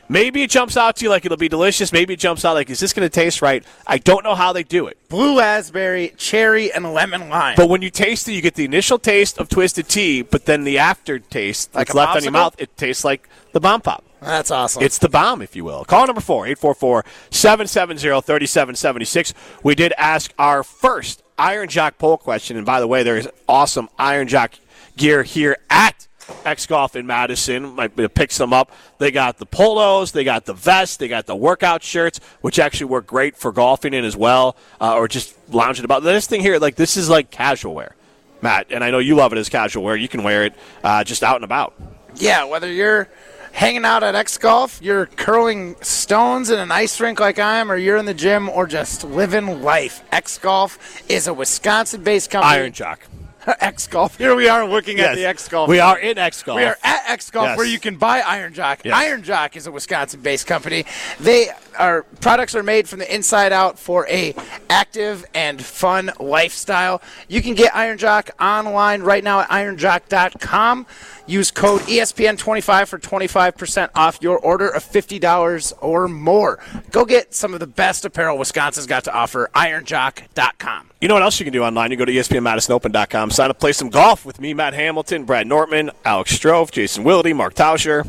maybe 0.09 0.43
it 0.43 0.49
jumps 0.49 0.77
out 0.77 0.97
to 0.97 1.05
you 1.05 1.09
like 1.09 1.25
it'll 1.25 1.37
be 1.37 1.49
delicious. 1.49 1.91
Maybe 1.91 2.13
it 2.13 2.19
jumps 2.19 2.45
out 2.45 2.53
like, 2.53 2.69
is 2.69 2.79
this 2.79 2.93
going 2.93 3.05
to 3.05 3.09
taste 3.09 3.41
right? 3.41 3.63
I 3.85 3.97
don't 3.97 4.23
know 4.23 4.35
how 4.35 4.53
they 4.53 4.63
do 4.63 4.87
it. 4.87 4.97
Blue 5.09 5.39
raspberry, 5.39 6.13
cherry, 6.17 6.71
and 6.71 6.93
lemon 6.93 7.29
lime. 7.29 7.55
But 7.55 7.69
when 7.69 7.81
you 7.81 7.89
taste 7.89 8.27
it, 8.27 8.33
you 8.33 8.41
get 8.41 8.55
the 8.55 8.65
initial 8.65 8.99
taste 8.99 9.37
of 9.37 9.49
Twisted 9.49 9.87
Tea, 9.87 10.21
but 10.21 10.45
then 10.45 10.63
the 10.63 10.79
aftertaste 10.79 11.75
Like 11.75 11.87
that's 11.87 11.95
left 11.95 12.17
on 12.17 12.23
your 12.23 12.31
mouth, 12.31 12.55
it 12.57 12.75
tastes 12.77 13.03
like 13.03 13.27
the 13.51 13.59
bomb 13.59 13.81
pop. 13.81 14.03
That's 14.21 14.49
awesome. 14.49 14.81
It's 14.81 14.97
the 14.97 15.09
bomb, 15.09 15.41
if 15.41 15.55
you 15.55 15.63
will. 15.63 15.85
Call 15.85 16.07
number 16.07 16.21
four, 16.21 16.47
844-770-3776. 16.47 19.33
We 19.61 19.75
did 19.75 19.93
ask 19.97 20.33
our 20.39 20.63
first 20.63 21.21
Iron 21.37 21.69
Jock 21.69 21.99
poll 21.99 22.17
question. 22.17 22.57
And 22.57 22.65
by 22.65 22.79
the 22.79 22.87
way, 22.87 23.03
there's 23.03 23.27
awesome 23.47 23.89
Iron 23.99 24.27
Jock 24.27 24.55
gear 24.97 25.23
here 25.23 25.57
at 25.69 26.07
X 26.43 26.65
Golf 26.65 26.95
in 26.95 27.05
Madison. 27.05 27.75
Might 27.75 27.95
pick 28.13 28.31
some 28.31 28.53
up. 28.53 28.71
They 28.97 29.11
got 29.11 29.37
the 29.37 29.45
polos, 29.45 30.11
they 30.11 30.23
got 30.23 30.45
the 30.45 30.53
vest, 30.53 30.99
they 30.99 31.07
got 31.07 31.25
the 31.25 31.35
workout 31.35 31.83
shirts, 31.83 32.19
which 32.41 32.59
actually 32.59 32.87
work 32.87 33.07
great 33.07 33.35
for 33.35 33.51
golfing 33.51 33.93
in 33.93 34.05
as 34.05 34.15
well, 34.15 34.55
uh, 34.79 34.95
or 34.95 35.07
just 35.07 35.35
lounging 35.53 35.85
about. 35.85 36.03
This 36.03 36.27
thing 36.27 36.41
here, 36.41 36.57
like 36.59 36.75
this 36.75 36.97
is 36.97 37.09
like 37.09 37.31
casual 37.31 37.75
wear, 37.75 37.95
Matt. 38.41 38.67
And 38.71 38.83
I 38.83 38.91
know 38.91 38.99
you 38.99 39.15
love 39.15 39.33
it 39.33 39.37
as 39.37 39.49
casual 39.49 39.83
wear. 39.83 39.95
You 39.95 40.07
can 40.07 40.23
wear 40.23 40.45
it 40.45 40.53
uh, 40.83 41.03
just 41.03 41.23
out 41.23 41.35
and 41.35 41.43
about. 41.43 41.73
Yeah, 42.15 42.45
whether 42.45 42.71
you're 42.71 43.09
hanging 43.51 43.85
out 43.85 44.03
at 44.03 44.15
X 44.15 44.37
Golf, 44.37 44.81
you're 44.81 45.05
curling 45.05 45.75
stones 45.81 46.49
in 46.49 46.59
an 46.59 46.71
ice 46.71 46.99
rink 46.99 47.19
like 47.19 47.39
I 47.39 47.57
am, 47.57 47.71
or 47.71 47.75
you're 47.77 47.97
in 47.97 48.05
the 48.05 48.13
gym, 48.13 48.49
or 48.49 48.67
just 48.67 49.03
living 49.03 49.61
life. 49.61 50.03
X 50.11 50.37
Golf 50.37 50.77
is 51.09 51.27
a 51.27 51.33
Wisconsin-based 51.33 52.29
company. 52.29 52.53
Iron 52.53 52.71
Jock. 52.71 53.01
X 53.59 53.87
Golf. 53.87 54.17
Here 54.17 54.35
we 54.35 54.47
are 54.47 54.67
looking 54.67 54.99
at 54.99 55.15
the 55.15 55.25
X 55.25 55.47
Golf. 55.47 55.69
We 55.69 55.79
are 55.79 55.97
in 55.99 56.17
X 56.17 56.41
Golf. 56.43 56.57
We 56.57 56.63
are 56.63 56.77
at 56.83 57.09
X 57.09 57.29
Golf 57.29 57.47
Yes. 57.49 57.57
where 57.57 57.67
you 57.67 57.79
can 57.79 57.95
buy 57.97 58.21
Iron 58.21 58.53
Jock. 58.53 58.81
Yes. 58.83 58.93
Iron 58.95 59.23
Jock 59.23 59.55
is 59.55 59.67
a 59.67 59.71
Wisconsin-based 59.71 60.47
company. 60.47 60.85
They 61.19 61.49
are 61.77 62.03
products 62.21 62.55
are 62.55 62.63
made 62.63 62.87
from 62.87 62.99
the 62.99 63.13
inside 63.13 63.51
out 63.51 63.77
for 63.77 64.07
a 64.07 64.33
active 64.69 65.25
and 65.33 65.61
fun 65.63 66.11
lifestyle. 66.19 67.01
You 67.27 67.41
can 67.41 67.53
get 67.53 67.75
Iron 67.75 67.97
Jock 67.97 68.29
online 68.39 69.01
right 69.01 69.23
now 69.23 69.41
at 69.41 69.49
ironjock.com. 69.49 70.85
Use 71.27 71.51
code 71.51 71.81
E 71.89 71.97
ESPN25 71.97 72.87
for 72.87 72.99
25% 72.99 73.89
off 73.95 74.19
your 74.21 74.37
order 74.39 74.69
of 74.69 74.83
$50 74.83 75.73
or 75.81 76.07
more. 76.07 76.59
Go 76.91 77.03
get 77.05 77.33
some 77.33 77.53
of 77.53 77.59
the 77.59 77.67
best 77.67 78.05
apparel 78.05 78.37
Wisconsin's 78.37 78.85
got 78.85 79.03
to 79.05 79.13
offer. 79.13 79.49
ironjock.com. 79.55 80.91
You 81.01 81.07
know 81.07 81.15
what 81.15 81.23
else 81.23 81.39
you 81.39 81.43
can 81.43 81.53
do 81.53 81.63
online? 81.63 81.91
You 81.91 81.97
go 81.97 82.05
to 82.05 82.11
ESPNMadisonOpen.com, 82.11 83.31
sign 83.31 83.49
up, 83.49 83.59
play 83.59 83.73
some 83.73 83.89
golf 83.89 84.25
with 84.25 84.39
me, 84.39 84.53
Matt 84.53 84.73
Hamilton, 84.73 85.25
Brad 85.25 85.47
Nortman, 85.47 85.91
Alex 86.03 86.37
Strouf, 86.37 86.71
Jason 86.71 87.03
Wilde, 87.03 87.35
Mark 87.35 87.53
Tauscher. 87.53 88.07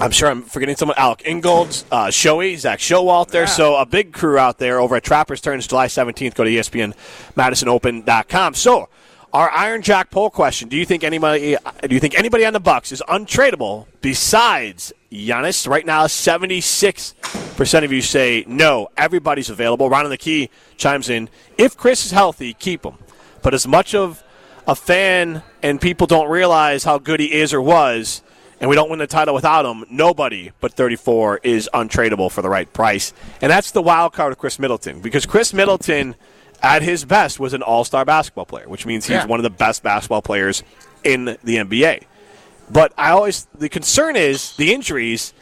I'm 0.00 0.10
sure 0.10 0.28
I'm 0.28 0.42
forgetting 0.42 0.76
someone. 0.76 0.98
Alec 0.98 1.22
Ingold, 1.24 1.84
uh, 1.92 2.06
Shoei, 2.06 2.58
Zach 2.58 2.80
Showalt 2.80 3.28
there. 3.28 3.46
So 3.46 3.76
a 3.76 3.86
big 3.86 4.12
crew 4.12 4.38
out 4.38 4.58
there 4.58 4.80
over 4.80 4.96
at 4.96 5.04
Trappers 5.04 5.40
Turns 5.40 5.68
July 5.68 5.86
17th. 5.86 6.34
Go 6.34 6.44
to 6.44 6.50
ESPNMadisonOpen.com. 6.50 8.54
So 8.54 8.88
our 9.32 9.50
Iron 9.50 9.82
Jock 9.82 10.10
poll 10.10 10.30
question: 10.30 10.68
Do 10.68 10.76
you 10.76 10.84
think 10.84 11.04
anybody? 11.04 11.56
Do 11.82 11.94
you 11.94 12.00
think 12.00 12.18
anybody 12.18 12.44
on 12.44 12.52
the 12.52 12.60
Bucks 12.60 12.90
is 12.90 13.02
untradeable 13.08 13.86
besides 14.00 14.92
Giannis? 15.12 15.68
Right 15.68 15.86
now, 15.86 16.08
76 16.08 17.14
percent 17.56 17.84
of 17.84 17.92
you 17.92 18.02
say 18.02 18.44
no. 18.48 18.88
Everybody's 18.96 19.48
available. 19.48 19.88
Ron 19.88 20.04
on 20.04 20.10
the 20.10 20.16
key 20.16 20.50
chimes 20.76 21.08
in. 21.08 21.28
If 21.56 21.76
Khris 21.76 22.04
is 22.04 22.10
healthy, 22.10 22.54
keep 22.54 22.84
him. 22.84 22.94
But 23.42 23.54
as 23.54 23.66
much 23.66 23.94
of 23.94 24.24
a 24.66 24.74
fan 24.74 25.42
and 25.62 25.80
people 25.80 26.06
don't 26.06 26.28
realize 26.28 26.82
how 26.82 26.98
good 26.98 27.20
he 27.20 27.32
is 27.32 27.52
or 27.52 27.60
was, 27.60 28.22
and 28.60 28.70
we 28.70 28.76
don't 28.76 28.88
win 28.90 28.98
the 28.98 29.06
title 29.06 29.34
without 29.34 29.64
him, 29.66 29.84
nobody 29.90 30.50
but 30.60 30.72
34 30.74 31.40
is 31.42 31.68
untradeable 31.74 32.30
for 32.30 32.40
the 32.42 32.48
right 32.48 32.72
price. 32.72 33.12
And 33.42 33.50
that's 33.50 33.70
the 33.72 33.82
wild 33.82 34.12
card 34.12 34.32
of 34.32 34.38
Khris 34.38 34.58
Middleton 34.58 35.00
because 35.00 35.26
Khris 35.26 35.52
Middleton, 35.52 36.14
at 36.62 36.82
his 36.82 37.04
best, 37.04 37.38
was 37.40 37.52
an 37.52 37.62
all 37.62 37.84
star 37.84 38.04
basketball 38.04 38.46
player, 38.46 38.68
which 38.68 38.86
means 38.86 39.06
he's 39.06 39.16
Yeah. 39.16 39.26
one 39.26 39.38
of 39.40 39.44
the 39.44 39.50
best 39.50 39.82
basketball 39.82 40.22
players 40.22 40.62
in 41.02 41.36
the 41.44 41.56
NBA. 41.58 42.04
But 42.70 42.92
I 42.96 43.10
always, 43.10 43.46
the 43.58 43.68
concern 43.68 44.16
is 44.16 44.56
the 44.56 44.72
injuries 44.72 45.34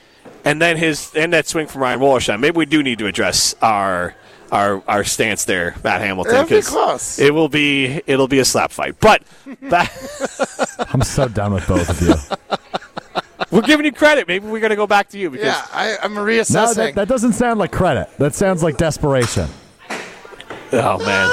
and 0.45 0.61
then 0.61 0.77
his, 0.77 1.13
and 1.15 1.33
that 1.33 1.47
swing 1.47 1.69
from 1.69 1.83
Ryan 1.83 2.01
Wollersheim. 2.01 2.41
Maybe 2.41 2.57
we 2.57 2.67
do 2.67 2.83
need 2.83 2.99
to 2.99 3.07
address 3.07 3.55
our. 3.63 4.15
Our, 4.51 4.83
our 4.87 5.03
stance 5.03 5.47
there, 5.47 5.75
Matt 5.83 6.03
Hamilton. 6.03 6.35
It'll 6.35 6.61
close. 6.61 7.19
It 7.19 7.33
will 7.33 7.49
be 7.49 8.03
it'll 8.07 8.29
be 8.29 8.39
a 8.39 8.45
slap 8.45 8.71
fight. 8.71 8.97
But 9.01 9.23
back, 9.71 9.91
I'm 10.93 11.01
so 11.01 11.27
done 11.27 11.55
with 11.55 11.67
both 11.67 11.89
of 11.89 12.03
you. 12.03 12.69
we're 13.53 13.63
giving 13.63 13.87
you 13.87 13.93
credit. 13.93 14.27
Maybe 14.27 14.47
we're 14.47 14.61
going 14.61 14.71
to 14.71 14.77
go 14.77 14.87
back 14.89 15.09
to 15.11 15.19
you 15.19 15.31
because 15.31 15.47
Yeah, 15.47 15.65
I, 15.73 15.97
I'm 16.03 16.15
No, 16.15 16.23
reassessing. 16.25 16.75
that, 16.77 16.95
that 16.97 17.09
doesn't 17.09 17.35
sound 17.35 17.59
like 17.61 17.71
credit. 17.71 18.09
That 18.19 18.35
sounds 18.35 18.63
like 18.63 18.77
desperation. 18.77 19.49
oh 20.73 20.99
man, 20.99 21.29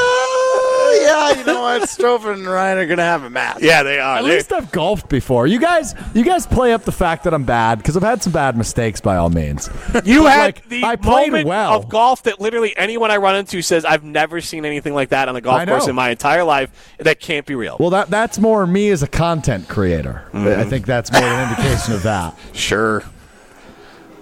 Oh, 0.92 1.32
yeah, 1.34 1.40
you 1.40 1.46
know 1.46 1.62
what? 1.62 1.84
Strouf 1.84 2.26
and 2.34 2.46
Ryan 2.48 2.78
are 2.80 2.86
going 2.86 2.98
to 2.98 3.04
have 3.04 3.24
a 3.24 3.30
match. 3.30 3.60
yeah, 3.62 3.84
they 3.84 4.00
are. 4.00 4.18
At 4.18 4.24
They're- 4.24 4.34
least 4.36 4.52
I've 4.52 4.72
golfed 4.72 5.08
before. 5.10 5.46
You 5.48 5.60
guys, 5.60 5.94
you 6.14 6.24
guys 6.24 6.48
play 6.48 6.74
up 6.74 6.84
the 6.84 6.92
fact 6.92 7.24
that 7.26 7.34
I'm 7.34 7.44
bad 7.44 7.78
because 7.78 7.96
I've 7.96 8.04
had 8.04 8.24
some 8.24 8.34
bad 8.34 8.58
mistakes 8.58 9.00
by 9.02 9.18
all 9.18 9.30
means. 9.30 9.70
you 10.06 10.24
But, 10.24 10.32
had 10.32 10.42
like, 10.46 10.68
the 10.70 10.84
I 10.84 10.96
played 10.96 11.32
moment 11.32 11.48
well. 11.48 11.74
of 11.74 11.90
golf 11.90 12.24
that 12.24 12.40
literally 12.40 12.76
anyone 12.78 13.12
I 13.12 13.18
run 13.18 13.36
into 13.36 13.62
says 13.62 13.86
I've 13.86 14.04
never 14.04 14.42
seen 14.42 14.66
anything 14.66 14.94
like 14.94 15.10
that 15.10 15.30
on 15.30 15.36
a 15.36 15.42
golf 15.42 15.66
know. 15.66 15.74
course 15.74 15.88
in 15.88 15.96
my 15.96 16.10
entire 16.10 16.44
life. 16.44 16.72
That 17.00 17.20
can't 17.20 17.46
be 17.46 17.56
real. 17.56 17.78
Well, 17.80 17.92
that 17.92 18.10
that's 18.10 18.40
more 18.40 18.66
me 18.66 18.90
as 18.90 19.04
a 19.04 19.08
content 19.08 19.68
creator. 19.68 20.24
I 20.34 20.38
Mm-hmm. 20.38 20.70
think 20.70 20.86
that's 20.86 21.12
more 21.12 21.22
an 21.24 21.50
indication 21.50 21.94
of 21.94 22.04
that. 22.04 22.36
sure. 22.54 23.04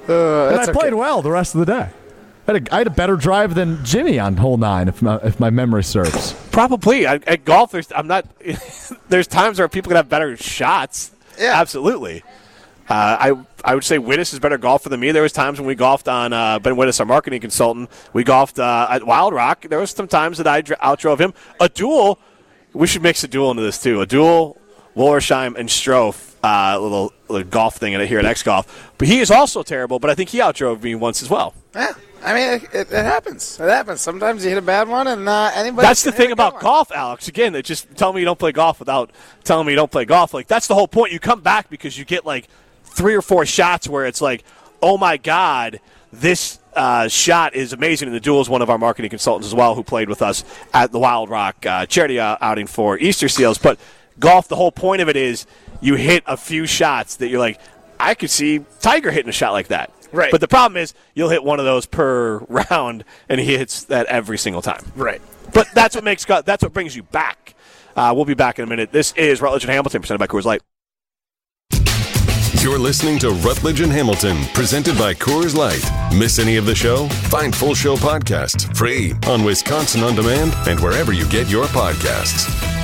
And 0.08 0.56
that's 0.56 0.70
I 0.70 0.72
played 0.74 0.88
okay. 0.88 0.96
well 0.96 1.22
the 1.22 1.32
rest 1.32 1.54
of 1.56 1.60
the 1.60 1.66
day. 1.66 1.90
I 2.48 2.54
had, 2.54 2.68
a, 2.68 2.74
I 2.74 2.78
had 2.80 2.88
a 2.88 2.92
better 2.92 3.18
drive 3.18 3.56
than 3.56 3.84
Jimmy 3.84 4.20
on 4.20 4.38
hole 4.38 4.58
nine, 4.58 4.88
if 4.88 5.02
my, 5.02 5.18
if 5.18 5.40
my 5.40 5.50
memory 5.50 5.84
serves. 5.84 6.34
Probably 6.52 7.06
I, 7.06 7.16
at 7.16 7.44
golf. 7.44 7.72
There's 7.72 7.92
I'm 7.92 8.08
not. 8.08 8.26
there's 9.10 9.28
times 9.28 9.60
where 9.60 9.68
people 9.68 9.90
can 9.90 9.98
have 9.98 10.10
better 10.10 10.38
shots. 10.38 11.12
Yeah. 11.38 11.60
absolutely. 11.60 12.24
Uh, 12.90 13.18
I 13.20 13.46
I 13.66 13.76
would 13.76 13.84
say 13.84 13.98
Wittes 13.98 14.32
is 14.32 14.40
better 14.40 14.58
golfer 14.58 14.88
than 14.88 15.02
me. 15.02 15.12
There 15.12 15.24
was 15.24 15.34
times 15.34 15.60
when 15.60 15.68
we 15.68 15.76
golfed 15.76 16.08
on 16.08 16.32
uh, 16.32 16.60
Ben 16.60 16.76
Wittes, 16.76 17.00
our 17.02 17.06
marketing 17.06 17.42
consultant. 17.42 17.90
We 18.14 18.24
golfed 18.24 18.60
uh, 18.60 18.88
at 18.90 19.06
Wild 19.06 19.34
Rock. 19.34 19.68
There 19.68 19.80
was 19.80 19.92
some 19.92 20.08
times 20.08 20.38
that 20.38 20.48
I 20.48 20.62
dr- 20.62 20.80
outdrove 20.80 21.20
him. 21.20 21.34
A 21.60 21.68
duel. 21.68 22.18
We 22.74 22.88
should 22.88 23.02
mix 23.02 23.24
a 23.24 23.28
duel 23.28 23.52
into 23.52 23.64
this 23.64 23.82
too. 23.82 24.00
A 24.02 24.06
duel. 24.06 24.58
Wollersheim 24.96 25.56
and 25.56 25.70
Strouf. 25.70 26.36
Uh, 26.44 26.80
little, 26.80 27.12
little 27.28 27.48
golf 27.48 27.76
thing 27.76 28.00
here 28.08 28.20
at 28.20 28.26
X 28.26 28.42
Golf. 28.42 28.94
But 28.98 29.08
he 29.08 29.20
is 29.20 29.30
also 29.32 29.64
terrible. 29.64 30.00
But 30.00 30.10
I 30.10 30.16
think 30.16 30.30
he 30.30 30.40
outdrove 30.40 30.82
me 30.82 30.96
once 30.96 31.22
as 31.22 31.30
well. 31.30 31.54
Yeah, 31.76 31.94
I 32.24 32.34
mean, 32.34 32.54
it, 32.54 32.64
it, 32.74 32.92
it 32.92 33.06
happens. 33.06 33.60
It 33.60 33.70
happens. 33.70 34.02
Sometimes 34.02 34.44
you 34.44 34.50
hit 34.50 34.58
a 34.58 34.62
bad 34.62 34.88
one, 34.88 35.08
and 35.08 35.28
uh, 35.28 35.52
anybody. 35.54 35.88
That's 35.88 36.04
the 36.04 36.12
thing 36.12 36.32
about 36.32 36.54
one. 36.54 36.62
golf, 36.62 36.92
Alex. 36.92 37.28
Again, 37.28 37.54
they 37.54 37.62
just 37.62 37.96
tell 37.96 38.14
me 38.14 38.22
you 38.22 38.26
don't 38.26 38.40
play 38.40 38.52
golf 38.52 38.80
without 38.80 39.12
telling 39.44 39.66
me 39.66 39.74
you 39.74 39.78
don't 39.78 39.92
play 39.92 40.06
golf. 40.06 40.34
Like 40.34 40.48
that's 40.48 40.68
the 40.68 40.76
whole 40.76 40.88
point. 40.88 41.12
You 41.12 41.20
come 41.20 41.42
back 41.42 41.70
because 41.70 41.98
you 41.98 42.06
get 42.06 42.26
like 42.26 42.48
three 42.84 43.16
or 43.16 43.22
four 43.22 43.46
shots 43.46 43.88
where 43.88 44.06
it's 44.06 44.22
like, 44.22 44.44
oh 44.82 44.98
my 44.98 45.18
god, 45.18 45.80
this 46.12 46.60
uh, 46.76 47.08
shot 47.08 47.56
is 47.56 47.74
amazing. 47.74 48.08
And 48.08 48.16
the 48.16 48.20
duel 48.20 48.42
is 48.42 48.50
one 48.50 48.62
of 48.62 48.70
our 48.70 48.78
marketing 48.78 49.10
consultants 49.10 49.48
as 49.48 49.56
well, 49.56 49.76
who 49.76 49.84
played 49.84 50.10
with 50.10 50.22
us 50.22 50.44
at 50.74 50.92
the 50.92 51.00
Wild 51.00 51.30
Rock 51.30 51.66
uh, 51.66 51.86
charity 51.86 52.20
uh, 52.20 52.38
outing 52.42 52.68
for 52.68 52.98
Easter 52.98 53.28
Seals. 53.28 53.58
But 53.58 53.80
golf, 54.20 54.48
the 54.48 54.56
whole 54.56 54.72
point 54.72 55.02
of 55.02 55.10
it 55.10 55.16
is 55.16 55.46
you 55.82 55.96
hit 55.96 56.24
a 56.26 56.38
few 56.38 56.66
shots 56.66 57.18
that 57.18 57.30
you're 57.30 57.40
like, 57.40 57.60
I 58.00 58.14
could 58.14 58.30
see 58.30 58.64
Tiger 58.80 59.12
hitting 59.12 59.30
a 59.30 59.34
shot 59.34 59.54
like 59.54 59.68
that. 59.68 59.92
Right. 60.12 60.32
But 60.32 60.42
the 60.42 60.48
problem 60.48 60.78
is 60.78 60.94
you'll 61.14 61.30
hit 61.30 61.44
one 61.44 61.60
of 61.60 61.66
those 61.66 61.86
per 61.86 62.38
round, 62.50 63.04
and 63.30 63.40
he 63.40 63.58
hits 63.58 63.84
that 63.86 64.06
every 64.08 64.38
single 64.38 64.62
time. 64.62 64.84
Right. 64.96 65.22
But 65.54 65.68
that's 65.74 65.96
what 65.96 66.04
makes 66.04 66.26
go- 66.26 66.42
that's 66.42 66.64
what 66.64 66.74
brings 66.74 66.96
you 66.96 67.04
back. 67.04 67.56
Uh, 67.96 68.14
we'll 68.16 68.26
be 68.26 68.34
back 68.36 68.60
in 68.60 68.64
a 68.64 68.68
minute. 68.68 68.92
This 68.92 69.12
is 69.14 69.42
Rutledge 69.42 69.64
and 69.64 69.72
Hamilton, 69.72 70.02
presented 70.02 70.20
by 70.20 70.28
Coors 70.28 70.46
Light. 70.46 70.62
You're 72.62 72.80
listening 72.80 73.18
to 73.20 73.30
Rutledge 73.32 73.82
and 73.82 73.92
Hamilton, 73.92 74.44
presented 74.54 74.98
by 74.98 75.14
Coors 75.14 75.56
Light. 75.56 75.84
Miss 76.14 76.38
any 76.38 76.58
of 76.58 76.66
the 76.66 76.76
show? 76.76 77.08
Find 77.08 77.56
full 77.56 77.74
show 77.74 77.96
podcasts 77.96 78.76
free 78.76 79.14
on 79.28 79.44
Wisconsin 79.44 80.04
On 80.04 80.16
Demand 80.16 80.54
and 80.68 80.80
wherever 80.80 81.14
you 81.14 81.28
get 81.30 81.50
your 81.50 81.66
podcasts. 81.68 82.77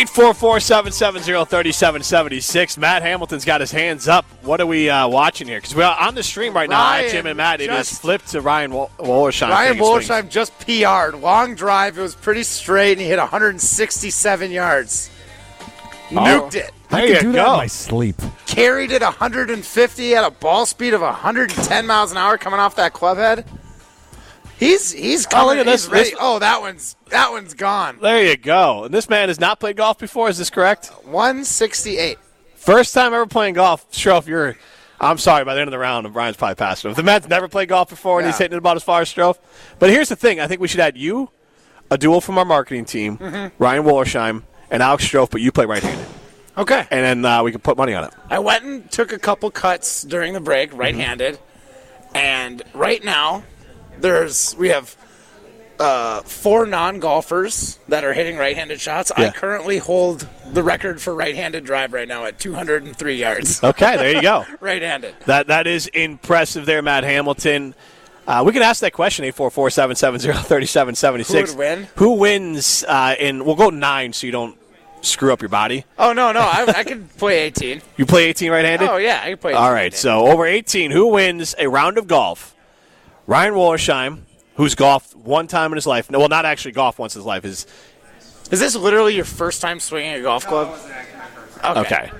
Eight 0.00 0.08
four 0.08 0.32
four 0.32 0.60
seven 0.60 0.92
seven 0.92 1.22
zero 1.22 1.44
thirty 1.44 1.72
seven 1.72 2.02
seventy 2.02 2.40
six. 2.40 2.78
Matt 2.78 3.02
Hamilton's 3.02 3.44
got 3.44 3.60
his 3.60 3.70
hands 3.70 4.08
up. 4.08 4.24
What 4.40 4.58
are 4.58 4.66
we 4.66 4.88
uh, 4.88 5.06
watching 5.06 5.46
here? 5.46 5.58
Because 5.58 5.74
we're 5.74 5.84
on 5.84 6.14
the 6.14 6.22
stream 6.22 6.54
right 6.54 6.70
now 6.70 6.94
at 6.94 7.10
Jim 7.10 7.26
and 7.26 7.36
Matt. 7.36 7.60
It 7.60 7.68
is 7.68 7.90
just- 7.90 8.00
flipped 8.00 8.28
to 8.28 8.40
Ryan 8.40 8.72
Wol- 8.72 8.90
Wollersheim. 8.98 9.50
Ryan 9.50 9.74
taking 9.76 10.00
swings. 10.00 10.32
Just 10.32 10.58
PR'd. 10.60 11.16
Long 11.20 11.54
drive. 11.54 11.98
It 11.98 12.00
was 12.00 12.14
pretty 12.14 12.44
straight, 12.44 12.92
and 12.92 13.02
he 13.02 13.08
hit 13.08 13.18
167 13.18 14.50
yards. 14.50 15.10
Nuked 16.08 16.54
it. 16.54 16.70
There 16.88 17.00
I 17.00 17.04
you 17.04 17.14
can 17.16 17.22
do 17.24 17.32
that 17.32 17.44
go. 17.44 17.52
in 17.52 17.58
my 17.58 17.66
sleep. 17.66 18.16
Carried 18.46 18.92
it 18.92 19.02
150 19.02 20.14
at 20.14 20.24
a 20.24 20.30
ball 20.30 20.64
speed 20.64 20.94
of 20.94 21.02
110 21.02 21.86
miles 21.86 22.10
an 22.10 22.16
hour 22.16 22.38
coming 22.38 22.58
off 22.58 22.74
that 22.76 22.94
club 22.94 23.18
head. 23.18 23.44
He's 24.60 24.92
he's 24.92 25.26
Oh, 25.26 25.30
coming. 25.30 25.56
look 25.56 25.66
this- 25.66 25.84
he's 25.86 25.90
ready. 25.92 26.10
this- 26.10 26.18
Oh, 26.20 26.38
that 26.38 26.60
one's 26.60 26.94
that 27.08 27.32
one's 27.32 27.54
gone. 27.54 27.98
There 28.00 28.22
you 28.24 28.36
go. 28.36 28.84
And 28.84 28.94
this 28.94 29.08
man 29.08 29.28
has 29.28 29.40
not 29.40 29.58
played 29.58 29.76
golf 29.76 29.98
before. 29.98 30.28
Is 30.28 30.38
this 30.38 30.50
correct? 30.50 30.92
168. 31.04 32.18
First 32.54 32.92
time 32.94 33.14
ever 33.14 33.26
playing 33.26 33.54
golf. 33.54 33.90
Strouf, 33.90 34.26
you're. 34.26 34.56
I'm 35.00 35.16
sorry. 35.16 35.44
By 35.46 35.54
the 35.54 35.60
end 35.60 35.68
of 35.68 35.72
the 35.72 35.78
round, 35.78 36.12
Brian's 36.12 36.36
probably 36.36 36.56
passed 36.56 36.84
him. 36.84 36.90
If 36.90 36.96
the 36.98 37.02
man's 37.02 37.26
never 37.26 37.48
played 37.48 37.70
golf 37.70 37.88
before 37.88 38.18
and 38.20 38.26
he's 38.28 38.36
hitting 38.36 38.54
it 38.54 38.58
about 38.58 38.76
as 38.76 38.82
far 38.82 39.00
as 39.00 39.12
Strouf. 39.12 39.38
But 39.78 39.88
here's 39.88 40.10
the 40.10 40.16
thing. 40.16 40.40
I 40.40 40.46
think 40.46 40.60
we 40.60 40.68
should 40.68 40.80
add 40.80 40.96
you, 40.98 41.30
a 41.90 41.96
duel 41.96 42.20
from 42.20 42.36
our 42.36 42.44
marketing 42.44 42.84
team, 42.84 43.16
Mm-hmm. 43.16 43.62
Ryan 43.62 43.82
Wollersheim, 43.84 44.42
and 44.70 44.82
Alex 44.82 45.08
Strouf, 45.08 45.30
but 45.30 45.40
you 45.40 45.50
play 45.52 45.64
right-handed, 45.64 46.06
Okay. 46.58 46.86
and 46.90 47.24
then 47.24 47.24
uh, 47.24 47.42
we 47.42 47.50
can 47.50 47.60
put 47.62 47.78
money 47.78 47.94
on 47.94 48.04
it. 48.04 48.12
I 48.28 48.38
went 48.40 48.62
and 48.64 48.90
took 48.90 49.10
a 49.12 49.18
couple 49.18 49.50
cuts 49.50 50.02
during 50.02 50.34
the 50.34 50.40
break, 50.40 50.72
right-handed, 50.76 51.38
and 52.14 52.62
right 52.74 53.02
now 53.02 53.42
there's 54.00 54.54
we 54.56 54.68
have 54.68 54.96
uh, 55.78 56.20
four 56.22 56.66
non-golfers 56.66 57.78
that 57.88 58.04
are 58.04 58.12
hitting 58.12 58.36
right-handed 58.36 58.80
shots. 58.80 59.10
Yeah. 59.16 59.28
I 59.28 59.30
currently 59.30 59.78
hold 59.78 60.28
the 60.52 60.62
record 60.62 61.00
for 61.00 61.14
right-handed 61.14 61.64
drive 61.64 61.94
right 61.94 62.06
now 62.06 62.26
at 62.26 62.38
203 62.38 63.14
yards. 63.14 63.60
Okay, 63.70 63.96
there 63.96 64.14
you 64.14 64.20
go. 64.22 64.44
right-handed. 64.60 65.14
That 65.26 65.46
that 65.46 65.66
is 65.66 65.86
impressive 65.88 66.66
there, 66.66 66.82
Matt 66.82 67.04
Hamilton. 67.04 67.74
Uh, 68.26 68.42
we 68.44 68.52
can 68.52 68.62
ask 68.62 68.80
that 68.82 68.92
question, 68.92 69.24
844-770-3776. 69.24 71.26
Who 71.26 71.40
would 71.40 71.56
win? 71.58 71.88
Who 71.96 72.12
wins 72.14 72.84
uh, 72.86 73.14
in, 73.18 73.44
we'll 73.44 73.56
go 73.56 73.70
nine 73.70 74.12
so 74.12 74.26
you 74.26 74.32
don't 74.32 74.56
screw 75.00 75.32
up 75.32 75.40
your 75.40 75.48
body. 75.48 75.84
Oh 75.98 76.12
no, 76.12 76.32
no, 76.32 76.40
I, 76.40 76.64
I 76.76 76.84
can 76.84 77.08
play 77.18 77.38
18. 77.40 77.80
You 77.96 78.06
play 78.06 78.24
18 78.26 78.50
right-handed? 78.50 78.88
Oh 78.88 78.96
yeah, 78.98 79.20
I 79.22 79.30
can 79.30 79.38
play. 79.38 79.52
18 79.52 79.62
All 79.62 79.72
right, 79.72 79.94
so 79.94 80.26
over 80.26 80.46
18, 80.46 80.90
who 80.90 81.08
wins 81.08 81.54
a 81.58 81.68
round 81.68 81.98
of 81.98 82.06
golf? 82.06 82.54
Ryan 83.30 83.54
Wollersheim, 83.54 84.22
who's 84.56 84.74
golfed 84.74 85.14
one 85.14 85.46
time 85.46 85.70
in 85.70 85.76
his 85.76 85.86
life. 85.86 86.10
No, 86.10 86.18
well, 86.18 86.28
not 86.28 86.44
actually 86.44 86.72
golfed 86.72 86.98
once 86.98 87.14
in 87.14 87.20
his 87.20 87.26
life. 87.26 87.44
Is 87.44 87.64
is 88.50 88.58
this 88.58 88.74
literally 88.74 89.14
your 89.14 89.24
first 89.24 89.62
time 89.62 89.78
swinging 89.78 90.14
a 90.14 90.22
golf 90.22 90.44
club? 90.44 90.76
okay. 91.64 92.10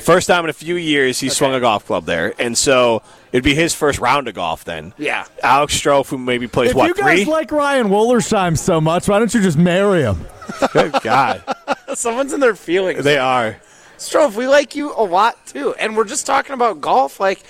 First 0.00 0.28
time 0.28 0.44
in 0.44 0.50
a 0.50 0.52
few 0.52 0.76
years 0.76 1.18
he 1.18 1.28
swung 1.28 1.54
a 1.54 1.60
golf 1.60 1.86
club 1.86 2.04
there, 2.04 2.34
and 2.38 2.56
so 2.56 3.02
it'd 3.32 3.42
be 3.42 3.56
his 3.56 3.74
first 3.74 3.98
round 3.98 4.28
of 4.28 4.34
golf 4.34 4.62
then. 4.62 4.94
Yeah. 4.96 5.24
Alex 5.42 5.76
Strouf, 5.76 6.08
who 6.08 6.18
maybe 6.18 6.46
plays 6.46 6.70
If 6.70 6.76
what 6.76 6.86
you 6.86 6.94
guys 6.94 7.24
three? 7.24 7.24
like 7.24 7.50
Ryan 7.50 7.88
Wollersheim 7.88 8.56
so 8.56 8.80
much, 8.80 9.08
why 9.08 9.18
don't 9.18 9.34
you 9.34 9.42
just 9.42 9.58
marry 9.58 10.02
him? 10.02 10.24
Good 10.72 10.94
God, 11.02 11.42
Someone's 11.94 12.32
in 12.32 12.38
their 12.38 12.54
feelings. 12.54 13.02
they 13.02 13.18
are. 13.18 13.56
Strouf, 13.96 14.36
we 14.36 14.46
like 14.46 14.76
you 14.76 14.94
a 14.94 15.02
lot 15.02 15.44
too, 15.48 15.74
and 15.80 15.96
we're 15.96 16.04
just 16.04 16.26
talking 16.26 16.52
about 16.54 16.80
golf. 16.80 17.18
Like, 17.18 17.42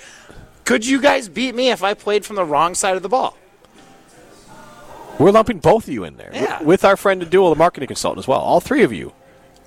could 0.69 0.85
you 0.85 1.01
guys 1.01 1.27
beat 1.27 1.55
me 1.55 1.71
if 1.71 1.81
I 1.83 1.95
played 1.95 2.23
from 2.25 2.35
the 2.35 2.45
wrong 2.45 2.75
side 2.75 2.95
of 2.95 3.01
the 3.01 3.09
ball? 3.09 3.35
We're 5.17 5.31
lumping 5.31 5.57
both 5.57 5.87
of 5.87 5.93
you 5.93 6.03
in 6.03 6.15
there 6.17 6.29
Yeah. 6.31 6.59
with, 6.59 6.67
with 6.67 6.85
our 6.85 6.95
friend 6.95 7.27
Duel, 7.27 7.49
the 7.49 7.55
marketing 7.55 7.87
consultant 7.87 8.23
as 8.23 8.27
well. 8.27 8.39
All 8.39 8.59
three 8.59 8.83
of 8.83 8.93
you. 8.93 9.11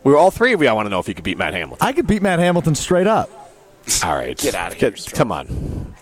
We 0.04 0.12
were 0.12 0.18
all 0.18 0.30
three 0.30 0.52
of 0.52 0.62
you. 0.62 0.68
I 0.68 0.72
want 0.72 0.86
to 0.86 0.90
know 0.90 1.00
if 1.00 1.08
you 1.08 1.14
could 1.14 1.24
beat 1.24 1.36
Matt 1.38 1.54
Hamilton. 1.54 1.84
I 1.86 1.92
could 1.92 2.06
beat 2.06 2.22
Matt 2.22 2.38
Hamilton 2.38 2.76
straight 2.76 3.08
up. 3.08 3.28
all 4.04 4.14
right, 4.14 4.38
Get 4.38 4.54
out 4.54 4.70
of 4.72 4.78
here, 4.78 4.92
Stroh. 4.92 5.14
Come 5.14 5.32
on, 5.32 5.94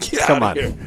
Get 0.00 0.20
come 0.26 0.42
outta 0.42 0.66
on. 0.66 0.72
here. 0.72 0.86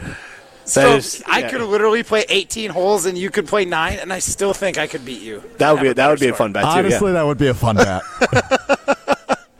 That 0.66 0.66
Strouf, 0.66 0.98
is- 0.98 1.24
I 1.26 1.40
yeah. 1.40 1.50
could 1.50 1.62
literally 1.62 2.04
play 2.04 2.26
18 2.28 2.72
holes 2.72 3.06
and 3.06 3.18
you 3.18 3.30
could 3.30 3.48
play 3.48 3.64
nine, 3.64 4.00
and 4.00 4.12
I 4.12 4.20
still 4.20 4.54
think 4.54 4.78
I 4.78 4.86
could 4.88 5.06
beat 5.06 5.22
you. 5.22 5.42
That 5.60 5.72
would 5.72 5.82
be 5.82 5.88
Have 5.88 5.96
that 5.96 6.10
would 6.10 6.20
be 6.20 6.28
a 6.28 6.34
fun 6.36 6.52
bet 6.52 6.64
too. 6.64 6.68
yeah. 6.70 6.76
Honestly, 6.80 7.12
that 7.14 7.26
would 7.26 7.38
be 7.38 7.48
a 7.48 7.54
fun 7.54 7.78
bet. 7.78 8.02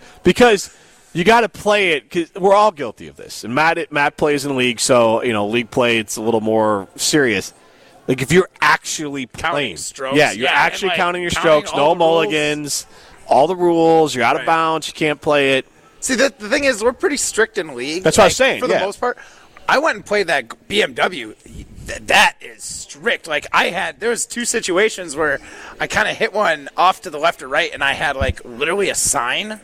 because 0.24 0.76
you 1.16 1.24
got 1.24 1.42
to 1.42 1.50
play 1.50 1.94
it. 1.94 2.12
Cause 2.12 2.32
we're 2.36 2.54
all 2.54 2.72
guilty 2.72 3.08
of 3.08 3.16
this. 3.16 3.44
And 3.44 3.56
Matt, 3.56 3.92
Matt 3.92 4.18
plays 4.18 4.46
in 4.46 4.56
league, 4.56 4.80
so 4.80 5.24
you 5.24 5.34
know 5.34 5.48
league 5.48 5.72
play 5.72 5.98
it's 5.98 6.18
a 6.18 6.22
little 6.22 6.42
more 6.42 6.88
serious. 6.96 7.54
Like 8.08 8.22
if 8.22 8.32
you're 8.32 8.50
actually 8.62 9.26
playing, 9.26 9.78
strokes, 9.78 10.18
yeah, 10.18 10.32
you're 10.32 10.44
yeah, 10.44 10.52
actually 10.52 10.90
like, 10.90 10.98
counting 10.98 11.22
your 11.24 11.32
counting 11.32 11.68
strokes, 11.68 11.72
no 11.72 11.78
the 11.78 11.84
rules. 11.86 11.98
mulligans, 11.98 12.88
all 13.28 13.48
the 13.48 13.56
rules. 13.56 14.14
You're 14.14 14.26
out 14.26 14.40
of 14.40 14.46
bounds. 14.46 14.88
You 14.88 14.94
can't 14.94 15.20
play 15.20 15.58
it. 15.58 15.66
See, 16.02 16.14
the, 16.14 16.32
the 16.38 16.50
thing 16.50 16.66
is, 16.66 16.84
we're 16.84 16.94
pretty 16.94 17.18
strict 17.18 17.58
in 17.58 17.74
league. 17.74 18.04
That's 18.04 18.18
what 18.18 18.24
I 18.24 18.26
like, 18.26 18.30
was 18.30 18.38
saying, 18.38 18.60
For 18.60 18.68
the 18.68 18.76
yeah. 18.76 18.82
most 18.82 19.00
part, 19.00 19.18
I 19.68 19.80
went 19.80 19.96
and 19.96 20.06
played 20.06 20.28
that 20.28 20.50
BMW. 20.70 21.36
That 22.06 22.36
is 22.42 22.64
strict. 22.64 23.28
Like 23.28 23.48
I 23.52 23.70
had, 23.70 24.00
there 24.00 24.12
was 24.12 24.28
two 24.28 24.46
situations 24.46 25.16
where 25.16 25.40
I 25.80 25.88
kind 25.88 26.08
of 26.08 26.16
hit 26.16 26.34
one 26.34 26.70
off 26.78 27.02
to 27.02 27.10
the 27.10 27.18
left 27.18 27.42
or 27.42 27.48
right, 27.48 27.72
and 27.74 27.84
I 27.84 27.94
had 27.94 28.16
like 28.16 28.44
literally 28.46 28.90
a 28.90 28.96
sign, 28.96 29.60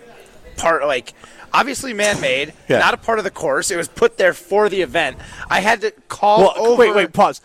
part 0.58 0.84
like 0.84 1.14
obviously 1.54 1.94
man-made, 1.94 2.54
Yeah. 2.68 2.80
not 2.80 2.94
a 2.94 2.98
part 2.98 3.18
of 3.18 3.24
the 3.24 3.32
course. 3.32 3.72
It 3.72 3.78
was 3.78 3.88
put 3.88 4.18
there 4.18 4.34
for 4.34 4.70
the 4.70 4.82
event. 4.82 5.18
I 5.50 5.60
had 5.62 5.82
to 5.82 5.92
call 6.08 6.40
Well, 6.40 6.54
over. 6.58 6.80
wait, 6.80 6.96
wait, 6.96 7.14
pause. 7.14 7.42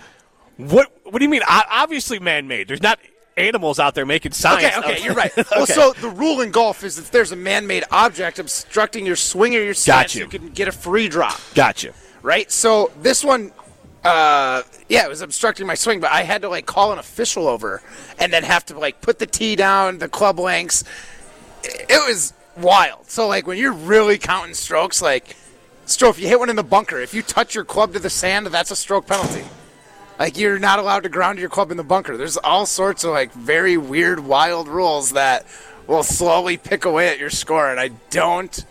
What 0.56 0.90
What 1.04 1.18
do 1.18 1.24
you 1.24 1.28
mean? 1.28 1.42
Obviously, 1.48 2.18
man-made. 2.18 2.66
There's 2.68 2.82
not 2.82 2.98
animals 3.36 3.78
out 3.78 3.94
there 3.94 4.06
making 4.06 4.32
signs. 4.32 4.64
Okay, 4.64 4.78
okay, 4.78 5.04
you're 5.04 5.14
right. 5.14 5.30
Okay. 5.38 5.48
Well, 5.54 5.66
so 5.66 5.92
the 6.00 6.08
rule 6.08 6.40
in 6.40 6.50
golf 6.50 6.82
is 6.82 6.98
if 6.98 7.10
there's 7.10 7.32
a 7.32 7.36
man-made 7.36 7.84
object 7.90 8.38
obstructing 8.38 9.04
your 9.04 9.16
swing 9.16 9.54
or 9.54 9.60
your 9.60 9.74
stance, 9.74 10.14
you. 10.14 10.22
you 10.22 10.28
can 10.28 10.48
get 10.50 10.66
a 10.68 10.72
free 10.72 11.08
drop. 11.08 11.38
Gotcha. 11.54 11.92
right? 12.22 12.50
So 12.50 12.90
this 13.02 13.22
one, 13.22 13.52
uh, 14.04 14.62
yeah, 14.88 15.04
it 15.04 15.08
was 15.10 15.20
obstructing 15.20 15.66
my 15.66 15.74
swing, 15.74 16.00
but 16.00 16.10
I 16.10 16.22
had 16.22 16.42
to 16.42 16.48
like 16.48 16.64
call 16.64 16.92
an 16.92 16.98
official 16.98 17.46
over 17.46 17.82
and 18.18 18.32
then 18.32 18.42
have 18.42 18.64
to 18.66 18.78
like 18.78 19.00
put 19.02 19.18
the 19.18 19.26
tee 19.26 19.54
down, 19.56 19.98
the 19.98 20.08
club 20.08 20.38
lengths. 20.38 20.82
It 21.62 21.86
it 21.90 22.08
was 22.08 22.32
wild. 22.56 23.10
So 23.10 23.26
like 23.26 23.46
when 23.46 23.58
you're 23.58 23.72
really 23.72 24.18
counting 24.18 24.54
strokes, 24.54 25.02
like 25.02 25.36
stroke, 25.84 26.16
if 26.16 26.22
you 26.22 26.28
hit 26.28 26.38
one 26.38 26.50
in 26.50 26.56
the 26.56 26.62
bunker, 26.62 27.00
if 27.00 27.14
you 27.14 27.22
touch 27.22 27.54
your 27.54 27.64
club 27.64 27.92
to 27.92 27.98
the 27.98 28.10
sand, 28.10 28.46
that's 28.46 28.70
a 28.70 28.76
stroke 28.76 29.06
penalty. 29.06 29.44
Like 30.18 30.38
you're 30.38 30.58
not 30.58 30.78
allowed 30.78 31.02
to 31.02 31.08
ground 31.08 31.38
your 31.38 31.50
club 31.50 31.70
in 31.70 31.76
the 31.76 31.84
bunker. 31.84 32.16
There's 32.16 32.36
all 32.38 32.66
sorts 32.66 33.04
of 33.04 33.10
like 33.10 33.32
very 33.32 33.76
weird, 33.76 34.20
wild 34.20 34.68
rules 34.68 35.12
that 35.12 35.46
will 35.86 36.02
slowly 36.02 36.56
pick 36.56 36.84
away 36.84 37.08
at 37.08 37.18
your 37.18 37.30
score, 37.30 37.70
and 37.70 37.78
I 37.78 37.88
don't 38.10 38.64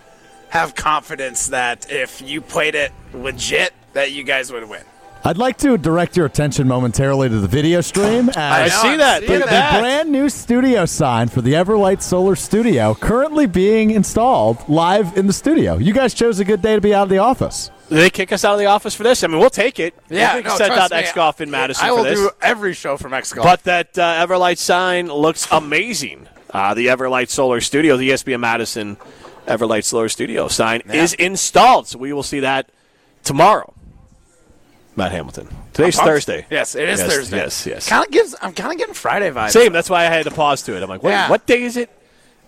have 0.50 0.76
confidence 0.76 1.48
that 1.48 1.92
if 1.92 2.22
you 2.22 2.42
played 2.42 2.76
it 2.76 2.92
legit, 3.14 3.74
that 3.94 4.12
you 4.12 4.24
guys 4.24 4.52
would 4.52 4.68
win. 4.68 4.84
I'd 5.28 5.40
like 5.40 5.58
to 5.58 5.76
direct 5.80 6.16
your 6.16 6.28
attention 6.28 6.68
momentarily 6.68 7.30
to 7.30 7.40
the 7.40 7.48
video 7.48 7.82
stream. 7.82 8.30
I 8.36 8.66
As 8.66 8.74
know, 8.74 8.82
see 8.84 8.98
that. 8.98 9.22
the, 9.22 9.40
the 9.40 9.46
that. 9.46 9.80
brand 9.80 10.12
new 10.12 10.30
studio 10.30 10.86
sign 10.86 11.30
for 11.30 11.42
the 11.42 11.54
Everlight 11.54 12.04
Solar 12.04 12.36
Studio 12.36 12.94
currently 12.94 13.48
being 13.48 13.90
installed 13.90 14.70
live 14.70 15.18
in 15.18 15.26
the 15.26 15.34
studio. 15.34 15.80
You 15.80 15.94
guys 15.94 16.14
chose 16.14 16.40
a 16.40 16.46
good 16.46 16.62
day 16.62 16.76
to 16.76 16.82
be 16.82 16.94
out 16.94 17.04
of 17.04 17.10
the 17.10 17.18
office. 17.18 17.72
Did 17.90 17.96
they 17.96 18.12
kick 18.12 18.32
us 18.34 18.46
out 18.46 18.54
of 18.54 18.60
the 18.60 18.68
office 18.68 18.94
for 18.94 19.02
this? 19.02 19.24
I 19.24 19.28
mean, 19.28 19.40
we'll 19.40 19.50
take 19.50 19.80
it. 19.80 19.96
Yeah, 20.10 20.36
we 20.36 20.44
no, 20.44 20.56
sent 20.58 20.72
trust 20.74 20.92
out 20.92 20.96
me, 20.96 20.98
X 21.04 21.14
Golf 21.14 21.42
in 21.42 21.50
Madison 21.50 21.88
I 21.88 21.92
will 21.92 22.04
for 22.04 22.10
this. 22.12 22.20
do 22.20 22.30
every 22.44 22.74
show 22.74 22.96
from 22.96 23.16
X 23.16 23.34
Golf. 23.34 23.46
But 23.46 23.64
that 23.64 23.98
uh, 23.98 24.28
Everlight 24.28 24.60
sign 24.60 25.08
looks 25.08 25.48
amazing. 25.52 26.28
Uh, 26.52 26.76
the 26.76 26.86
Everlight 26.86 27.30
Solar 27.30 27.62
Studio, 27.62 27.98
the 27.98 28.10
E 28.10 28.12
ESPN 28.12 28.42
Madison 28.42 28.98
Everlight 29.48 29.86
Solar 29.86 30.08
Studio 30.08 30.48
sign 30.50 30.82
is 30.82 31.14
installed. 31.16 31.88
So 31.88 31.98
we 31.98 32.14
will 32.14 32.22
see 32.22 32.42
that 32.42 32.70
tomorrow. 33.24 33.74
Matt 34.96 35.12
Hamilton. 35.12 35.48
Today's 35.74 36.00
Thursday. 36.00 36.46
Yes, 36.50 36.76
it 36.76 36.88
is 36.88 37.00
Yes, 37.00 37.10
Thursday. 37.14 37.38
yes, 37.38 37.66
yes. 37.66 37.90
Kind 37.90 38.06
of 38.06 38.12
gives. 38.12 38.36
I'm 38.42 38.54
kind 38.54 38.72
of 38.72 38.78
getting 38.78 38.94
Friday 38.94 39.30
vibes. 39.32 39.52
Same. 39.52 39.74
That's 39.74 39.90
why 39.90 40.02
I 40.02 40.10
had 40.10 40.24
to 40.24 40.32
pause 40.32 40.62
to 40.64 40.76
it. 40.78 40.82
I'm 40.84 40.90
like, 40.90 41.04
what, 41.04 41.10
Yeah. 41.10 41.30
what 41.30 41.46
day 41.46 41.64
is 41.64 41.76
it? 41.78 41.90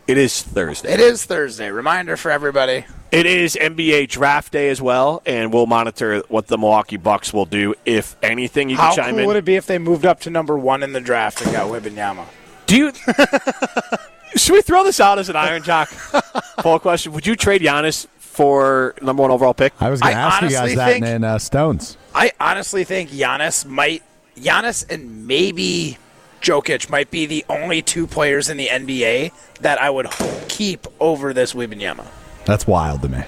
It 0.08 0.18
is 0.18 0.42
Thursday. 0.42 0.94
It 0.94 1.02
is 1.02 1.26
Thursday. 1.26 1.70
Reminder 1.70 2.16
for 2.16 2.32
everybody. 2.32 2.86
It 3.12 3.26
is 3.26 3.58
NBA 3.60 4.08
draft 4.08 4.54
day 4.54 4.70
as 4.70 4.82
well, 4.82 5.22
and 5.26 5.52
we'll 5.52 5.66
monitor 5.66 6.24
what 6.30 6.48
the 6.48 6.58
Milwaukee 6.58 6.96
Bucks 6.96 7.34
will 7.34 7.46
do, 7.46 7.76
if 7.86 8.16
anything. 8.24 8.70
You 8.70 8.78
can 8.78 8.86
How 8.86 8.96
chime 8.96 9.12
cool 9.16 9.20
in. 9.20 9.28
would 9.28 9.36
it 9.36 9.44
be 9.44 9.56
if 9.58 9.66
they 9.66 9.78
moved 9.80 10.06
up 10.06 10.22
to 10.22 10.30
number 10.30 10.58
one 10.58 10.82
in 10.84 10.94
the 10.94 11.02
draft 11.02 11.42
and 11.42 11.52
got 11.52 11.68
Wembanyama? 11.70 12.24
Do 12.68 12.78
you? 12.78 12.92
Should 14.36 14.54
we 14.54 14.62
throw 14.62 14.84
this 14.86 15.00
out 15.02 15.20
as 15.20 15.28
an 15.30 15.36
Iron 15.36 15.64
Jock 15.64 15.90
poll 16.60 16.80
question? 16.80 17.12
Would 17.14 17.26
you 17.26 17.36
trade 17.36 17.62
Giannis 17.62 18.08
for 18.20 18.94
number 19.02 19.22
one 19.24 19.32
overall 19.32 19.54
pick? 19.54 19.74
I 19.82 19.90
was 19.90 20.00
going 20.02 20.14
to 20.14 20.20
ask 20.20 20.42
you 20.44 20.50
guys 20.50 20.76
that 20.76 20.88
think- 20.94 21.06
in 21.06 21.24
uh, 21.24 21.38
Stones. 21.40 21.98
I 22.18 22.32
honestly 22.40 22.84
think 22.84 23.12
Giannis 23.12 23.64
might 23.64 24.02
Giannis 24.36 24.90
and 24.92 25.28
maybe 25.28 26.00
Jokic 26.42 26.90
might 26.90 27.12
be 27.12 27.28
the 27.28 27.46
only 27.48 27.84
two 27.84 28.08
players 28.08 28.50
in 28.50 28.58
the 28.58 28.68
NBA 28.68 29.32
that 29.62 29.80
I 29.80 29.92
would 29.92 30.08
keep 30.50 30.88
over 31.00 31.32
this 31.32 31.54
Wembanyama. 31.54 32.08
That's 32.46 32.66
wild 32.66 33.04
to 33.04 33.10
me. 33.10 33.24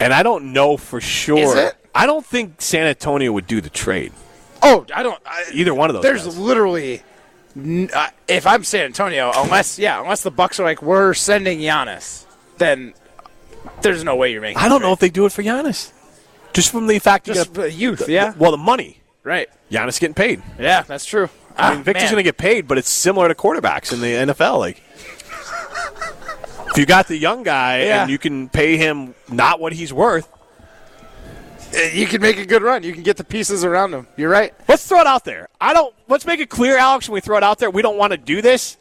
And 0.00 0.12
I 0.12 0.22
don't 0.22 0.52
know 0.52 0.76
for 0.76 1.00
sure. 1.00 1.38
Is 1.38 1.54
it? 1.54 1.74
I 1.94 2.04
don't 2.04 2.26
think 2.26 2.60
San 2.60 2.86
Antonio 2.86 3.32
would 3.32 3.46
do 3.46 3.62
the 3.62 3.70
trade. 3.70 4.12
Oh, 4.62 4.84
I 4.94 5.02
don't. 5.02 5.18
I, 5.24 5.44
Either 5.54 5.72
one 5.72 5.88
of 5.88 5.94
those. 5.94 6.02
There's 6.02 6.24
guys. 6.24 6.38
literally, 6.38 7.02
n- 7.56 7.88
uh, 7.94 8.10
if 8.28 8.46
I'm 8.46 8.64
San 8.64 8.84
Antonio, 8.84 9.32
unless 9.34 9.78
yeah, 9.78 10.02
unless 10.02 10.22
the 10.22 10.30
Bucks 10.30 10.60
are 10.60 10.64
like 10.64 10.82
we're 10.82 11.14
sending 11.14 11.60
Giannis, 11.60 12.26
then 12.58 12.92
there's 13.80 14.04
no 14.04 14.14
way 14.16 14.32
you're 14.32 14.42
making. 14.42 14.58
I 14.62 14.68
don't 14.68 14.82
know 14.82 14.92
if 14.92 14.98
they 14.98 15.08
do 15.08 15.24
it 15.24 15.32
for 15.32 15.42
Giannis. 15.42 15.92
Just 16.56 16.70
from 16.72 16.86
the 16.86 16.98
fact 16.98 17.26
Just 17.26 17.48
you 17.54 17.62
the 17.62 17.70
youth, 17.70 17.98
got 18.00 18.08
yeah, 18.08 18.32
well 18.38 18.50
the 18.50 18.56
money. 18.56 18.98
right, 19.24 19.46
Giannis 19.70 20.00
getting 20.00 20.14
paid. 20.14 20.42
yeah, 20.58 20.80
that's 20.82 21.04
true. 21.04 21.28
I 21.54 21.70
mean, 21.72 21.80
ah, 21.80 21.82
Victor's 21.82 22.04
going 22.10 22.16
to 22.16 22.22
get 22.22 22.38
paid, 22.38 22.66
but 22.66 22.78
it's 22.78 22.88
similar 22.88 23.28
to 23.28 23.34
quarterbacks 23.34 23.92
in 23.92 24.00
the 24.00 24.32
NFL. 24.32 24.58
Like, 24.58 24.82
if 26.70 26.78
you 26.78 26.86
got 26.86 27.08
the 27.08 27.16
young 27.18 27.42
guy 27.42 27.84
Yeah. 27.84 28.02
and 28.02 28.10
you 28.10 28.16
can 28.18 28.48
pay 28.48 28.78
him 28.78 29.14
not 29.28 29.60
what 29.60 29.74
he's 29.74 29.92
worth. 29.92 30.28
Eh, 31.74 31.90
you 31.92 32.06
can 32.06 32.22
make 32.22 32.38
a 32.38 32.46
good 32.46 32.62
run. 32.62 32.82
You 32.84 32.92
can 32.94 33.02
get 33.02 33.16
the 33.18 33.24
pieces 33.24 33.64
around 33.64 33.92
him. 33.92 34.06
You're 34.16 34.30
right. 34.30 34.54
let's 34.66 34.86
throw 34.86 35.00
it 35.00 35.06
out 35.06 35.24
there. 35.26 35.48
I 35.60 35.74
don't. 35.74 35.94
Let's 36.08 36.24
make 36.24 36.40
it 36.40 36.48
clear, 36.48 36.78
Alex. 36.78 37.06
When 37.08 37.14
we 37.14 37.20
throw 37.20 37.36
it 37.36 37.42
out 37.42 37.58
there, 37.58 37.70
we 37.70 37.82
don't 37.82 37.98
want 37.98 38.12
to 38.12 38.16
do 38.16 38.40
this, 38.40 38.78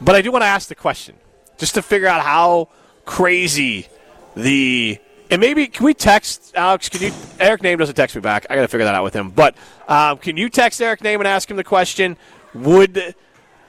but 0.00 0.16
I 0.16 0.20
do 0.22 0.32
want 0.32 0.42
to 0.42 0.46
ask 0.48 0.68
the 0.68 0.74
question 0.74 1.14
just 1.58 1.74
to 1.74 1.82
figure 1.82 2.08
out 2.08 2.22
how 2.22 2.70
crazy 3.04 3.86
the 4.34 4.98
and 5.30 5.40
maybe 5.40 5.66
can 5.66 5.84
we 5.84 5.94
text 5.94 6.52
Alex? 6.54 6.88
Can 6.88 7.02
you? 7.02 7.12
Eric 7.40 7.62
Nehm 7.62 7.78
doesn't 7.78 7.94
text 7.94 8.14
me 8.14 8.20
back. 8.20 8.46
I 8.50 8.54
got 8.54 8.62
to 8.62 8.68
figure 8.68 8.84
that 8.84 8.94
out 8.94 9.04
with 9.04 9.14
him. 9.14 9.30
But 9.30 9.54
um, 9.88 10.18
can 10.18 10.36
you 10.36 10.48
text 10.48 10.80
Eric 10.82 11.00
Nehm 11.00 11.16
and 11.16 11.26
ask 11.26 11.50
him 11.50 11.56
the 11.56 11.64
question? 11.64 12.16
Would 12.54 13.14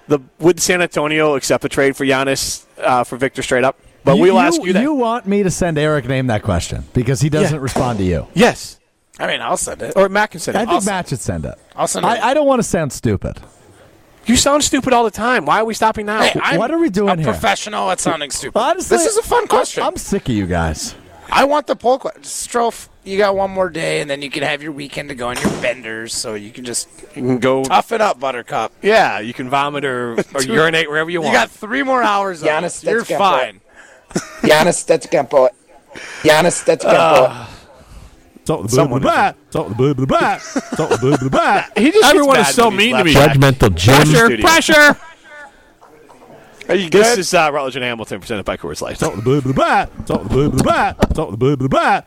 the 0.08 0.22
would 0.40 0.60
San 0.60 0.82
Antonio 0.82 1.36
accept 1.36 1.66
a 1.66 1.70
trade 1.70 1.96
for 1.96 2.06
Giannis 2.06 2.66
uh, 2.78 3.04
for 3.04 3.18
Victor 3.18 3.42
straight 3.42 3.64
up? 3.64 3.80
But 4.04 4.18
we'll 4.20 4.38
ask 4.40 4.62
you 4.62 4.74
that. 4.74 4.82
You 4.84 4.94
want 4.94 5.26
me 5.26 5.42
to 5.44 5.50
send 5.50 5.78
Eric 5.80 6.06
Nehm 6.06 6.28
that 6.28 6.44
question 6.44 6.84
because 6.94 7.22
he 7.22 7.30
doesn't 7.30 7.56
Yeah. 7.58 7.62
respond 7.62 7.98
to 8.00 8.04
you. 8.06 8.28
yes, 8.36 8.80
I 9.20 9.26
mean, 9.26 9.42
I'll 9.42 9.58
send 9.58 9.82
it. 9.82 9.94
or 9.96 10.10
Matt 10.10 10.30
can 10.32 10.40
send 10.40 10.56
it. 10.56 10.60
I 10.60 10.66
think 10.66 10.74
I'll- 10.74 10.82
Matt 10.86 11.10
should 11.10 11.20
send 11.22 11.46
it. 11.46 11.56
I'll 11.76 11.88
send 11.88 12.06
it. 12.06 12.10
I, 12.10 12.30
I 12.30 12.34
don't 12.36 12.46
want 12.46 12.60
to 12.60 12.64
sound 12.68 12.94
stupid. 12.94 13.40
You 14.28 14.36
sound 14.36 14.64
stupid 14.64 14.92
all 14.94 15.04
the 15.04 15.12
time. 15.12 15.46
Why 15.46 15.60
are 15.62 15.66
we 15.66 15.74
stopping 15.74 16.06
now? 16.08 16.22
Hey, 16.22 16.58
what 16.58 16.70
are 16.72 16.78
we 16.80 16.90
doing 16.90 17.10
a 17.12 17.16
here? 17.16 17.26
professional 17.26 17.90
at 17.92 18.00
sounding 18.00 18.30
stupid. 18.32 18.58
Honestly, 18.60 18.98
this 18.98 19.06
is 19.08 19.18
a 19.18 19.24
fun 19.24 19.48
question. 19.48 19.82
I'm 19.84 19.98
sick 19.98 20.30
of 20.30 20.36
you 20.36 20.46
guys. 20.48 20.94
I 21.32 21.44
want 21.46 21.68
the 21.68 21.76
poll 21.76 22.00
question. 22.00 22.22
Strouf, 22.24 22.90
you 23.04 23.18
got 23.18 23.36
one 23.36 23.52
more 23.52 23.70
day, 23.70 24.02
and 24.02 24.10
then 24.10 24.22
you 24.22 24.30
can 24.30 24.44
have 24.44 24.62
your 24.64 24.72
weekend 24.72 25.10
to 25.10 25.16
go 25.16 25.30
on 25.30 25.38
your 25.38 25.50
benders, 25.62 26.14
so 26.14 26.34
you 26.36 26.52
can 26.52 26.66
just 26.66 26.88
you 27.16 27.22
can 27.22 27.40
go. 27.40 27.64
tough 27.64 27.92
it 27.92 28.02
up, 28.02 28.20
Buttercup. 28.20 28.72
Yeah, 28.82 29.20
you 29.20 29.34
can 29.34 29.50
vomit 29.50 29.86
or, 29.86 30.18
or 30.34 30.42
urinate 30.44 30.90
wherever 30.90 31.10
you 31.10 31.22
want. 31.22 31.34
You 31.34 31.40
got 31.40 31.52
three 31.52 31.84
more 31.84 32.02
hours. 32.04 32.42
of 32.42 32.48
Giannis, 32.48 32.84
it. 32.84 32.90
You're 32.90 33.00
that's 33.00 33.10
good 33.10 33.18
fine. 33.18 33.62
Giannis, 34.42 34.86
that's 34.86 35.06
a 35.06 35.10
good 35.10 35.30
boy. 35.30 35.50
Giannis, 36.24 36.64
that's 36.66 36.86
a 36.86 36.88
good 36.88 37.28
boy. 37.28 37.46
Talk 38.46 38.62
the 38.64 38.70
Someone 38.70 39.02
blah, 39.02 39.34
blah, 39.34 39.34
blah. 39.34 39.62
Talk 39.64 39.70
the 39.70 39.76
blah, 39.76 39.94
blah, 39.94 40.06
blah. 40.06 40.38
Talk 40.38 40.90
the 40.90 40.98
blah, 41.02 41.18
blah, 41.18 41.30
blah. 41.30 41.64
he 41.84 41.92
just 41.92 42.06
Everyone 42.06 42.36
gets 42.36 42.52
is 42.52 42.58
mad 42.58 42.64
so 42.64 42.70
when 42.70 42.80
he's 42.80 42.94
mean 42.94 42.98
to 42.98 43.04
me. 43.04 43.14
left 43.16 43.40
back. 43.40 43.60
Judgmental 43.60 43.76
Jim. 43.76 44.06
Studio. 44.06 44.46
Pressure. 44.46 44.98
Are 46.68 46.76
you 46.76 46.90
This 46.90 47.10
good? 47.12 47.20
is 47.20 47.34
uh, 47.34 47.50
Rutledge 47.54 47.76
and 47.76 47.86
Hamilton 47.86 48.20
presented 48.20 48.44
by 48.44 48.58
Coors 48.58 48.82
Light. 48.82 48.98
Talk 48.98 49.16
the 49.16 49.22
blah, 49.22 49.40
blah, 49.42 49.54
blah. 49.54 49.86
Talk 50.06 50.24
the 50.24 50.30
blah, 50.30 50.50
blah, 50.50 50.64
blah. 50.64 50.92
Talk 51.14 51.32
the 51.32 51.38
blah, 51.38 51.56
blah, 51.56 51.68
blah. 51.68 52.02